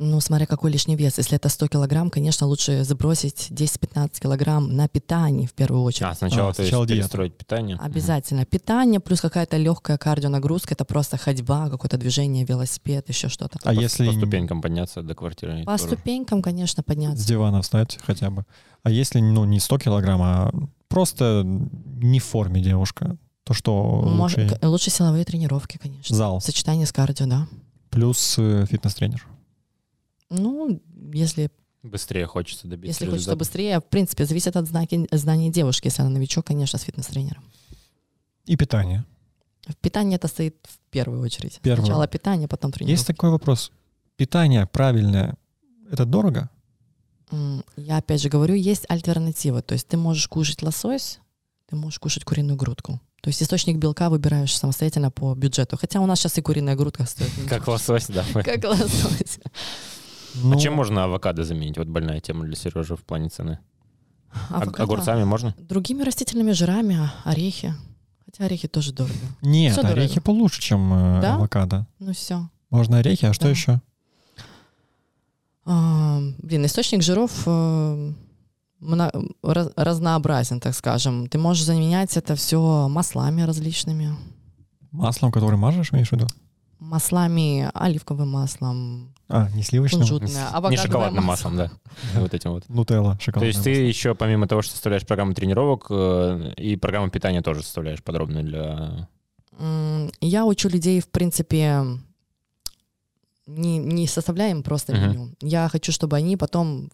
Ну, 0.00 0.20
смотря 0.20 0.46
какой 0.46 0.70
лишний 0.70 0.94
вес. 0.94 1.18
Если 1.18 1.36
это 1.36 1.48
100 1.48 1.66
килограмм, 1.68 2.08
конечно, 2.10 2.46
лучше 2.46 2.84
забросить 2.84 3.48
10-15 3.50 4.20
килограмм 4.20 4.76
на 4.76 4.86
питании 4.86 5.46
в 5.46 5.52
первую 5.54 5.82
очередь. 5.82 6.08
А, 6.10 6.14
сначала, 6.14 6.50
А, 6.50 6.52
то 6.52 6.62
есть 6.62 6.68
сначала 6.70 6.86
диета. 6.86 7.00
перестроить 7.02 7.36
питание. 7.36 7.76
Обязательно. 7.80 8.44
Питание 8.44 9.00
плюс 9.00 9.20
какая-то 9.20 9.56
легкая 9.56 9.98
кардионагрузка. 9.98 10.74
Это 10.74 10.84
просто 10.84 11.16
ходьба, 11.16 11.68
какое-то 11.68 11.96
движение, 11.98 12.44
велосипед, 12.44 13.08
еще 13.08 13.28
что-то. 13.28 13.58
А 13.64 13.74
По- 13.74 13.80
если 13.80 14.06
По 14.06 14.12
ступенькам 14.12 14.62
подняться 14.62 15.02
до 15.02 15.14
квартиры. 15.16 15.64
По 15.64 15.72
тоже. 15.76 15.84
ступенькам, 15.94 16.42
конечно, 16.42 16.82
с 16.82 16.86
подняться. 16.86 17.26
дивана 17.26 17.62
встать 17.62 17.98
хотя 18.06 18.30
бы? 18.30 18.44
А 18.84 18.90
если, 18.90 19.18
ну, 19.20 19.44
не 19.46 19.58
100 19.58 19.78
килограмм, 19.78 20.20
а 20.22 20.52
просто 20.88 21.42
не 21.44 22.20
в 22.20 22.24
форме 22.24 22.60
девушка, 22.62 23.16
то 23.42 23.52
что 23.52 24.04
Мож- 24.06 24.38
лучше? 24.40 24.48
к- 24.60 24.64
лучше 24.64 24.90
силовые 24.90 25.24
тренировки, 25.24 25.76
конечно. 25.78 26.14
Зал 26.14 26.40
Сочетание 26.40 26.86
с 26.86 26.92
кардио, 26.92 27.26
да. 27.26 27.48
плюс 27.90 28.36
э, 28.38 28.64
фитнес-тренер. 28.70 29.26
Ну, 30.30 30.80
если, 31.12 31.50
Быстрее 31.82 32.26
хочется 32.26 32.66
добиться 32.66 32.88
если 32.88 33.04
хочется 33.06 33.30
результата. 33.30 33.38
быстрее, 33.38 33.80
в 33.80 33.84
принципе, 33.84 34.24
зависит 34.24 34.56
от 34.56 34.66
знаки, 34.66 35.06
знаний 35.12 35.50
девушки. 35.50 35.86
Если 35.86 36.02
она 36.02 36.10
новичок, 36.10 36.46
конечно, 36.46 36.78
с 36.78 36.82
фитнес-тренером. 36.82 37.44
И 38.46 38.56
питание. 38.56 39.04
В 39.66 39.76
питании 39.76 40.16
это 40.16 40.28
стоит 40.28 40.56
в 40.62 40.78
первую 40.90 41.22
очередь. 41.22 41.60
Первое. 41.62 41.84
Сначала 41.84 42.06
питание, 42.08 42.48
потом 42.48 42.72
тренировка. 42.72 42.98
Есть 42.98 43.06
такой 43.06 43.30
вопрос. 43.30 43.70
Питание 44.16 44.66
правильное, 44.66 45.36
это 45.90 46.04
дорого? 46.04 46.50
Я 47.76 47.98
опять 47.98 48.22
же 48.22 48.28
говорю, 48.28 48.54
есть 48.54 48.86
альтернатива. 48.88 49.60
То 49.62 49.74
есть 49.74 49.86
ты 49.86 49.96
можешь 49.96 50.26
кушать 50.28 50.62
лосось, 50.62 51.20
ты 51.68 51.76
можешь 51.76 51.98
кушать 51.98 52.24
куриную 52.24 52.56
грудку. 52.56 53.00
То 53.20 53.28
есть 53.28 53.42
источник 53.42 53.76
белка 53.76 54.08
выбираешь 54.08 54.56
самостоятельно 54.56 55.10
по 55.10 55.34
бюджету. 55.34 55.76
Хотя 55.76 56.00
у 56.00 56.06
нас 56.06 56.20
сейчас 56.20 56.38
и 56.38 56.42
куриная 56.42 56.76
грудка 56.76 57.04
стоит. 57.04 57.30
Как 57.48 57.66
лосось, 57.68 58.06
да. 58.06 58.24
Как 58.32 58.64
лосось. 58.64 59.40
Ну, 60.42 60.56
А 60.56 60.60
чем 60.60 60.74
можно 60.74 61.04
авокадо 61.04 61.44
заменить? 61.44 61.78
Вот 61.78 61.88
больная 61.88 62.20
тема 62.20 62.44
для 62.44 62.56
Сережи 62.56 62.96
в 62.96 63.04
плане 63.04 63.28
цены. 63.28 63.58
Авокадо. 64.50 64.82
Огурцами 64.82 65.24
можно? 65.24 65.54
Другими 65.58 66.02
растительными 66.02 66.52
жирами, 66.52 66.96
а, 66.96 67.12
орехи. 67.24 67.74
Хотя 68.26 68.44
орехи 68.44 68.68
тоже 68.68 68.92
дорого. 68.92 69.14
Нет, 69.42 69.74
дорого. 69.74 69.92
орехи 69.94 70.20
получше, 70.20 70.60
чем 70.60 70.92
э, 70.92 71.20
Да? 71.22 71.34
авокадо. 71.36 71.86
Ну 71.98 72.12
все. 72.12 72.48
Можно 72.70 72.98
орехи, 72.98 73.24
а 73.24 73.32
что 73.32 73.44
Да. 73.44 73.50
еще? 73.50 73.80
А, 75.64 76.20
блин, 76.38 76.64
источник 76.66 77.02
жиров 77.02 77.46
раз- 79.42 79.70
разнообразен, 79.76 80.60
так 80.60 80.74
скажем. 80.74 81.28
Ты 81.28 81.38
можешь 81.38 81.64
заменять 81.64 82.16
это 82.16 82.34
все 82.36 82.88
маслами 82.88 83.42
различными. 83.42 84.14
Маслом, 84.92 85.30
который 85.32 85.56
мажешь, 85.58 85.92
имеешь 85.92 86.08
в 86.08 86.12
виду? 86.12 86.26
Маслами, 86.78 87.70
оливковым 87.74 88.30
маслом, 88.30 89.14
А, 89.30 89.50
не 89.50 89.62
сливочным? 89.62 90.00
кунжутное, 90.00 90.30
Не 90.30 90.38
авокадовое 90.48 90.76
шоколадным 90.78 91.24
масло. 91.24 91.50
маслом, 91.50 91.70
да. 92.14 92.20
Вот 92.20 92.32
этим 92.34 92.50
вот. 92.52 92.68
Нутелла, 92.68 93.16
То 93.16 93.20
шоколадное 93.24 93.48
есть 93.52 93.62
ты 93.62 93.70
еще, 93.70 94.14
помимо 94.14 94.46
того, 94.48 94.62
что 94.62 94.72
составляешь 94.72 95.06
программу 95.06 95.34
тренировок, 95.34 95.86
э, 95.90 96.54
и 96.56 96.76
программу 96.76 97.10
питания 97.10 97.42
тоже 97.42 97.62
составляешь 97.62 98.02
подробно 98.02 98.42
для... 98.42 99.08
Я 100.20 100.46
учу 100.46 100.68
людей, 100.68 101.00
в 101.00 101.08
принципе, 101.08 101.82
не, 103.46 103.78
не 103.78 104.06
составляем 104.06 104.62
просто 104.62 104.94
Мгм. 104.94 105.02
меню. 105.10 105.34
Я 105.40 105.68
хочу, 105.68 105.90
чтобы 105.92 106.16
они 106.16 106.36
потом 106.36 106.90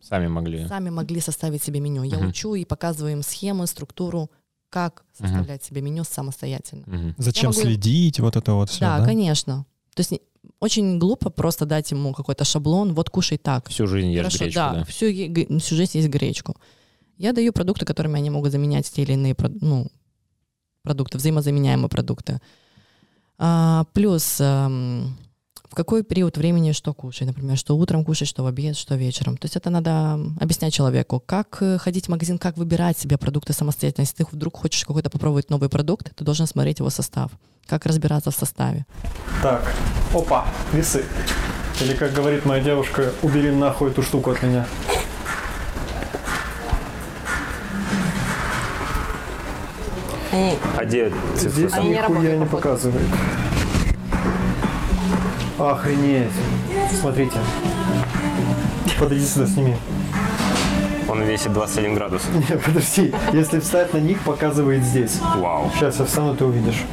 Сами 0.00 0.28
могли. 0.28 0.66
сами 0.66 0.90
могли 0.90 1.20
составить 1.20 1.62
себе 1.62 1.80
меню. 1.80 2.02
Я 2.04 2.18
Мгм. 2.18 2.28
учу 2.28 2.54
и 2.54 2.64
показываю 2.64 3.12
им 3.12 3.22
схемы, 3.22 3.66
структуру, 3.66 4.30
как 4.70 5.04
составлять 5.18 5.62
себе 5.64 5.80
меню 5.82 6.04
самостоятельно. 6.04 7.14
Зачем 7.18 7.50
могу- 7.50 7.60
следить, 7.60 8.20
вот 8.20 8.36
это 8.36 8.54
вот 8.54 8.70
все, 8.70 8.80
да, 8.80 8.98
да? 9.00 9.04
конечно. 9.06 9.66
То 9.94 10.00
есть 10.00 10.10
не- 10.12 10.20
очень 10.60 10.98
глупо 10.98 11.30
просто 11.30 11.66
дать 11.66 11.90
ему 11.90 12.12
какой-то 12.12 12.44
шаблон, 12.44 12.94
вот 12.94 13.10
кушай 13.10 13.38
так. 13.38 13.68
Всю 13.68 13.86
жизнь 13.86 14.10
ешь 14.10 14.18
Хорошо, 14.18 14.38
гречку, 14.38 14.54
да, 14.54 14.72
да. 14.72 14.84
Всю, 14.84 15.06
всю 15.58 15.76
жизнь 15.76 15.98
есть 15.98 16.08
гречку. 16.08 16.56
Я 17.16 17.32
даю 17.32 17.52
продукты, 17.52 17.84
которыми 17.84 18.18
они 18.18 18.30
могут 18.30 18.52
заменять 18.52 18.90
те 18.90 19.02
или 19.02 19.12
иные 19.12 19.36
ну, 19.60 19.90
продукты, 20.82 21.18
взаимозаменяемые 21.18 21.88
продукты. 21.88 22.40
А, 23.38 23.84
плюс 23.92 24.40
эм, 24.40 25.16
в 25.70 25.74
какой 25.74 26.02
период 26.02 26.36
времени 26.36 26.72
что 26.72 26.94
кушать, 26.94 27.26
например, 27.26 27.56
что 27.56 27.76
утром 27.76 28.04
кушать, 28.04 28.28
что 28.28 28.42
в 28.42 28.46
обед, 28.46 28.76
что 28.76 28.94
вечером. 28.94 29.36
То 29.36 29.44
есть 29.44 29.56
это 29.56 29.70
надо 29.70 30.18
объяснять 30.40 30.72
человеку, 30.72 31.22
как 31.24 31.58
э, 31.60 31.78
ходить 31.78 32.06
в 32.06 32.08
магазин, 32.08 32.38
как 32.38 32.56
выбирать 32.56 32.98
себе 32.98 33.18
продукты 33.18 33.52
самостоятельно. 33.52 34.02
Если 34.02 34.24
ты 34.24 34.26
вдруг 34.30 34.56
хочешь 34.56 34.84
какой-то 34.84 35.10
попробовать 35.10 35.50
новый 35.50 35.68
продукт, 35.68 36.14
ты 36.16 36.24
должен 36.24 36.46
смотреть 36.46 36.78
его 36.78 36.90
состав, 36.90 37.32
как 37.66 37.84
разбираться 37.86 38.30
в 38.30 38.34
составе. 38.34 38.86
Так, 39.42 39.62
опа, 40.14 40.46
весы. 40.72 41.04
Или, 41.80 41.94
как 41.94 42.12
говорит 42.12 42.44
моя 42.44 42.62
девушка, 42.62 43.12
убери 43.22 43.50
нахуй 43.50 43.90
эту 43.90 44.02
штуку 44.02 44.30
от 44.30 44.42
меня. 44.42 44.66
А 50.76 50.84
где 50.84 51.12
Здесь 51.36 51.72
Они 51.72 51.88
не 51.88 51.94
нихуя 51.96 52.36
не 52.36 52.46
походу. 52.46 52.92
Охренеть. 55.58 56.30
Смотрите. 57.00 57.38
Подойди 58.98 59.24
сюда, 59.24 59.46
сними. 59.46 59.76
Он 61.08 61.22
весит 61.22 61.52
21 61.52 61.94
градус. 61.94 62.22
Не, 62.48 62.56
подожди. 62.56 63.12
Если 63.32 63.60
встать 63.60 63.92
на 63.94 63.98
них, 63.98 64.20
показывает 64.20 64.84
здесь. 64.84 65.18
Вау. 65.36 65.70
Сейчас 65.74 65.98
я 65.98 66.04
встану, 66.04 66.36
ты 66.36 66.44
увидишь. 66.44 66.84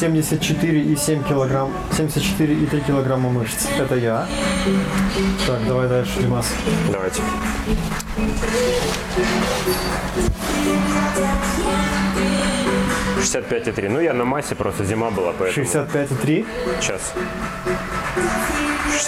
74,7 0.00 1.26
килограмм, 1.26 1.72
74,3 1.92 2.86
килограмма 2.86 3.30
мышц. 3.30 3.66
Это 3.78 3.96
я. 3.96 4.26
Так, 5.46 5.66
давай 5.66 5.88
дальше, 5.88 6.20
Димас. 6.20 6.52
Давайте. 6.92 7.22
Шестьдесят 13.16 13.46
пять 13.46 13.66
и 13.68 13.72
три. 13.72 13.88
Ну, 13.88 14.00
я 14.00 14.12
на 14.12 14.24
массе, 14.24 14.54
просто 14.54 14.84
зима 14.84 15.10
была, 15.10 15.32
поэтому... 15.38 15.66
65,3. 15.66 16.46
Сейчас. 16.80 17.12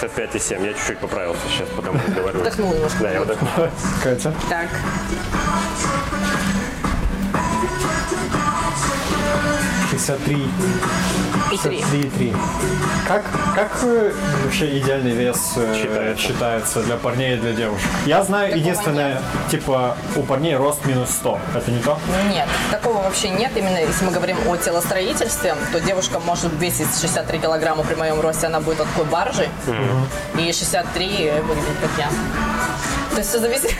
65,7. 0.01 0.65
Я 0.65 0.73
чуть-чуть 0.73 0.97
поправился 0.99 1.41
сейчас, 1.49 1.69
пока 1.75 1.91
мы 1.91 1.99
разговаривали. 2.05 2.41
Вдохнул 2.41 2.73
немножко. 2.73 2.99
Да, 3.01 3.11
я 3.11 3.21
вдохнул. 3.21 3.69
Катя. 4.03 4.33
Так. 4.49 4.69
63. 9.99 10.35
И 11.51 11.57
три. 11.57 11.79
63,3. 11.79 12.35
Как, 13.07 13.23
как 13.55 13.71
э, 13.83 14.11
вообще 14.43 14.77
идеальный 14.79 15.11
вес 15.11 15.53
э, 15.57 15.75
Считается. 15.75 16.21
считается 16.27 16.83
для 16.83 16.95
парней 16.95 17.35
и 17.35 17.37
для 17.37 17.53
девушек? 17.53 17.87
Я 18.05 18.23
знаю 18.23 18.55
единственное, 18.55 19.21
типа, 19.49 19.97
у 20.15 20.21
парней 20.23 20.55
рост 20.55 20.85
минус 20.85 21.09
100. 21.09 21.39
Это 21.55 21.71
не 21.71 21.79
то? 21.81 21.97
Нет, 22.31 22.47
такого 22.71 23.01
вообще 23.01 23.29
нет. 23.29 23.51
Именно 23.55 23.77
если 23.79 24.05
мы 24.05 24.11
говорим 24.11 24.37
о 24.47 24.55
телостроительстве, 24.57 25.55
то 25.71 25.79
девушка 25.81 26.19
может 26.19 26.51
весить 26.59 26.87
63 27.01 27.39
килограмма 27.39 27.83
при 27.83 27.95
моем 27.95 28.21
росте, 28.21 28.47
она 28.47 28.59
будет 28.61 28.77
такой 28.77 29.05
баржей. 29.05 29.49
И 30.37 30.51
63 30.53 31.31
выглядит 31.41 31.77
как 31.81 31.91
я. 31.97 32.09
То 33.11 33.17
есть 33.17 33.29
все 33.29 33.39
зависит, 33.39 33.73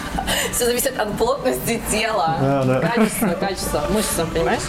все 0.52 0.64
зависит 0.64 0.98
от 0.98 1.12
плотности 1.18 1.82
тела, 1.90 2.36
Да, 2.40 2.62
да. 2.62 2.80
качества, 2.80 3.28
качества 3.38 3.82
мышц, 3.90 4.06
понимаешь? 4.32 4.62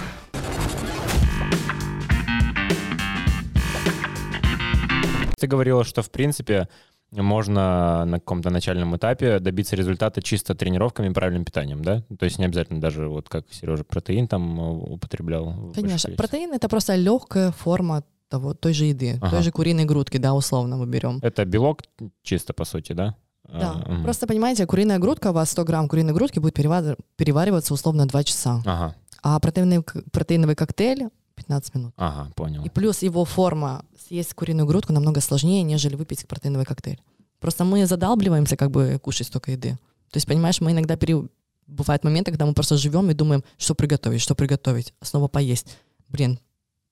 Ты 5.40 5.48
говорила, 5.48 5.84
что, 5.84 6.02
в 6.02 6.10
принципе, 6.10 6.68
можно 7.12 8.06
на 8.06 8.20
каком-то 8.20 8.50
начальном 8.50 8.96
этапе 8.98 9.40
добиться 9.40 9.76
результата 9.76 10.22
чисто 10.22 10.56
тренировками 10.56 11.10
и 11.10 11.14
правильным 11.14 11.46
питанием, 11.46 11.84
да? 11.84 12.02
То 12.20 12.26
есть 12.26 12.40
не 12.40 12.46
обязательно 12.46 12.82
даже, 12.82 13.08
вот 13.08 13.30
как 13.30 13.46
Сережа, 13.52 13.84
протеин 13.84 14.28
там 14.28 14.60
э, 14.60 14.94
употреблял. 14.94 15.72
Конечно. 15.74 16.14
Протеин 16.16 16.54
это 16.54 16.68
просто 16.68 16.96
легкая 16.96 17.52
форма 17.52 18.04
того, 18.30 18.54
той 18.54 18.74
же 18.74 18.86
еды, 18.86 19.20
Ага. 19.22 19.30
той 19.38 19.44
же 19.44 19.52
куриной 19.52 19.86
грудки, 19.86 20.18
да, 20.18 20.34
условно 20.34 20.76
мы 20.76 20.86
берем. 20.86 21.20
Это 21.22 21.46
белок 21.46 21.84
чисто, 22.24 22.54
по 22.54 22.66
сути, 22.66 22.92
да? 22.94 23.16
Да. 23.48 23.82
А. 23.86 24.04
Просто 24.04 24.28
понимаете, 24.28 24.66
куриная 24.66 25.00
грудка, 25.00 25.30
у 25.30 25.34
вас 25.34 25.52
100 25.52 25.64
грамм 25.64 25.88
куриной 25.88 26.14
грудки 26.14 26.40
будет 26.40 26.58
перевар- 26.60 26.98
перевариваться 27.16 27.74
условно 27.74 28.06
2 28.06 28.24
часа. 28.26 28.62
Ага, 28.66 28.96
А 29.24 29.40
протеиновый, 29.40 29.86
протеиновый 30.12 30.56
коктейль 30.56 31.08
15 31.48 31.76
минут. 31.76 31.94
ага, 31.98 32.32
понял. 32.36 32.64
И 32.64 32.70
плюс 32.70 33.02
его 33.02 33.26
форма 33.26 33.84
съесть 34.08 34.34
куриную 34.34 34.66
грудку 34.68 34.94
намного 34.94 35.22
сложнее, 35.22 35.64
нежели 35.64 35.96
выпить 35.96 36.28
протеиновый 36.28 36.66
коктейль. 36.66 37.00
Просто 37.40 37.64
мы 37.64 37.86
задалбливаемся 37.86 38.56
как 38.58 38.72
бы 38.72 39.00
кушать 39.02 39.28
столько 39.28 39.52
еды. 39.52 39.72
То 40.12 40.18
есть, 40.18 40.28
понимаешь, 40.28 40.60
мы 40.62 40.72
иногда 40.72 40.96
пере- 40.96 41.28
бывают 41.68 42.04
моменты, 42.04 42.32
когда 42.32 42.46
мы 42.46 42.54
просто 42.54 42.78
живем 42.78 43.10
и 43.12 43.14
думаем, 43.14 43.44
что 43.58 43.76
приготовить, 43.76 44.22
что 44.22 44.36
приготовить, 44.36 44.94
снова 45.02 45.28
поесть. 45.28 45.78
Блин, 46.10 46.40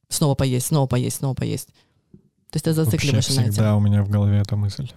снова 0.10 0.36
поесть, 0.36 0.68
снова 0.68 0.86
поесть, 0.88 1.18
снова 1.18 1.34
поесть. 1.34 1.70
То 2.52 2.58
есть 2.58 2.66
ты 2.66 2.74
Вообще 2.74 2.86
зацикливаешься 2.92 3.36
на 3.42 3.42
всегда 3.52 3.64
этом. 3.70 3.78
у 3.78 3.80
меня 3.82 4.04
в 4.04 4.10
голове 4.10 4.38
эта 4.38 4.56
мысль. 4.56 4.90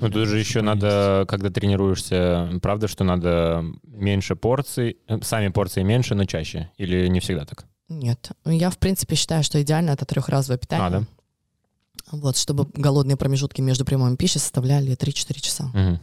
Ну, 0.00 0.10
тут 0.10 0.28
же 0.28 0.38
еще 0.38 0.62
надо, 0.62 1.24
когда 1.28 1.50
тренируешься, 1.50 2.48
правда, 2.62 2.88
что 2.88 3.04
надо 3.04 3.64
меньше 3.84 4.34
порций, 4.36 4.96
э, 5.08 5.18
сами 5.22 5.48
порции 5.48 5.82
меньше, 5.82 6.14
но 6.14 6.24
чаще? 6.24 6.70
Или 6.78 7.08
не 7.08 7.20
всегда 7.20 7.44
так? 7.44 7.66
Нет. 7.92 8.30
Я, 8.44 8.70
в 8.70 8.78
принципе, 8.78 9.16
считаю, 9.16 9.44
что 9.44 9.60
идеально 9.62 9.90
это 9.90 10.04
трехразовое 10.04 10.58
питание. 10.58 10.86
А, 10.86 11.00
да? 11.00 11.06
Вот, 12.10 12.36
чтобы 12.36 12.66
голодные 12.74 13.16
промежутки 13.16 13.60
между 13.60 13.84
приемами 13.84 14.16
пищи 14.16 14.38
составляли 14.38 14.96
3-4 14.96 15.40
часа. 15.40 15.64
Мгм. 15.74 16.00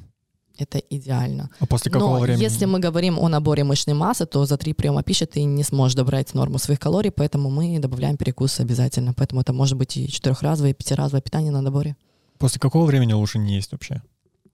Это 0.58 0.78
идеально. 0.78 1.50
А 1.60 1.66
после 1.66 1.90
какого 1.90 2.18
Но 2.18 2.20
времени? 2.20 2.44
если 2.44 2.66
мы 2.66 2.80
говорим 2.80 3.18
о 3.18 3.30
наборе 3.30 3.64
мышечной 3.64 3.94
массы, 3.96 4.26
то 4.26 4.46
за 4.46 4.58
три 4.58 4.74
приема 4.74 5.04
пищи 5.04 5.26
ты 5.26 5.44
не 5.44 5.64
сможешь 5.64 5.96
добрать 5.96 6.34
норму 6.34 6.60
своих 6.60 6.80
калорий, 6.80 7.12
поэтому 7.12 7.50
мы 7.50 7.80
добавляем 7.80 8.18
перекусы 8.18 8.62
обязательно. 8.62 9.14
Поэтому 9.14 9.40
это 9.40 9.54
может 9.54 9.78
быть 9.78 9.96
и 9.96 10.10
четырехразовое, 10.10 10.72
и 10.72 10.74
пятиразовое 10.74 11.22
питание 11.22 11.52
на 11.52 11.62
наборе. 11.62 11.96
После 12.38 12.60
какого 12.60 12.86
времени 12.86 13.14
лучше 13.14 13.40
не 13.40 13.56
есть 13.56 13.72
вообще? 13.72 14.02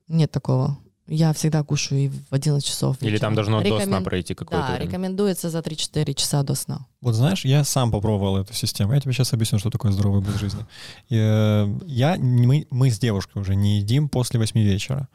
Нет 0.07 0.31
такого. 0.31 0.77
Я 1.07 1.33
всегда 1.33 1.61
кушаю 1.63 2.05
и 2.05 2.07
в 2.09 2.33
11 2.33 2.65
часов. 2.65 2.97
Или 3.01 3.17
там 3.19 3.35
должно 3.35 3.61
до 3.61 3.79
сна 3.79 3.97
Рекомен- 3.99 4.03
пройти 4.03 4.33
какое-то 4.33 4.65
Да, 4.67 4.73
время? 4.75 4.87
рекомендуется 4.89 5.49
за 5.51 5.59
3-4 5.61 6.13
часа 6.15 6.41
до 6.43 6.55
сна. 6.55 6.85
Вот 7.01 7.13
знаешь, 7.13 7.45
я 7.45 7.63
сам 7.63 7.91
попробовал 7.91 8.37
эту 8.37 8.53
систему. 8.53 8.93
Я 8.93 8.99
тебе 8.99 9.13
сейчас 9.13 9.31
объясню, 9.33 9.59
что 9.59 9.69
такое 9.69 9.91
здоровый 9.91 10.19
образ 10.21 10.39
жизни. 10.39 10.65
Э, 11.11 11.67
Я, 11.85 12.15
мы, 12.17 12.65
мы 12.71 12.89
с 12.89 12.97
девушкой 12.97 13.39
уже 13.41 13.55
не 13.55 13.77
едим 13.79 14.09
после 14.09 14.39
8 14.39 14.59
вечера. 14.59 15.07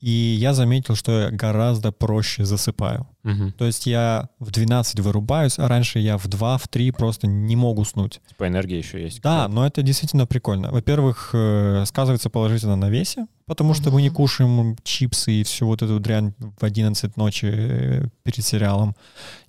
И 0.00 0.10
я 0.10 0.52
заметил, 0.52 0.96
что 0.96 1.12
я 1.12 1.30
гораздо 1.30 1.90
проще 1.92 2.44
засыпаю. 2.44 3.08
Мгм. 3.22 3.52
То 3.52 3.64
есть 3.64 3.86
я 3.86 4.28
в 4.38 4.50
12 4.50 5.00
вырубаюсь, 5.00 5.58
а 5.58 5.66
раньше 5.66 5.98
я 5.98 6.18
в 6.18 6.28
2, 6.28 6.58
в 6.58 6.68
3 6.68 6.90
просто 6.90 7.26
не 7.26 7.56
мог 7.56 7.78
уснуть. 7.78 8.20
Типа 8.28 8.46
энергия 8.46 8.78
еще 8.78 9.02
есть. 9.02 9.22
Да, 9.22 9.48
но 9.48 9.66
это 9.66 9.82
действительно 9.82 10.26
прикольно. 10.26 10.70
Во-первых, 10.70 11.30
э, 11.32 11.84
сказывается 11.86 12.28
положительно 12.28 12.76
на 12.76 12.90
весе, 12.90 13.26
потому 13.46 13.72
что 13.74 13.90
мы 13.90 14.02
не 14.02 14.10
кушаем 14.10 14.76
чипсы 14.82 15.32
и 15.32 15.42
всю 15.42 15.66
вот 15.66 15.82
эту 15.82 15.98
дрянь 16.00 16.34
в 16.38 16.62
11 16.62 17.16
ночи 17.16 17.50
э, 17.50 18.08
перед 18.24 18.44
сериалом. 18.44 18.94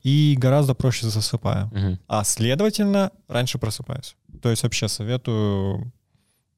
И 0.04 0.36
гораздо 0.40 0.74
проще 0.74 1.08
засыпаю. 1.08 1.70
Мгм. 1.74 2.00
А 2.08 2.24
следовательно, 2.24 3.12
раньше 3.28 3.58
просыпаюсь. 3.58 4.16
То 4.42 4.50
есть 4.50 4.64
вообще 4.64 4.88
советую 4.88 5.92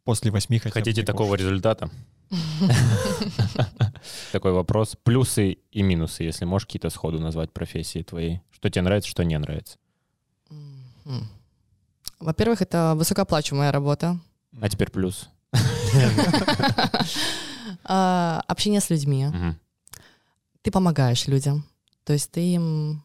после 0.08 0.32
8 0.32 0.58
хотя 0.60 0.70
бы 0.70 0.74
Хотите 0.74 1.04
такого 1.04 1.32
кушать. 1.32 1.42
результата? 1.42 1.90
Такой 4.32 4.54
вопрос. 4.54 4.96
Плюсы 5.04 5.58
и 5.70 5.82
минусы, 5.82 6.24
если 6.24 6.46
можешь 6.46 6.66
какие-то 6.66 6.90
сходу 6.90 7.20
назвать 7.20 7.52
профессии 7.52 8.04
твоей. 8.04 8.40
Что 8.52 8.70
тебе 8.70 8.84
нравится, 8.84 9.10
что 9.10 9.24
не 9.24 9.38
нравится. 9.38 9.78
Во-первых, 12.20 12.62
это 12.62 12.94
высокооплачиваемая 12.96 13.74
работа. 13.74 14.18
А 14.62 14.70
теперь 14.70 14.90
плюс. 14.90 15.28
А, 17.84 18.44
Общение 18.48 18.80
с 18.82 18.90
людьми. 18.90 19.28
Ты 20.62 20.72
помогаешь 20.72 21.28
людям. 21.28 21.66
То 22.06 22.14
есть 22.14 22.32
ты 22.32 22.54
им 22.54 23.04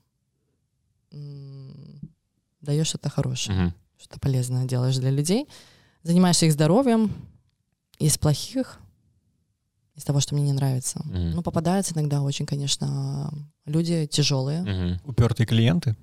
даешь 2.61 2.87
что-то 2.87 3.11
хорошее. 3.11 3.75
Что-то 3.99 4.21
полезное 4.21 4.67
делаешь 4.67 4.97
для 4.99 5.11
людей, 5.11 5.49
занимаешься 6.03 6.47
их 6.47 6.53
здоровьем, 6.53 7.13
из 7.99 8.19
плохих, 8.19 8.79
из 9.95 10.05
того, 10.05 10.21
что 10.21 10.35
мне 10.35 10.45
не 10.45 10.53
нравится. 10.53 11.01
Мгм. 11.05 11.31
Ну, 11.33 11.43
попадаются 11.43 11.95
иногда 11.95 12.23
очень, 12.23 12.47
конечно, 12.47 13.33
люди 13.67 14.07
тяжелые. 14.07 14.63
Мгм. 14.63 15.01
Упертые 15.05 15.47
клиенты. 15.47 15.97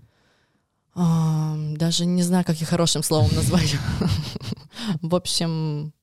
А, 0.95 1.55
даже 1.75 2.05
не 2.05 2.23
знаю, 2.23 2.45
как 2.45 2.61
их 2.61 2.67
хорошим 2.67 3.03
словом 3.03 3.33
назвать. 3.35 3.75
В 5.01 5.15
общем, 5.15 5.93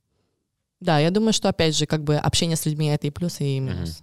да, 0.81 0.99
я 0.99 1.11
думаю, 1.11 1.33
что, 1.33 1.49
опять 1.49 1.77
же, 1.77 1.87
как 1.87 2.05
бы 2.05 2.17
общение 2.17 2.57
с 2.57 2.67
людьми— 2.67 2.87
это 2.89 3.07
и 3.07 3.11
плюс, 3.11 3.41
и 3.41 3.59
минус. 3.61 4.03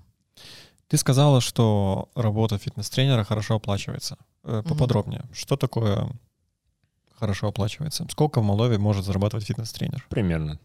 Ты 0.88 0.98
сказала, 0.98 1.42
что 1.42 2.10
работа 2.16 2.58
фитнес-тренера 2.58 3.24
хорошо 3.24 3.56
оплачивается. 3.56 4.18
Э, 4.44 4.62
Поподробнее. 4.68 5.24
Что 5.34 5.56
такое 5.56 6.10
хорошо 7.20 7.48
оплачивается? 7.48 8.06
Сколько 8.10 8.42
в 8.42 8.44
Молдове 8.44 8.78
может 8.78 9.06
зарабатывать 9.06 9.46
фитнес-тренер? 9.46 10.06
Примерно. 10.10 10.60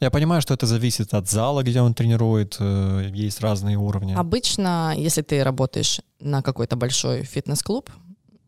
Я 0.00 0.10
понимаю, 0.10 0.42
что 0.42 0.54
это 0.54 0.66
зависит 0.66 1.14
от 1.14 1.28
зала, 1.30 1.62
где 1.62 1.80
он 1.80 1.94
тренирует, 1.94 2.56
э, 2.58 3.10
есть 3.14 3.40
разные 3.40 3.76
уровни. 3.76 4.14
Обычно, 4.14 4.94
если 4.96 5.22
ты 5.22 5.44
работаешь 5.44 6.00
на 6.18 6.42
какой-то 6.42 6.74
большой 6.76 7.22
фитнес-клуб, 7.22 7.88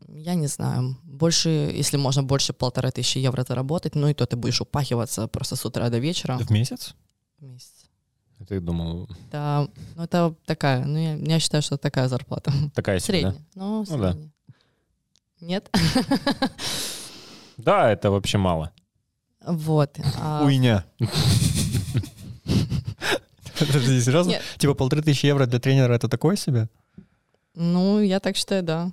я 0.08 0.34
не 0.34 0.48
знаю, 0.48 0.96
больше, 1.04 1.48
если 1.48 1.96
можно 1.96 2.22
больше 2.22 2.52
полторы 2.52 2.90
тысячи 2.90 3.18
евро 3.18 3.44
заработать, 3.46 3.94
ну 3.94 4.08
и 4.08 4.14
то 4.14 4.26
ты 4.26 4.36
будешь 4.36 4.60
упахиваться 4.60 5.28
просто 5.28 5.54
с 5.56 5.64
утра 5.64 5.88
до 5.90 5.98
вечера 5.98 6.38
В 6.38 6.50
месяц? 6.50 6.94
в 7.38 7.44
месяц. 7.44 7.70
Ты 8.48 8.60
думал, 8.60 9.08
Да, 9.30 9.68
ну 9.96 10.02
это 10.02 10.34
такая, 10.44 10.84
ну 10.84 10.98
я, 10.98 11.14
я 11.14 11.38
считаю, 11.38 11.62
что 11.62 11.76
такая 11.76 12.08
зарплата. 12.08 12.52
такая 12.74 12.98
себе, 12.98 13.22
да? 13.22 13.30
Средняя. 13.30 13.46
Ну, 13.54 13.84
Ну 13.88 13.98
да. 13.98 14.16
Нет? 15.44 15.70
Да, 17.58 17.90
это 17.90 18.10
вообще 18.10 18.38
мало. 18.38 18.72
Вот. 19.46 19.98
а, 20.20 20.42
Уйня. 20.44 20.84
Подожди, 23.58 24.00
серьезно? 24.00 24.30
Нет. 24.30 24.42
Типа 24.56 24.74
полторы 24.74 25.02
тысячи 25.02 25.26
евро 25.26 25.46
для 25.46 25.60
тренера 25.60 25.92
это 25.92 26.08
такое 26.08 26.36
себе? 26.36 26.68
Ну, 27.54 28.00
я 28.00 28.20
так 28.20 28.36
считаю, 28.36 28.62
да. 28.62 28.92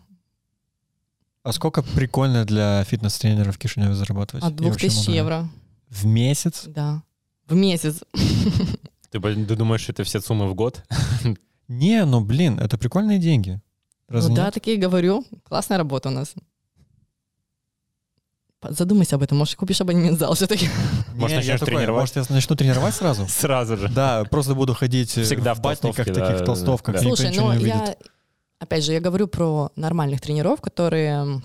А 1.44 1.54
сколько 1.54 1.82
прикольно 1.82 2.46
для 2.46 2.84
фитнес-тренера 2.84 3.52
в 3.52 3.58
Кишиневе 3.58 3.96
зарабатывать? 3.96 4.44
От 4.44 4.54
И 4.54 4.56
двух 4.58 4.78
тысяч 4.78 5.08
евро. 5.08 5.50
В 5.90 6.06
месяц? 6.06 6.66
Да. 6.68 7.02
В 7.48 7.56
месяц. 7.56 8.04
Ты, 9.10 9.20
бы- 9.20 9.34
ты 9.34 9.56
думаешь, 9.56 9.90
это 9.90 10.04
все 10.04 10.22
суммы 10.22 10.48
в 10.50 10.54
год? 10.54 10.84
Не, 11.68 12.06
ну 12.06 12.22
блин, 12.22 12.60
это 12.60 12.78
прикольные 12.78 13.18
деньги. 13.18 13.60
Разве 14.12 14.30
ну 14.30 14.36
да, 14.36 14.46
нет? 14.46 14.54
такие 14.54 14.78
говорю. 14.78 15.26
Классная 15.48 15.78
работа 15.78 16.10
у 16.10 16.12
нас. 16.12 16.34
Задумайся 18.62 19.16
об 19.16 19.24
этом, 19.24 19.40
может, 19.40 19.56
купишь 19.56 19.82
абонемент 19.82 20.18
в 20.18 20.20
зал 20.20 20.36
все-таки. 20.36 20.70
Может, 21.16 21.30
Не, 21.30 21.34
я 21.34 21.38
начнешь 21.38 21.60
такой, 21.60 21.76
тренировать? 21.76 22.16
Может, 22.16 22.30
я 22.30 22.36
начну 22.36 22.56
тренировать 22.56 22.94
сразу? 22.94 23.26
Сразу 23.30 23.76
же. 23.76 23.90
Да, 23.90 24.24
просто 24.26 24.54
буду 24.54 24.76
ходить 24.76 25.18
э, 25.18 25.24
Всегда 25.24 25.56
в 25.56 25.58
в 25.58 25.62
батниках, 25.62 26.06
таких 26.06 26.40
да, 26.40 26.46
толстовках, 26.46 26.96
да. 26.96 27.02
Слушай, 27.02 27.30
ничего 27.30 27.48
ну 27.48 27.54
не 27.54 27.58
увидит. 27.58 27.76
я, 27.76 27.96
опять 28.60 28.86
же, 28.86 28.94
я 28.94 29.00
говорю 29.00 29.28
про 29.28 29.72
нормальных 29.76 30.22
тренеров, 30.22 30.62
которые, 30.62 31.42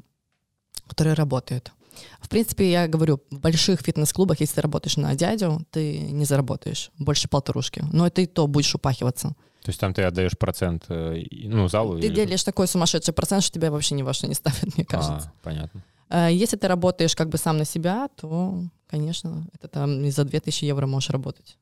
которые 0.86 1.14
работают. 1.14 1.72
В 2.20 2.28
принципе, 2.28 2.70
я 2.70 2.86
говорю, 2.86 3.22
в 3.30 3.40
больших 3.40 3.80
фитнес-клубах, 3.80 4.40
если 4.40 4.56
ты 4.56 4.60
работаешь 4.60 4.98
на 4.98 5.14
дядю, 5.14 5.64
ты 5.70 5.98
не 5.98 6.26
заработаешь 6.26 6.90
больше 6.98 7.28
полторушки. 7.28 7.82
Но 7.92 8.06
это 8.06 8.20
и 8.20 8.26
то 8.26 8.46
будешь 8.46 8.74
упахиваться. 8.74 9.34
То 9.66 9.70
есть 9.70 9.80
там 9.80 9.92
ты 9.92 10.02
отдаешь 10.04 10.38
процент, 10.38 10.84
э, 10.90 11.24
ну, 11.48 11.66
залу? 11.66 11.98
Ты 11.98 12.06
или- 12.06 12.14
делишь 12.14 12.44
такой 12.44 12.68
сумасшедший 12.68 13.12
процент, 13.12 13.42
что 13.42 13.52
тебя 13.54 13.72
вообще 13.72 13.96
ни 13.96 14.02
во 14.02 14.12
что 14.12 14.28
не 14.28 14.34
ставят, 14.34 14.76
мне 14.76 14.84
кажется. 14.84 15.32
А, 15.34 15.42
понятно. 15.42 15.82
Э, 16.08 16.28
Если 16.30 16.56
ты 16.56 16.68
работаешь 16.68 17.16
как 17.16 17.30
бы 17.30 17.36
сам 17.36 17.56
на 17.58 17.64
себя, 17.64 18.06
то, 18.14 18.62
конечно, 18.86 19.48
это 19.54 19.66
там 19.66 20.04
и 20.04 20.10
за 20.12 20.22
2000 20.22 20.64
евро 20.66 20.86
можешь 20.86 21.10
работать. 21.10 21.58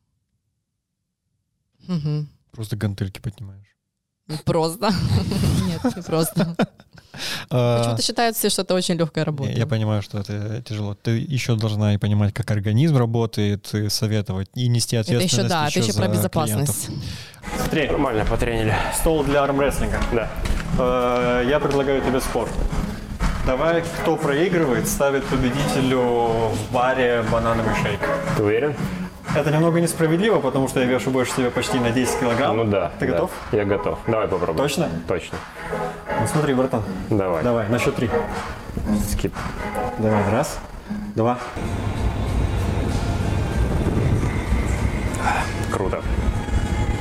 Мгм. 1.89 2.29
Просто 2.53 2.77
гантельки 2.77 3.21
поднимаешь. 3.23 3.74
Не 4.29 4.37
Просто. 4.45 4.91
Нет, 5.67 5.97
не 5.97 6.03
просто. 6.03 6.57
А, 7.51 7.79
Почему-то 7.79 8.03
считают 8.03 8.37
все, 8.37 8.49
что 8.49 8.63
это 8.63 8.75
очень 8.75 8.95
легкая 8.97 9.25
работа. 9.25 9.51
Я 9.53 9.67
понимаю, 9.67 10.03
что 10.03 10.19
это 10.19 10.63
тяжело. 10.63 10.95
Ты 10.95 11.19
еще 11.19 11.55
должна 11.57 11.95
и 11.95 11.99
понимать, 11.99 12.33
как 12.35 12.51
организм 12.51 12.97
работает, 12.97 13.73
и 13.75 13.89
советовать, 13.89 14.49
и 14.55 14.67
нести 14.69 14.97
Это 14.97 15.13
ответственность 15.13 15.33
еще, 15.45 15.49
да, 15.49 15.69
это 15.69 15.79
еще 15.79 15.93
про 15.93 16.07
клиентов. 16.09 16.19
безопасность. 16.19 16.91
Смотри, 17.59 17.87
Нормально 17.89 18.25
потренили. 18.25 18.75
стол 18.99 19.25
для 19.25 19.45
армрестлинга. 19.45 20.01
Да. 20.13 20.29
Э, 20.79 21.45
Я 21.49 21.61
предлагаю 21.61 22.01
тебе 22.03 22.21
спорт. 22.21 22.51
Давай, 23.47 23.83
кто 24.01 24.17
проигрывает, 24.17 24.89
ставит 24.89 25.25
победителю 25.27 26.01
в 26.01 26.73
баре 26.73 27.23
банановый 27.31 27.75
шейк. 27.83 28.01
Ты 28.39 28.43
уверен? 28.43 28.75
Это 29.35 29.51
немного 29.51 29.81
несправедливо, 29.81 30.41
потому 30.41 30.69
что 30.69 30.81
я 30.81 30.87
вешу 30.87 31.11
больше 31.11 31.35
тебя 31.35 31.51
почти 31.51 31.79
на 31.79 31.91
10 31.91 32.21
килограмм. 32.21 32.57
Ну 32.57 32.65
да. 32.65 32.93
Ты 32.99 33.07
да. 33.07 33.13
готов? 33.13 33.31
Я 33.53 33.65
готов. 33.65 33.99
Давай 34.07 34.29
попробуем. 34.29 34.59
Точно? 34.59 34.89
Точно. 35.09 35.39
Ну 36.21 36.27
смотри, 36.27 36.55
братан. 36.55 36.83
Давай. 37.11 37.43
Давай, 37.43 37.69
на 37.69 37.79
счет 37.79 37.97
три. 37.97 38.11
Скип. 39.11 39.35
Давай, 39.99 40.23
раз, 40.31 40.59
два. 41.15 41.39
Круто. 45.73 46.03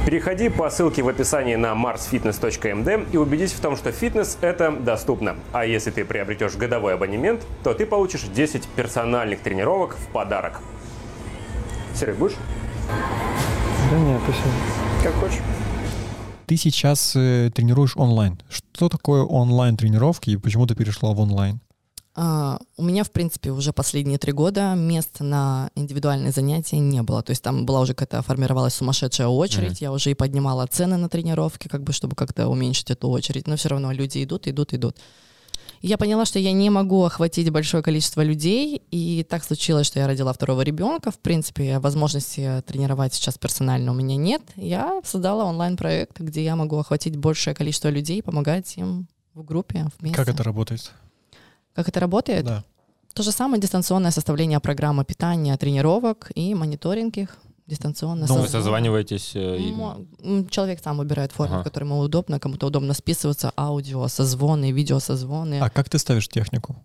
Переходи 0.06 0.50
по 0.50 0.70
ссылке 0.70 1.02
в 1.02 1.08
описании 1.08 1.56
на 1.56 1.74
marsfitness.md 1.74 3.08
и 3.12 3.18
убедись 3.18 3.54
в 3.54 3.62
том, 3.62 3.78
что 3.78 3.92
фитнес– 3.92 4.38
это 4.42 4.72
доступно. 4.72 5.36
А 5.54 5.66
если 5.66 5.92
ты 5.92 6.04
приобретешь 6.04 6.56
годовой 6.56 6.96
абонемент, 6.96 7.42
то 7.64 7.74
ты 7.74 7.86
получишь 7.86 8.24
10 8.24 8.68
персональных 8.68 9.40
тренировок 9.40 9.96
в 9.96 10.08
подарок. 10.08 10.60
Серег, 11.96 12.18
будешь? 12.18 12.36
Да 13.92 14.00
нет, 14.00 14.22
спасибо. 14.24 14.50
Как 15.04 15.14
хочешь. 15.16 15.42
ты 16.48 16.58
сейчас 16.58 17.14
э, 17.16 17.52
тренируешь 17.54 17.96
онлайн. 17.96 18.40
Что 18.50 18.90
такое 18.90 19.24
онлайн-тренировки 19.24 20.32
и 20.32 20.38
почему 20.38 20.66
ты 20.66 20.76
перешла 20.76 21.12
в 21.12 21.20
онлайн? 21.20 21.60
А, 22.16 22.60
у 22.78 22.84
меня, 22.84 23.04
в 23.04 23.12
принципе, 23.12 23.52
уже 23.52 23.74
последние 23.74 24.20
три 24.20 24.32
года 24.34 24.76
мест 24.76 25.20
на 25.20 25.72
индивидуальные 25.76 26.32
занятия 26.32 26.80
не 26.80 27.02
было. 27.02 27.24
То 27.24 27.32
есть 27.32 27.42
там 27.42 27.66
была 27.66 27.82
уже 27.82 27.94
какая-то 27.94 28.22
формировалась 28.22 28.76
сумасшедшая 28.76 29.28
очередь. 29.28 29.82
Я 29.82 29.92
уже 29.92 30.12
и 30.12 30.16
поднимала 30.16 30.68
цены 30.68 30.98
на 30.98 31.10
тренировки, 31.10 31.68
как 31.68 31.84
бы, 31.84 31.92
чтобы 31.92 32.16
как-то 32.16 32.48
уменьшить 32.48 32.92
эту 32.92 33.10
очередь. 33.10 33.48
Но 33.48 33.56
все 33.56 33.70
равно 33.70 33.92
люди 33.92 34.24
идут, 34.24 34.48
идут, 34.48 34.74
идут. 34.74 34.98
Я 35.84 35.98
поняла, 35.98 36.24
что 36.24 36.40
я 36.40 36.54
не 36.54 36.70
могу 36.70 37.04
охватить 37.04 37.50
большое 37.50 37.84
количество 37.84 38.22
людей, 38.22 38.82
и 38.90 39.26
так 39.30 39.44
случилось, 39.44 39.86
что 39.86 40.00
я 40.00 40.08
родила 40.08 40.32
второго 40.32 40.62
ребенка. 40.62 41.12
В 41.12 41.20
принципе, 41.20 41.78
возможности 41.80 42.64
тренировать 42.66 43.14
сейчас 43.14 43.38
персонально 43.38 43.92
у 43.92 43.94
меня 43.94 44.16
нет. 44.16 44.42
Я 44.56 45.02
создала 45.04 45.44
онлайн-проект, 45.44 46.22
где 46.22 46.42
я 46.42 46.56
могу 46.56 46.78
охватить 46.78 47.18
большее 47.18 47.54
количество 47.54 47.90
людей, 47.90 48.24
помогать 48.24 48.78
им 48.78 49.10
в 49.34 49.44
группе 49.44 49.88
вместе. 50.00 50.16
Как 50.16 50.30
это 50.30 50.42
работает? 50.42 50.90
Как 51.74 51.90
это 51.90 52.00
работает? 52.00 52.46
Да. 52.46 52.64
То 53.14 53.22
же 53.22 53.34
самое 53.34 53.62
дистанционное 53.62 54.12
составление 54.12 54.62
программы 54.62 55.04
питания, 55.04 55.58
тренировок 55.58 56.32
и 56.34 56.56
мониторинг 56.56 57.18
их 57.18 57.38
дистанционно. 57.74 58.26
Ну, 58.28 58.42
вы 58.42 58.48
созваниваетесь 58.48 59.32
э, 59.36 59.58
и- 59.60 60.48
Человек 60.50 60.80
сам 60.84 60.98
выбирает 60.98 61.32
форму, 61.32 61.56
Ага. 61.56 61.62
в 61.62 61.64
которой 61.64 61.84
ему 61.86 62.00
удобно, 62.00 62.40
кому-то 62.40 62.68
удобно 62.68 62.94
списываться, 62.94 63.52
аудио, 63.58 64.08
созвоны, 64.08 64.72
видеосозвоны. 64.72 65.60
А 65.60 65.70
как 65.70 65.90
ты 65.90 65.98
ставишь 66.00 66.28
технику? 66.30 66.76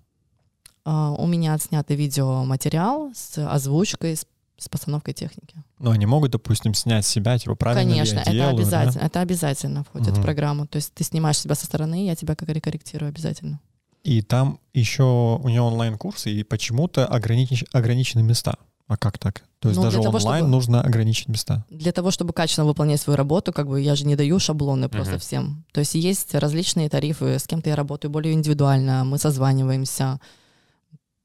А, 0.85 1.13
У 1.13 1.27
меня 1.27 1.55
отснятый 1.55 1.97
видеоматериал 1.97 3.11
с 3.15 3.39
озвучкой, 3.39 4.17
с, 4.17 4.27
с 4.57 4.69
постановкой 4.69 5.15
техники. 5.15 5.55
Ну, 5.79 5.91
они 5.91 6.07
могут, 6.07 6.31
допустим, 6.33 6.75
снять 6.75 7.05
себя, 7.07 7.39
типа, 7.39 7.55
правильно 7.55 7.89
ли 7.89 7.95
Конечно, 7.95 8.17
я 8.17 8.23
это 8.23 8.31
делаю, 8.33 8.57
да? 8.57 8.63
обязательно. 8.63 9.03
Это 9.05 9.21
обязательно 9.21 9.85
входит 9.85 10.09
Мгм. 10.13 10.21
в 10.21 10.23
программу. 10.23 10.67
То 10.67 10.77
есть 10.77 10.93
ты 10.95 11.05
снимаешь 11.05 11.39
себя 11.39 11.55
со 11.55 11.67
стороны, 11.67 12.07
я 12.07 12.17
тебя 12.17 12.35
как 12.35 12.49
корректирую 12.63 13.09
обязательно. 13.11 13.61
И 14.05 14.23
там 14.23 14.59
еще 14.73 15.03
у 15.43 15.49
нее 15.49 15.61
онлайн-курсы, 15.61 16.31
и 16.31 16.43
почему-то 16.43 17.05
огранич- 17.07 17.67
ограничены 17.73 18.23
места. 18.23 18.57
А 18.89 18.97
как 18.97 19.19
так? 19.19 19.43
То 19.61 19.69
есть 19.69 19.77
Ну, 19.79 19.85
даже 19.85 19.99
того, 20.03 20.17
онлайн 20.17 20.41
чтобы- 20.45 20.51
нужно 20.51 20.81
ограничить 20.83 21.29
места. 21.29 21.65
Для 21.69 21.93
того, 21.93 22.11
чтобы 22.11 22.33
качественно 22.33 22.67
выполнять 22.67 23.01
свою 23.01 23.17
работу, 23.17 23.53
как 23.53 23.69
бы 23.69 23.81
я 23.81 23.95
же 23.95 24.07
не 24.07 24.17
даю 24.17 24.39
шаблоны 24.39 24.89
просто 24.89 25.15
Мгм. 25.15 25.21
всем. 25.21 25.65
То 25.73 25.81
есть 25.81 25.95
есть 25.95 26.35
различные 26.35 26.89
тарифы, 26.89 27.39
с 27.39 27.47
кем-то 27.47 27.69
я 27.69 27.77
работаю 27.77 28.11
более 28.11 28.33
индивидуально, 28.33 29.05
мы 29.05 29.19
созваниваемся. 29.19 30.21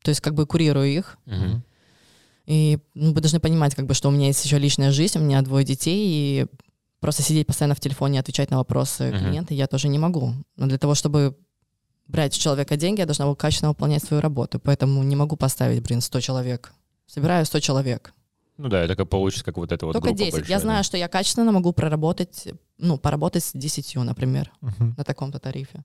То 0.03 0.09
есть 0.09 0.19
как 0.21 0.33
бы 0.33 0.45
курирую 0.45 0.87
их. 0.91 1.17
Мгм. 1.25 1.63
И 2.45 2.79
ну, 2.95 3.13
вы 3.13 3.21
должны 3.21 3.39
понимать, 3.39 3.75
как 3.75 3.85
бы, 3.85 3.93
что 3.93 4.09
у 4.09 4.11
меня 4.11 4.27
есть 4.27 4.43
еще 4.43 4.59
личная 4.59 4.91
жизнь, 4.91 5.17
у 5.17 5.21
меня 5.21 5.41
двое 5.41 5.63
детей, 5.65 6.05
и 6.41 6.45
просто 6.99 7.23
сидеть 7.23 7.47
постоянно 7.47 7.75
в 7.75 7.79
телефоне 7.79 8.17
и 8.17 8.19
отвечать 8.19 8.51
на 8.51 8.57
вопросы 8.57 9.09
Мгм. 9.11 9.19
клиента 9.19 9.53
я 9.53 9.67
тоже 9.67 9.87
не 9.87 9.99
могу. 9.99 10.33
Но 10.57 10.67
для 10.67 10.77
того, 10.77 10.95
чтобы 10.95 11.37
брать 12.07 12.35
у 12.35 12.39
человека 12.41 12.75
деньги, 12.75 12.99
я 12.99 13.05
должна 13.05 13.33
качественно 13.35 13.69
выполнять 13.69 14.03
свою 14.03 14.19
работу. 14.21 14.59
Поэтому 14.59 15.01
не 15.03 15.15
могу 15.15 15.37
поставить, 15.37 15.81
блин, 15.81 16.01
100 16.01 16.19
человек. 16.19 16.73
Собираю 17.13 17.45
100 17.45 17.59
человек. 17.59 18.11
Ну 18.57 18.69
да, 18.69 18.81
это 18.81 18.95
как 18.95 19.07
получится, 19.07 19.45
как 19.45 19.57
вот 19.57 19.71
это 19.71 19.85
вот 19.85 19.93
Только 19.93 20.07
группа 20.07 20.17
10. 20.19 20.33
я 20.33 20.39
большая, 20.39 20.59
знаю, 20.59 20.79
да. 20.79 20.83
что 20.83 20.97
я 20.97 21.07
качественно 21.07 21.51
могу 21.51 21.71
проработать, 21.73 22.47
ну, 22.79 22.97
поработать 22.97 23.43
с 23.43 23.51
10, 23.53 23.95
например, 24.03 24.51
Мгм. 24.61 24.95
на 24.97 25.03
таком-то 25.03 25.37
тарифе. 25.39 25.83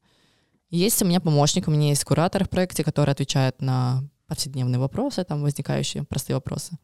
Есть 0.70 1.02
у 1.02 1.04
меня 1.04 1.20
помощник, 1.20 1.68
у 1.68 1.70
меня 1.70 1.88
есть 1.88 2.04
куратор 2.04 2.44
в 2.44 2.48
проекте, 2.48 2.82
который 2.82 3.10
отвечает 3.10 3.60
на 3.60 4.04
повседневные 4.26 4.78
вопросы, 4.78 5.22
там 5.24 5.42
возникающие 5.42 6.04
простые 6.04 6.36
вопросы. 6.36 6.78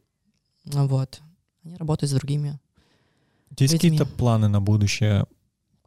Вот. 0.66 1.20
Они 1.64 1.76
работают 1.76 2.10
с 2.10 2.14
другими. 2.14 2.58
Есть 3.58 3.72
людьми. 3.74 3.96
какие-то 3.98 4.04
планы 4.18 4.48
на 4.48 4.60
будущее 4.60 5.24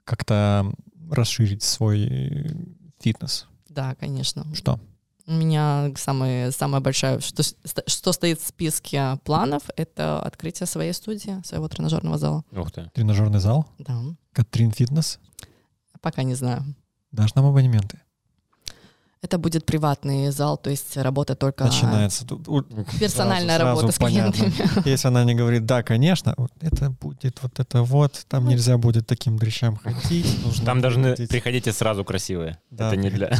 как-то 0.03 0.71
расширить 1.11 1.61
свой 1.61 2.07
э, 2.07 2.49
фитнес? 2.99 3.45
Да, 3.69 3.93
конечно. 3.95 4.45
Что? 4.55 4.79
У 5.27 5.33
меня 5.33 5.91
самое, 5.97 6.51
самое 6.51 6.81
большое, 6.81 7.19
что, 7.19 7.43
что 7.43 8.13
стоит 8.13 8.39
в 8.39 8.47
списке 8.47 9.19
планов, 9.25 9.63
это 9.75 10.21
открытие 10.21 10.67
своей 10.67 10.93
студии, 10.93 11.45
своего 11.45 11.67
тренажерного 11.67 12.17
зала. 12.17 12.43
Ух 12.51 12.71
ты. 12.71 12.89
Тренажерный 12.93 13.39
зал? 13.39 13.67
Да, 13.77 13.99
Катрин 14.31 14.71
Фитнес? 14.71 15.19
пока 16.01 16.23
не 16.23 16.35
знаю. 16.35 16.63
Дашь 17.11 17.35
нам 17.35 17.45
абонементы? 17.45 17.99
Это 19.21 19.39
будет 19.39 19.65
приватный 19.65 20.29
зал, 20.31 20.57
то 20.57 20.69
есть 20.69 20.95
работа 20.95 21.35
только... 21.35 21.65
Начинается. 21.65 22.23
Персональная 22.99 23.57
сразу- 23.57 23.65
работа 23.69 23.91
с 23.91 23.95
сразу 23.95 24.13
понятно. 24.13 24.31
клиентами. 24.51 24.89
Если 24.89 25.07
она 25.07 25.23
не 25.23 25.33
говорит, 25.33 25.65
да, 25.65 25.81
конечно, 25.81 26.35
вот 26.37 26.51
это 26.61 26.91
будет 26.91 27.41
вот 27.41 27.59
это 27.59 27.81
вот, 27.81 28.25
там 28.27 28.47
нельзя 28.47 28.77
будет 28.77 29.07
таким 29.07 29.37
дрыщам 29.37 29.75
ходить. 29.77 30.45
нужно 30.45 30.65
Там 30.65 30.81
должны 30.81 31.09
ходить 31.09 31.29
приходите 31.29 31.73
сразу 31.73 32.05
красивые. 32.05 32.59
Да, 32.69 32.87
это 32.89 32.95
не 32.97 33.09
для... 33.09 33.31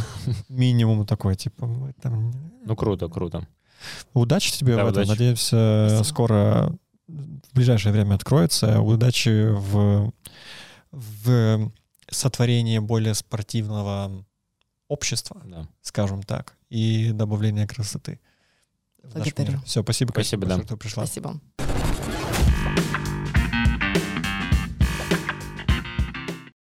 минимум 0.48 1.06
такой, 1.06 1.36
типа, 1.36 1.66
мы 1.66 1.92
там... 2.02 2.32
Ну 2.64 2.74
круто, 2.74 3.08
круто. 3.08 3.46
Удачи 4.14 4.52
тебе 4.52 4.74
Да, 4.74 4.84
в 4.84 4.88
этом. 4.88 5.02
удачи. 5.02 5.08
Надеемся, 5.10 5.86
Спасибо. 5.90 6.02
скоро 6.04 6.72
в 7.06 7.54
ближайшее 7.54 7.92
время 7.92 8.16
откроется. 8.16 8.80
Удачи 8.80 9.48
в, 9.48 10.12
в 10.90 11.70
сотворении 12.10 12.78
более 12.80 13.14
спортивного 13.14 14.24
общества, 14.88 15.40
Да. 15.44 15.68
скажем 15.82 16.22
так, 16.22 16.56
и 16.70 17.12
добавления 17.12 17.66
красоты. 17.66 18.20
Благодарю. 19.02 19.60
Все, 19.64 19.82
спасибо, 19.82 20.12
Катя, 20.12 20.28
Спасибо, 20.28 20.42
большое, 20.46 20.60
да. 20.60 20.66
что 20.66 20.76
пришла. 20.76 21.06
Спасибо. 21.06 21.40